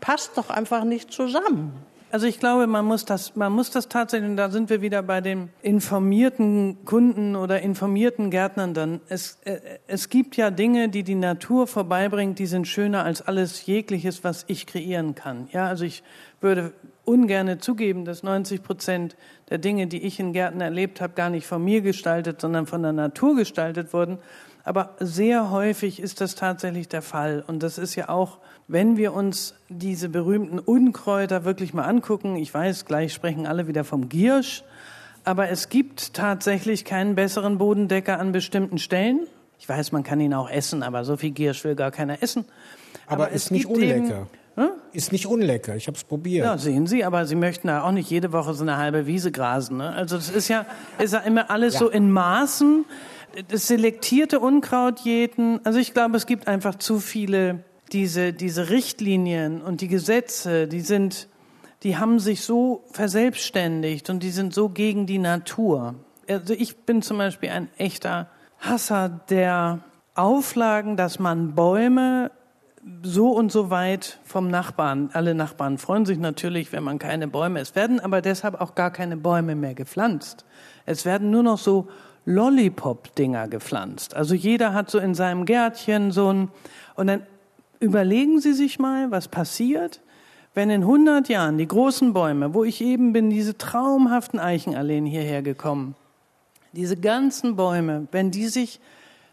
passt 0.00 0.36
doch 0.36 0.50
einfach 0.50 0.84
nicht 0.84 1.12
zusammen. 1.12 1.74
Also 2.12 2.26
ich 2.26 2.38
glaube, 2.38 2.66
man 2.66 2.84
muss 2.84 3.06
das, 3.06 3.36
man 3.36 3.50
muss 3.52 3.70
das 3.70 3.88
tatsächlich, 3.88 4.28
und 4.28 4.36
da 4.36 4.50
sind 4.50 4.68
wir 4.68 4.82
wieder 4.82 5.02
bei 5.02 5.22
den 5.22 5.48
informierten 5.62 6.84
Kunden 6.84 7.36
oder 7.36 7.62
informierten 7.62 8.30
Gärtnern 8.30 8.74
dann. 8.74 9.00
Es, 9.08 9.38
äh, 9.46 9.58
es 9.86 10.10
gibt 10.10 10.36
ja 10.36 10.50
Dinge, 10.50 10.90
die 10.90 11.04
die 11.04 11.14
Natur 11.14 11.66
vorbeibringt, 11.66 12.38
die 12.38 12.44
sind 12.44 12.68
schöner 12.68 13.02
als 13.02 13.22
alles 13.22 13.64
jegliches, 13.64 14.24
was 14.24 14.44
ich 14.48 14.66
kreieren 14.66 15.14
kann. 15.14 15.48
Ja, 15.52 15.68
also 15.68 15.86
ich 15.86 16.02
würde 16.42 16.74
ungerne 17.06 17.56
zugeben, 17.56 18.04
dass 18.04 18.22
90 18.22 18.62
Prozent 18.62 19.16
der 19.48 19.56
Dinge, 19.56 19.86
die 19.86 20.02
ich 20.02 20.20
in 20.20 20.34
Gärten 20.34 20.60
erlebt 20.60 21.00
habe, 21.00 21.14
gar 21.14 21.30
nicht 21.30 21.46
von 21.46 21.64
mir 21.64 21.80
gestaltet, 21.80 22.42
sondern 22.42 22.66
von 22.66 22.82
der 22.82 22.92
Natur 22.92 23.36
gestaltet 23.36 23.94
wurden. 23.94 24.18
Aber 24.64 24.96
sehr 25.00 25.50
häufig 25.50 25.98
ist 25.98 26.20
das 26.20 26.34
tatsächlich 26.34 26.88
der 26.88 27.02
Fall. 27.02 27.42
Und 27.46 27.62
das 27.62 27.78
ist 27.78 27.94
ja 27.94 28.10
auch 28.10 28.38
wenn 28.68 28.96
wir 28.96 29.12
uns 29.12 29.54
diese 29.68 30.08
berühmten 30.08 30.58
Unkräuter 30.58 31.44
wirklich 31.44 31.74
mal 31.74 31.84
angucken, 31.84 32.36
ich 32.36 32.52
weiß, 32.52 32.84
gleich 32.84 33.12
sprechen 33.12 33.46
alle 33.46 33.66
wieder 33.68 33.84
vom 33.84 34.08
Giersch, 34.08 34.64
aber 35.24 35.50
es 35.50 35.68
gibt 35.68 36.14
tatsächlich 36.14 36.84
keinen 36.84 37.14
besseren 37.14 37.58
Bodendecker 37.58 38.18
an 38.18 38.32
bestimmten 38.32 38.78
Stellen. 38.78 39.20
Ich 39.58 39.68
weiß, 39.68 39.92
man 39.92 40.02
kann 40.02 40.20
ihn 40.20 40.34
auch 40.34 40.50
essen, 40.50 40.82
aber 40.82 41.04
so 41.04 41.16
viel 41.16 41.30
Giersch 41.30 41.64
will 41.64 41.76
gar 41.76 41.90
keiner 41.92 42.22
essen. 42.22 42.44
Aber, 43.06 43.24
aber 43.24 43.32
ist 43.32 43.50
nicht 43.50 43.66
unlecker. 43.66 44.26
Eben, 44.56 44.64
hm? 44.64 44.70
Ist 44.92 45.12
nicht 45.12 45.26
unlecker. 45.26 45.76
Ich 45.76 45.86
habe 45.86 45.96
es 45.96 46.04
probiert. 46.04 46.44
Ja, 46.44 46.58
sehen 46.58 46.86
Sie, 46.86 47.04
aber 47.04 47.26
Sie 47.26 47.36
möchten 47.36 47.68
da 47.68 47.82
auch 47.82 47.92
nicht 47.92 48.10
jede 48.10 48.32
Woche 48.32 48.52
so 48.54 48.62
eine 48.62 48.76
halbe 48.76 49.06
Wiese 49.06 49.32
grasen. 49.32 49.78
Ne? 49.78 49.90
Also 49.90 50.16
das 50.16 50.28
ist 50.28 50.48
ja, 50.48 50.66
ist 50.98 51.12
ja 51.12 51.20
immer 51.20 51.50
alles 51.50 51.74
ja. 51.74 51.80
so 51.80 51.88
in 51.88 52.10
Maßen. 52.10 52.84
Das 53.48 53.68
selektierte 53.68 54.40
Unkraut 54.40 55.00
jeden. 55.00 55.64
Also 55.64 55.78
ich 55.78 55.94
glaube, 55.94 56.16
es 56.16 56.26
gibt 56.26 56.48
einfach 56.48 56.74
zu 56.74 56.98
viele 56.98 57.60
diese, 57.92 58.32
diese 58.32 58.70
Richtlinien 58.70 59.60
und 59.62 59.80
die 59.80 59.88
Gesetze, 59.88 60.66
die 60.66 60.80
sind, 60.80 61.28
die 61.82 61.96
haben 61.96 62.18
sich 62.18 62.42
so 62.42 62.84
verselbstständigt 62.92 64.10
und 64.10 64.22
die 64.22 64.30
sind 64.30 64.54
so 64.54 64.68
gegen 64.68 65.06
die 65.06 65.18
Natur. 65.18 65.94
Also 66.28 66.54
ich 66.54 66.84
bin 66.84 67.02
zum 67.02 67.18
Beispiel 67.18 67.50
ein 67.50 67.68
echter 67.76 68.28
Hasser 68.58 69.08
der 69.28 69.80
Auflagen, 70.14 70.96
dass 70.96 71.18
man 71.18 71.54
Bäume 71.54 72.30
so 73.02 73.30
und 73.30 73.52
so 73.52 73.70
weit 73.70 74.18
vom 74.24 74.48
Nachbarn, 74.48 75.10
alle 75.12 75.34
Nachbarn 75.34 75.78
freuen 75.78 76.04
sich 76.04 76.18
natürlich, 76.18 76.72
wenn 76.72 76.82
man 76.82 76.98
keine 76.98 77.28
Bäume, 77.28 77.60
es 77.60 77.76
werden 77.76 78.00
aber 78.00 78.20
deshalb 78.20 78.60
auch 78.60 78.74
gar 78.74 78.90
keine 78.90 79.16
Bäume 79.16 79.54
mehr 79.54 79.74
gepflanzt. 79.74 80.44
Es 80.84 81.04
werden 81.04 81.30
nur 81.30 81.44
noch 81.44 81.58
so 81.58 81.88
Lollipop-Dinger 82.24 83.48
gepflanzt. 83.48 84.14
Also 84.14 84.34
jeder 84.34 84.74
hat 84.74 84.90
so 84.90 84.98
in 84.98 85.14
seinem 85.14 85.44
Gärtchen 85.44 86.10
so 86.10 86.32
ein, 86.32 86.48
und 86.94 87.06
dann 87.06 87.22
Überlegen 87.82 88.40
Sie 88.40 88.52
sich 88.52 88.78
mal, 88.78 89.10
was 89.10 89.26
passiert, 89.26 90.02
wenn 90.54 90.70
in 90.70 90.82
100 90.82 91.28
Jahren 91.28 91.58
die 91.58 91.66
großen 91.66 92.12
Bäume, 92.12 92.54
wo 92.54 92.62
ich 92.62 92.80
eben 92.80 93.12
bin, 93.12 93.28
diese 93.28 93.58
traumhaften 93.58 94.38
Eichenalleen 94.38 95.04
hierher 95.04 95.42
gekommen, 95.42 95.96
diese 96.72 96.96
ganzen 96.96 97.56
Bäume, 97.56 98.06
wenn 98.12 98.30
die 98.30 98.46
sich 98.46 98.78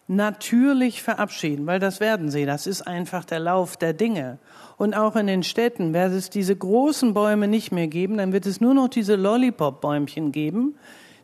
natürlich 0.08 1.04
verabschieden, 1.04 1.68
weil 1.68 1.80
das 1.80 2.00
werden 2.00 2.32
sie, 2.32 2.48
das 2.48 2.66
ist 2.66 2.82
einfach 2.82 3.24
der 3.24 3.38
Lauf 3.38 3.78
der 3.78 3.94
Dinge. 3.94 4.40
Und 4.78 4.96
auch 4.96 5.16
in 5.16 5.28
den 5.28 5.44
Städten 5.44 5.94
wird 5.94 6.12
es 6.12 6.32
diese 6.32 6.56
großen 6.56 7.14
Bäume 7.14 7.48
nicht 7.48 7.72
mehr 7.72 7.88
geben, 7.88 8.18
dann 8.18 8.34
wird 8.34 8.48
es 8.48 8.60
nur 8.60 8.74
noch 8.74 8.88
diese 8.88 9.14
Lollipop-Bäumchen 9.16 10.32
geben, 10.32 10.76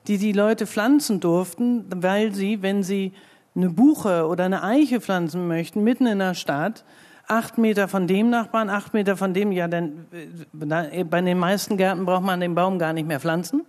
die 0.05 0.19
die 0.19 0.31
Leute 0.31 0.67
pflanzen 0.67 1.21
durften, 1.21 1.85
weil 1.89 2.35
sie, 2.35 2.61
wenn 2.61 2.83
sie 2.83 3.13
eine 3.55 3.71
Buche 3.71 4.27
oder 4.27 4.43
eine 4.43 4.61
Eiche 4.61 5.01
pflanzen 5.01 5.47
möchten, 5.47 5.83
mitten 5.83 6.05
in 6.05 6.19
der 6.19 6.35
Stadt, 6.35 6.85
acht 7.27 7.57
Meter 7.57 7.87
von 7.87 8.07
dem 8.07 8.29
Nachbarn, 8.29 8.69
acht 8.69 8.93
Meter 8.93 9.17
von 9.17 9.33
dem, 9.33 9.51
ja, 9.51 9.67
denn 9.67 10.05
äh, 10.11 11.03
bei 11.03 11.21
den 11.21 11.39
meisten 11.39 11.77
Gärten 11.77 12.05
braucht 12.05 12.23
man 12.23 12.39
den 12.39 12.55
Baum 12.55 12.79
gar 12.79 12.93
nicht 12.93 13.07
mehr 13.07 13.19
pflanzen. 13.19 13.65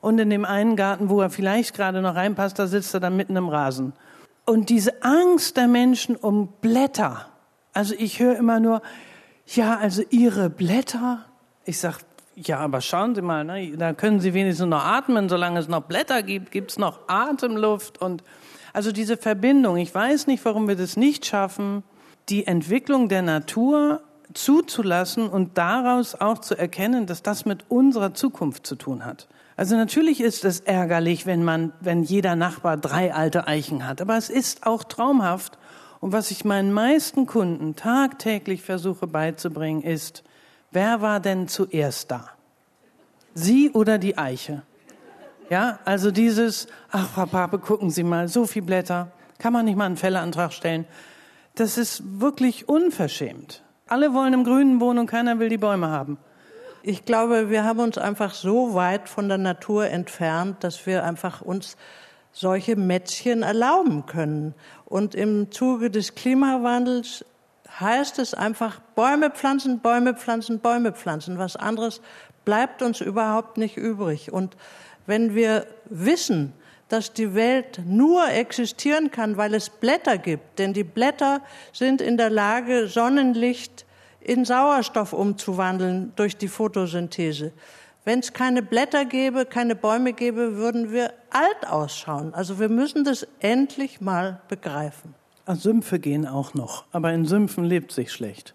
Und 0.00 0.18
in 0.18 0.30
dem 0.30 0.44
einen 0.44 0.74
Garten, 0.74 1.08
wo 1.08 1.20
er 1.20 1.30
vielleicht 1.30 1.74
gerade 1.74 2.02
noch 2.02 2.16
reinpasst, 2.16 2.58
da 2.58 2.66
sitzt 2.66 2.92
er 2.92 3.00
dann 3.00 3.16
mitten 3.16 3.36
im 3.36 3.48
Rasen. 3.48 3.92
Und 4.44 4.68
diese 4.68 5.02
Angst 5.02 5.56
der 5.56 5.68
Menschen 5.68 6.16
um 6.16 6.48
Blätter. 6.60 7.26
Also 7.72 7.94
ich 7.96 8.18
höre 8.18 8.36
immer 8.36 8.58
nur, 8.58 8.82
ja, 9.46 9.78
also 9.78 10.02
ihre 10.10 10.50
Blätter. 10.50 11.24
Ich 11.64 11.78
sag, 11.78 12.00
ja, 12.34 12.58
aber 12.58 12.80
schauen 12.80 13.14
Sie 13.14 13.22
mal, 13.22 13.44
ne, 13.44 13.76
da 13.76 13.92
können 13.92 14.18
Sie 14.20 14.34
wenigstens 14.34 14.66
noch 14.68 14.84
atmen, 14.84 15.28
solange 15.28 15.60
es 15.60 15.68
noch 15.68 15.82
Blätter 15.82 16.22
gibt, 16.22 16.50
gibt's 16.50 16.78
noch 16.78 17.08
Atemluft 17.08 18.00
und 18.00 18.24
also 18.72 18.90
diese 18.90 19.16
Verbindung. 19.16 19.76
Ich 19.76 19.94
weiß 19.94 20.26
nicht, 20.26 20.44
warum 20.44 20.66
wir 20.66 20.76
das 20.76 20.96
nicht 20.96 21.26
schaffen, 21.26 21.84
die 22.28 22.46
Entwicklung 22.46 23.08
der 23.08 23.22
Natur 23.22 24.02
zuzulassen 24.34 25.28
und 25.28 25.58
daraus 25.58 26.14
auch 26.14 26.38
zu 26.38 26.56
erkennen, 26.56 27.06
dass 27.06 27.22
das 27.22 27.44
mit 27.44 27.64
unserer 27.68 28.14
Zukunft 28.14 28.66
zu 28.66 28.76
tun 28.76 29.04
hat. 29.04 29.28
Also 29.56 29.76
natürlich 29.76 30.20
ist 30.20 30.44
es 30.44 30.60
ärgerlich, 30.60 31.26
wenn 31.26 31.44
man, 31.44 31.72
wenn 31.80 32.02
jeder 32.02 32.36
Nachbar 32.36 32.76
drei 32.76 33.14
alte 33.14 33.46
Eichen 33.46 33.86
hat, 33.86 34.00
aber 34.00 34.16
es 34.16 34.30
ist 34.30 34.66
auch 34.66 34.84
traumhaft. 34.84 35.58
Und 36.00 36.12
was 36.12 36.30
ich 36.30 36.44
meinen 36.44 36.72
meisten 36.72 37.26
Kunden 37.26 37.76
tagtäglich 37.76 38.62
versuche 38.62 39.06
beizubringen, 39.06 39.82
ist, 39.82 40.24
wer 40.72 41.00
war 41.00 41.20
denn 41.20 41.46
zuerst 41.46 42.10
da? 42.10 42.28
Sie 43.34 43.70
oder 43.70 43.98
die 43.98 44.18
Eiche? 44.18 44.62
Ja, 45.48 45.78
also 45.84 46.10
dieses, 46.10 46.66
ach, 46.90 47.08
Frau 47.10 47.26
Pape, 47.26 47.58
gucken 47.58 47.90
Sie 47.90 48.02
mal, 48.02 48.26
so 48.26 48.46
viel 48.46 48.62
Blätter, 48.62 49.12
kann 49.38 49.52
man 49.52 49.66
nicht 49.66 49.76
mal 49.76 49.86
einen 49.86 49.96
Fälleantrag 49.96 50.52
stellen? 50.52 50.86
Das 51.54 51.76
ist 51.76 52.20
wirklich 52.20 52.68
unverschämt. 52.68 53.62
Alle 53.86 54.14
wollen 54.14 54.32
im 54.32 54.44
Grünen 54.44 54.80
wohnen 54.80 55.00
und 55.00 55.06
keiner 55.06 55.38
will 55.38 55.50
die 55.50 55.58
Bäume 55.58 55.88
haben. 55.88 56.16
Ich 56.82 57.04
glaube, 57.04 57.50
wir 57.50 57.64
haben 57.64 57.80
uns 57.80 57.98
einfach 57.98 58.32
so 58.34 58.74
weit 58.74 59.08
von 59.08 59.28
der 59.28 59.38
Natur 59.38 59.86
entfernt, 59.86 60.64
dass 60.64 60.86
wir 60.86 61.04
einfach 61.04 61.42
uns 61.42 61.76
solche 62.32 62.76
Mätzchen 62.76 63.42
erlauben 63.42 64.06
können. 64.06 64.54
Und 64.86 65.14
im 65.14 65.52
Zuge 65.52 65.90
des 65.90 66.14
Klimawandels 66.14 67.24
heißt 67.78 68.18
es 68.18 68.32
einfach 68.32 68.80
Bäume 68.96 69.30
pflanzen, 69.30 69.80
Bäume 69.80 70.14
pflanzen, 70.14 70.60
Bäume 70.60 70.92
pflanzen. 70.92 71.38
Was 71.38 71.56
anderes 71.56 72.00
bleibt 72.44 72.82
uns 72.82 73.00
überhaupt 73.00 73.58
nicht 73.58 73.76
übrig. 73.76 74.32
Und 74.32 74.56
wenn 75.06 75.34
wir 75.34 75.66
wissen, 75.90 76.54
dass 76.92 77.14
die 77.14 77.34
Welt 77.34 77.80
nur 77.86 78.28
existieren 78.28 79.10
kann, 79.10 79.38
weil 79.38 79.54
es 79.54 79.70
Blätter 79.70 80.18
gibt, 80.18 80.58
denn 80.58 80.74
die 80.74 80.84
Blätter 80.84 81.40
sind 81.72 82.02
in 82.02 82.18
der 82.18 82.28
Lage, 82.28 82.86
Sonnenlicht 82.86 83.86
in 84.20 84.44
Sauerstoff 84.44 85.14
umzuwandeln 85.14 86.12
durch 86.16 86.36
die 86.36 86.48
Photosynthese. 86.48 87.52
Wenn 88.04 88.18
es 88.18 88.34
keine 88.34 88.62
Blätter 88.62 89.06
gäbe, 89.06 89.46
keine 89.46 89.74
Bäume 89.74 90.12
gäbe, 90.12 90.56
würden 90.56 90.92
wir 90.92 91.14
alt 91.30 91.66
ausschauen. 91.66 92.34
Also 92.34 92.60
wir 92.60 92.68
müssen 92.68 93.04
das 93.04 93.26
endlich 93.40 94.02
mal 94.02 94.42
begreifen. 94.48 95.14
Sümpfe 95.46 95.98
gehen 95.98 96.26
auch 96.26 96.52
noch, 96.52 96.84
aber 96.92 97.10
in 97.12 97.24
Sümpfen 97.24 97.64
lebt 97.64 97.92
sich 97.92 98.12
schlecht. 98.12 98.54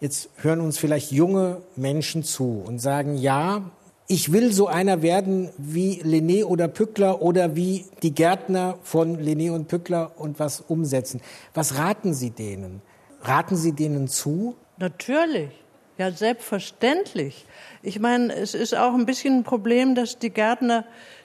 Jetzt 0.00 0.30
hören 0.38 0.60
uns 0.60 0.78
vielleicht 0.78 1.12
junge 1.12 1.60
Menschen 1.76 2.24
zu 2.24 2.64
und 2.66 2.78
sagen, 2.78 3.16
ja, 3.16 3.70
ich 4.08 4.32
will 4.32 4.52
so 4.52 4.66
einer 4.66 5.02
werden 5.02 5.50
wie 5.56 6.02
Lené 6.02 6.44
oder 6.44 6.68
Pückler 6.68 7.22
oder 7.22 7.56
wie 7.56 7.86
die 8.02 8.14
Gärtner 8.14 8.78
von 8.82 9.18
Lené 9.18 9.52
und 9.52 9.68
Pückler 9.68 10.12
und 10.16 10.38
was 10.38 10.60
umsetzen. 10.60 11.20
Was 11.54 11.78
raten 11.78 12.12
Sie 12.12 12.30
denen? 12.30 12.82
Raten 13.22 13.56
Sie 13.56 13.72
denen 13.72 14.08
zu? 14.08 14.56
Natürlich, 14.78 15.50
ja 15.98 16.10
selbstverständlich. 16.10 17.46
Ich 17.82 18.00
meine, 18.00 18.34
es 18.34 18.54
ist 18.54 18.76
auch 18.76 18.94
ein 18.94 19.06
bisschen 19.06 19.38
ein 19.38 19.44
Problem, 19.44 19.94
dass 19.94 20.18
die 20.18 20.30
Gärtner, 20.30 20.84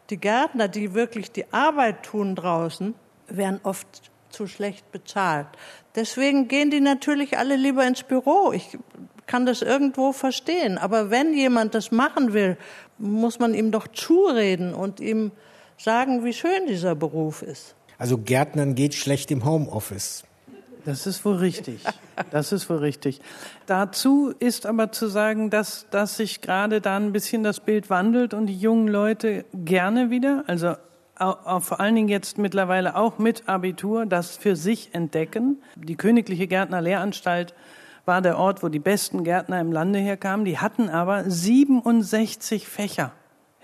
die 0.09 0.17
Gärtner, 0.17 0.67
die 0.67 0.93
wirklich 0.93 1.32
die 1.32 1.51
Arbeit 1.51 2.03
tun 2.03 2.36
draußen, 2.36 2.93
werden 3.28 3.59
oft 3.63 4.11
zu 4.30 4.47
schlecht 4.47 4.91
bezahlt. 4.91 5.47
Deswegen 5.95 6.47
gehen 6.47 6.69
die 6.69 6.82
natürlich 6.82 7.38
alle 7.38 7.55
lieber 7.55 7.86
ins 7.86 8.03
Büro. 8.03 8.51
Ich 8.51 8.78
kann 9.28 9.45
das 9.45 9.61
irgendwo 9.61 10.11
verstehen. 10.13 10.78
Aber 10.78 11.11
wenn 11.11 11.34
jemand 11.34 11.75
das 11.75 11.91
machen 11.91 12.34
will, 12.34 12.57
muss 12.97 13.39
man 13.39 13.53
ihm 13.53 13.71
doch 13.71 13.88
zureden 13.88 14.73
und 14.73 14.99
ihm 14.99 15.32
sagen, 15.78 16.23
wie 16.23 16.34
schön 16.34 16.65
dieser 16.67 16.95
Beruf 16.95 17.43
ist. 17.43 17.75
Also 17.99 18.17
Gärtnern 18.17 18.75
geht 18.75 18.95
schlecht 18.95 19.30
im 19.32 19.45
Homeoffice. 19.45 20.23
Das 20.86 21.05
ist 21.05 21.25
wohl 21.25 21.36
richtig. 21.36 21.82
Das 22.32 22.53
ist 22.53 22.69
wohl 22.69 22.78
richtig. 22.78 23.19
Dazu 23.65 24.34
ist 24.39 24.65
aber 24.65 24.91
zu 24.93 25.07
sagen, 25.07 25.49
dass, 25.49 25.86
dass 25.91 26.15
sich 26.15 26.41
gerade 26.41 26.80
da 26.80 26.95
ein 26.95 27.11
bisschen 27.11 27.43
das 27.43 27.59
Bild 27.59 27.89
wandelt 27.89 28.34
und 28.34 28.47
die 28.47 28.57
jungen 28.57 28.88
Leute 28.88 29.43
gerne 29.53 30.09
wieder, 30.09 30.45
also 30.47 30.75
vor 31.17 31.80
allen 31.80 31.95
Dingen 31.95 32.09
jetzt 32.09 32.38
mittlerweile 32.38 32.95
auch 32.95 33.17
mit 33.17 33.49
Abitur, 33.49 34.05
das 34.05 34.38
für 34.38 34.55
sich 34.55 34.93
entdecken. 34.93 35.61
Die 35.75 35.95
Königliche 35.95 36.47
Gärtnerlehranstalt 36.47 37.53
war 38.08 38.22
der 38.22 38.38
Ort, 38.38 38.64
wo 38.64 38.70
die 38.70 38.80
besten 38.80 39.24
Gärtner 39.24 39.60
im 39.60 39.72
Lande 39.72 39.99
herkamen. 39.99 40.45
Die 40.45 40.58
hatten 40.58 40.89
aber 40.89 41.30
67 41.30 42.68
Fächer. 42.68 43.12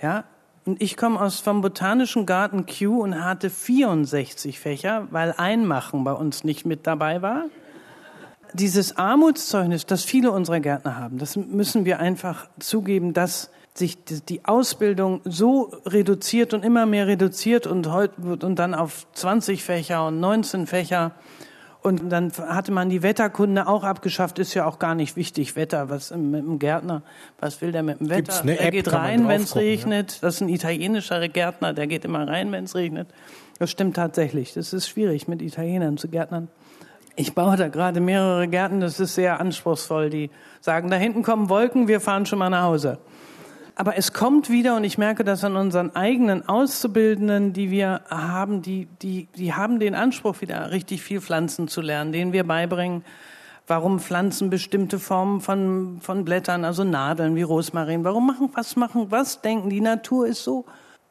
Ja, 0.01 0.25
und 0.65 0.81
ich 0.81 0.97
komme 0.97 1.19
aus 1.19 1.39
vom 1.39 1.61
Botanischen 1.61 2.25
Garten 2.25 2.65
Q 2.65 3.01
und 3.01 3.23
hatte 3.23 3.49
64 3.49 4.59
Fächer, 4.59 5.07
weil 5.11 5.33
Einmachen 5.37 6.03
bei 6.03 6.13
uns 6.13 6.43
nicht 6.43 6.65
mit 6.65 6.87
dabei 6.87 7.21
war. 7.21 7.45
Dieses 8.53 8.97
Armutszeugnis, 8.97 9.85
das 9.85 10.03
viele 10.03 10.31
unserer 10.31 10.59
Gärtner 10.59 10.97
haben, 10.97 11.17
das 11.17 11.35
müssen 11.35 11.85
wir 11.85 11.99
einfach 11.99 12.47
zugeben, 12.59 13.13
dass 13.13 13.49
sich 13.73 14.03
die 14.03 14.45
Ausbildung 14.45 15.21
so 15.25 15.71
reduziert 15.85 16.53
und 16.53 16.63
immer 16.63 16.85
mehr 16.85 17.07
reduziert 17.07 17.65
und, 17.65 17.91
heute, 17.91 18.21
und 18.45 18.59
dann 18.59 18.75
auf 18.75 19.07
20 19.13 19.63
Fächer 19.63 20.07
und 20.07 20.19
19 20.19 20.67
Fächer 20.67 21.11
und 21.83 22.09
dann 22.09 22.31
hatte 22.31 22.71
man 22.71 22.89
die 22.89 23.03
Wetterkunde 23.03 23.67
auch 23.67 23.83
abgeschafft, 23.83 24.39
ist 24.39 24.53
ja 24.53 24.65
auch 24.65 24.79
gar 24.79 24.95
nicht 24.95 25.15
wichtig, 25.15 25.55
Wetter, 25.55 25.89
was 25.89 26.11
mit 26.11 26.41
dem 26.41 26.57
Gärtner, 26.57 27.03
was 27.39 27.61
will 27.61 27.71
der 27.71 27.83
mit 27.83 27.99
dem 27.99 28.09
Wetter? 28.09 28.47
Er 28.47 28.71
geht 28.71 28.91
rein, 28.91 29.27
wenn 29.27 29.41
es 29.41 29.55
regnet. 29.55 30.13
Ja? 30.13 30.17
Das 30.21 30.35
ist 30.35 30.41
ein 30.41 30.49
italienischer 30.49 31.27
Gärtner, 31.27 31.73
der 31.73 31.87
geht 31.87 32.05
immer 32.05 32.27
rein, 32.27 32.51
wenn 32.51 32.63
es 32.63 32.75
regnet. 32.75 33.09
Das 33.59 33.69
stimmt 33.69 33.95
tatsächlich. 33.97 34.53
Das 34.53 34.73
ist 34.73 34.87
schwierig, 34.87 35.27
mit 35.27 35.41
Italienern 35.41 35.97
zu 35.97 36.07
gärtnern. 36.07 36.47
Ich 37.15 37.35
baue 37.35 37.57
da 37.57 37.67
gerade 37.67 37.99
mehrere 37.99 38.47
Gärten, 38.47 38.79
das 38.79 38.99
ist 38.99 39.13
sehr 39.15 39.39
anspruchsvoll. 39.39 40.09
Die 40.09 40.31
sagen, 40.61 40.89
da 40.89 40.95
hinten 40.95 41.21
kommen 41.21 41.49
Wolken, 41.49 41.87
wir 41.87 42.01
fahren 42.01 42.25
schon 42.25 42.39
mal 42.39 42.49
nach 42.49 42.63
Hause. 42.63 42.97
Aber 43.75 43.97
es 43.97 44.13
kommt 44.13 44.49
wieder 44.49 44.75
und 44.75 44.83
ich 44.83 44.97
merke 44.97 45.23
das 45.23 45.43
an 45.43 45.55
unseren 45.55 45.95
eigenen 45.95 46.47
Auszubildenden, 46.47 47.53
die 47.53 47.71
wir 47.71 48.01
haben, 48.09 48.61
die, 48.61 48.87
die, 49.01 49.27
die 49.35 49.53
haben 49.53 49.79
den 49.79 49.95
Anspruch, 49.95 50.41
wieder 50.41 50.71
richtig 50.71 51.01
viel 51.01 51.21
Pflanzen 51.21 51.67
zu 51.67 51.81
lernen, 51.81 52.11
denen 52.11 52.33
wir 52.33 52.43
beibringen, 52.43 53.03
warum 53.65 53.99
Pflanzen 53.99 54.49
bestimmte 54.49 54.99
Formen 54.99 55.41
von, 55.41 55.99
von 56.01 56.23
Blättern, 56.23 56.65
also 56.65 56.83
Nadeln 56.83 57.35
wie 57.35 57.41
Rosmarin, 57.41 58.03
warum 58.03 58.27
machen, 58.27 58.49
was 58.53 58.75
machen, 58.75 59.07
was 59.09 59.41
denken, 59.41 59.69
die 59.69 59.81
Natur 59.81 60.27
ist 60.27 60.43
so 60.43 60.65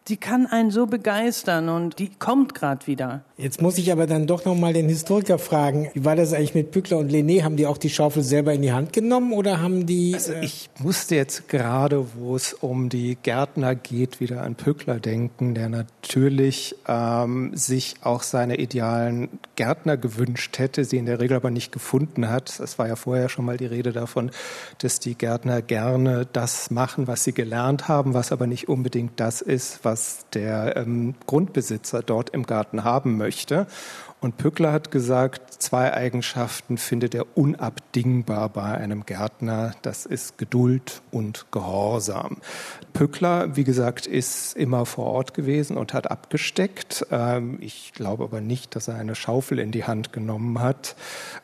die 0.09 0.17
kann 0.17 0.47
einen 0.47 0.71
so 0.71 0.87
begeistern 0.87 1.69
und 1.69 1.99
die 1.99 2.11
kommt 2.11 2.55
gerade 2.55 2.87
wieder. 2.87 3.23
Jetzt 3.43 3.61
muss 3.61 3.79
ich 3.79 3.91
aber 3.91 4.07
dann 4.07 4.27
doch 4.27 4.45
noch 4.45 4.55
mal 4.55 4.73
den 4.73 4.89
Historiker 4.89 5.39
fragen, 5.39 5.91
wie 5.95 6.05
war 6.05 6.17
das 6.17 6.33
eigentlich 6.33 6.55
mit 6.55 6.71
Pückler 6.71 6.99
und 6.99 7.11
Lené? 7.11 7.43
Haben 7.43 7.57
die 7.57 7.67
auch 7.67 7.79
die 7.79 7.91
Schaufel 7.91 8.23
selber 8.23 8.53
in 8.53 8.63
die 8.63 8.73
Hand 8.73 8.93
genommen 8.93 9.33
oder 9.33 9.61
haben 9.61 9.87
die... 9.87 10.15
Also 10.15 10.33
äh, 10.33 10.45
ich 10.45 10.71
musste 10.79 11.17
jetzt 11.17 11.49
gerade, 11.49 12.07
wo 12.15 12.37
es 12.37 12.53
um 12.53 12.89
die 12.89 13.17
Gärtner 13.23 13.75
geht, 13.75 14.21
wieder 14.21 14.43
an 14.43 14.55
Pückler 14.55 15.01
denken, 15.01 15.55
der 15.55 15.69
natürlich 15.69 16.77
ähm, 16.87 17.51
sich 17.55 17.97
auch 18.03 18.23
seine 18.23 18.59
idealen 18.59 19.29
Gärtner 19.57 19.97
gewünscht 19.97 20.59
hätte, 20.59 20.85
sie 20.85 20.99
in 20.99 21.07
der 21.07 21.21
Regel 21.21 21.37
aber 21.37 21.51
nicht 21.51 21.73
gefunden 21.73 22.29
hat. 22.29 22.61
Es 22.61 22.79
war 22.79 22.87
ja 22.87 22.97
vorher 22.97 23.29
schon 23.29 23.45
mal 23.45 23.57
die 23.57 23.67
Rede 23.67 23.93
davon, 23.93 24.31
dass 24.79 25.01
die 25.01 25.17
Gärtner 25.17 25.63
gerne 25.63 26.29
das 26.33 26.71
machen, 26.71 27.09
was 27.09 27.25
sie 27.25 27.33
gelernt 27.33 27.89
haben, 27.89 28.15
was 28.15 28.31
aber 28.31 28.47
nicht 28.47 28.69
unbedingt 28.69 29.19
das 29.19 29.41
ist, 29.41 29.81
was 29.83 29.93
was 29.93 30.27
der 30.33 30.77
ähm, 30.77 31.15
Grundbesitzer 31.27 32.03
dort 32.03 32.31
im 32.31 32.45
Garten 32.45 32.83
haben 32.83 33.19
möchte. 33.19 33.32
Und 34.23 34.37
Pückler 34.37 34.71
hat 34.71 34.93
gesagt, 34.93 35.53
zwei 35.61 35.93
Eigenschaften 35.93 36.79
findet 36.79 37.13
er 37.13 37.37
unabdingbar 37.37 38.51
bei 38.51 38.63
einem 38.63 39.05
Gärtner. 39.05 39.73
Das 39.83 40.07
ist 40.07 40.39
Geduld 40.39 41.03
und 41.11 41.47
Gehorsam. 41.51 42.37
Pückler, 42.93 43.57
wie 43.57 43.65
gesagt, 43.65 44.07
ist 44.07 44.57
immer 44.57 44.87
vor 44.87 45.07
Ort 45.07 45.35
gewesen 45.35 45.77
und 45.77 45.93
hat 45.93 46.09
abgesteckt. 46.09 47.05
Ähm, 47.11 47.59
ich 47.61 47.93
glaube 47.95 48.23
aber 48.23 48.41
nicht, 48.41 48.77
dass 48.77 48.87
er 48.87 48.95
eine 48.95 49.17
Schaufel 49.17 49.59
in 49.59 49.73
die 49.73 49.85
Hand 49.85 50.13
genommen 50.13 50.61
hat. 50.61 50.95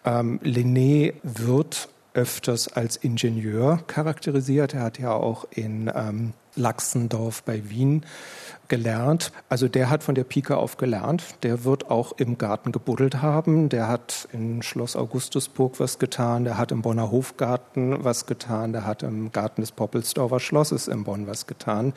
Ähm, 0.04 0.38
Linné 0.44 1.14
wird 1.24 1.88
öfters 2.14 2.68
als 2.68 2.96
Ingenieur 2.96 3.80
charakterisiert. 3.88 4.74
Er 4.74 4.82
hat 4.82 4.98
ja 5.00 5.12
auch 5.12 5.46
in 5.50 5.90
ähm, 5.94 6.32
Lachsendorf 6.54 7.42
bei 7.42 7.70
Wien 7.70 8.04
gelernt. 8.68 9.32
Also 9.48 9.66
der 9.66 9.90
hat 9.90 10.02
von 10.02 10.14
der 10.14 10.24
Pike 10.24 10.56
auf 10.56 10.76
gelernt. 10.76 11.24
Der 11.42 11.64
wird 11.64 11.90
auch 11.90 12.12
im 12.18 12.38
Garten 12.38 12.70
gebuddelt 12.70 13.22
haben. 13.22 13.68
Der 13.68 13.88
hat 13.88 14.28
in 14.32 14.62
Schloss 14.62 14.94
Augustusburg 14.94 15.80
was 15.80 15.98
getan. 15.98 16.44
Der 16.44 16.58
hat 16.58 16.70
im 16.70 16.82
Bonner 16.82 17.10
Hofgarten 17.10 18.04
was 18.04 18.26
getan. 18.26 18.72
Der 18.72 18.86
hat 18.86 19.02
im 19.02 19.32
Garten 19.32 19.62
des 19.62 19.72
Poppelsdorfer 19.72 20.40
Schlosses 20.40 20.88
in 20.88 21.04
Bonn 21.04 21.26
was 21.26 21.46
getan. 21.46 21.94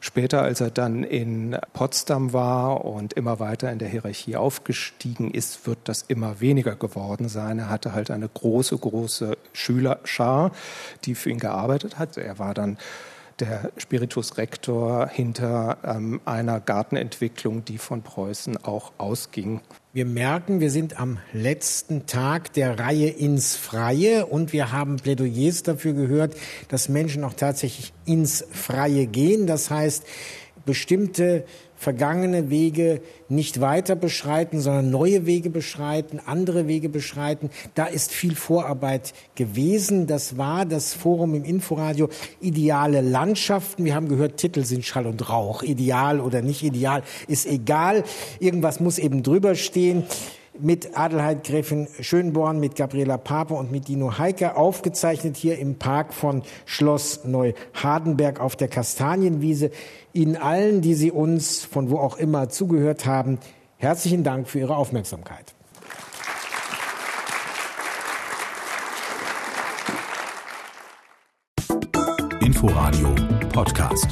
Später, 0.00 0.42
als 0.42 0.60
er 0.60 0.70
dann 0.70 1.04
in 1.04 1.56
Potsdam 1.72 2.32
war 2.32 2.84
und 2.84 3.14
immer 3.14 3.40
weiter 3.40 3.70
in 3.72 3.78
der 3.78 3.88
Hierarchie 3.88 4.36
aufgestiegen 4.36 5.30
ist, 5.30 5.66
wird 5.66 5.78
das 5.84 6.02
immer 6.02 6.40
weniger 6.40 6.76
geworden 6.76 7.28
sein. 7.28 7.58
Er 7.58 7.70
hatte 7.70 7.92
halt 7.92 8.10
eine 8.10 8.28
große, 8.28 8.76
große 8.76 9.36
Schülerschar, 9.52 10.52
die 11.04 11.14
für 11.14 11.30
ihn 11.30 11.38
gearbeitet 11.38 11.98
hat. 11.98 12.16
Er 12.16 12.38
war 12.38 12.54
dann 12.54 12.78
der 13.40 13.72
Spiritus 13.76 14.36
Rector 14.36 15.08
hinter 15.08 15.78
ähm, 15.84 16.20
einer 16.24 16.60
Gartenentwicklung, 16.60 17.64
die 17.64 17.78
von 17.78 18.02
Preußen 18.02 18.56
auch 18.64 18.92
ausging. 18.98 19.60
Wir 19.92 20.04
merken, 20.04 20.60
wir 20.60 20.70
sind 20.70 21.00
am 21.00 21.18
letzten 21.32 22.06
Tag 22.06 22.52
der 22.52 22.78
Reihe 22.78 23.08
ins 23.08 23.56
Freie 23.56 24.26
und 24.26 24.52
wir 24.52 24.72
haben 24.72 24.96
Plädoyers 24.96 25.62
dafür 25.62 25.92
gehört, 25.92 26.34
dass 26.68 26.88
Menschen 26.88 27.24
auch 27.24 27.34
tatsächlich 27.34 27.92
ins 28.04 28.44
Freie 28.50 29.06
gehen. 29.06 29.46
Das 29.46 29.70
heißt, 29.70 30.04
bestimmte 30.66 31.44
vergangene 31.78 32.50
Wege 32.50 33.00
nicht 33.28 33.60
weiter 33.60 33.94
beschreiten, 33.94 34.60
sondern 34.60 34.90
neue 34.90 35.26
Wege 35.26 35.48
beschreiten, 35.48 36.20
andere 36.26 36.66
Wege 36.66 36.88
beschreiten. 36.88 37.50
Da 37.74 37.86
ist 37.86 38.10
viel 38.10 38.34
Vorarbeit 38.34 39.14
gewesen. 39.36 40.06
Das 40.06 40.36
war 40.36 40.66
das 40.66 40.94
Forum 40.94 41.34
im 41.34 41.44
Inforadio 41.44 42.08
Ideale 42.40 43.00
Landschaften. 43.00 43.84
Wir 43.84 43.94
haben 43.94 44.08
gehört, 44.08 44.38
Titel 44.38 44.64
sind 44.64 44.84
Schall 44.84 45.06
und 45.06 45.28
Rauch. 45.28 45.62
Ideal 45.62 46.20
oder 46.20 46.42
nicht 46.42 46.62
ideal 46.62 47.02
ist 47.28 47.46
egal. 47.46 48.02
Irgendwas 48.40 48.80
muss 48.80 48.98
eben 48.98 49.22
drüber 49.22 49.54
stehen 49.54 50.02
mit 50.60 50.96
Adelheid 50.96 51.44
Gräfin 51.44 51.88
Schönborn, 52.00 52.60
mit 52.60 52.76
Gabriela 52.76 53.18
Pape 53.18 53.54
und 53.54 53.70
mit 53.70 53.88
Dino 53.88 54.18
Heike 54.18 54.56
aufgezeichnet 54.56 55.36
hier 55.36 55.58
im 55.58 55.76
Park 55.76 56.14
von 56.14 56.42
Schloss 56.66 57.24
Neu-Hardenberg 57.24 58.40
auf 58.40 58.56
der 58.56 58.68
Kastanienwiese. 58.68 59.70
Ihnen 60.12 60.36
allen, 60.36 60.80
die 60.80 60.94
Sie 60.94 61.10
uns 61.10 61.64
von 61.64 61.90
wo 61.90 61.98
auch 61.98 62.16
immer 62.16 62.48
zugehört 62.48 63.06
haben, 63.06 63.38
herzlichen 63.76 64.24
Dank 64.24 64.48
für 64.48 64.58
Ihre 64.58 64.76
Aufmerksamkeit. 64.76 65.54
Inforadio 72.40 73.14
Podcast. 73.52 74.08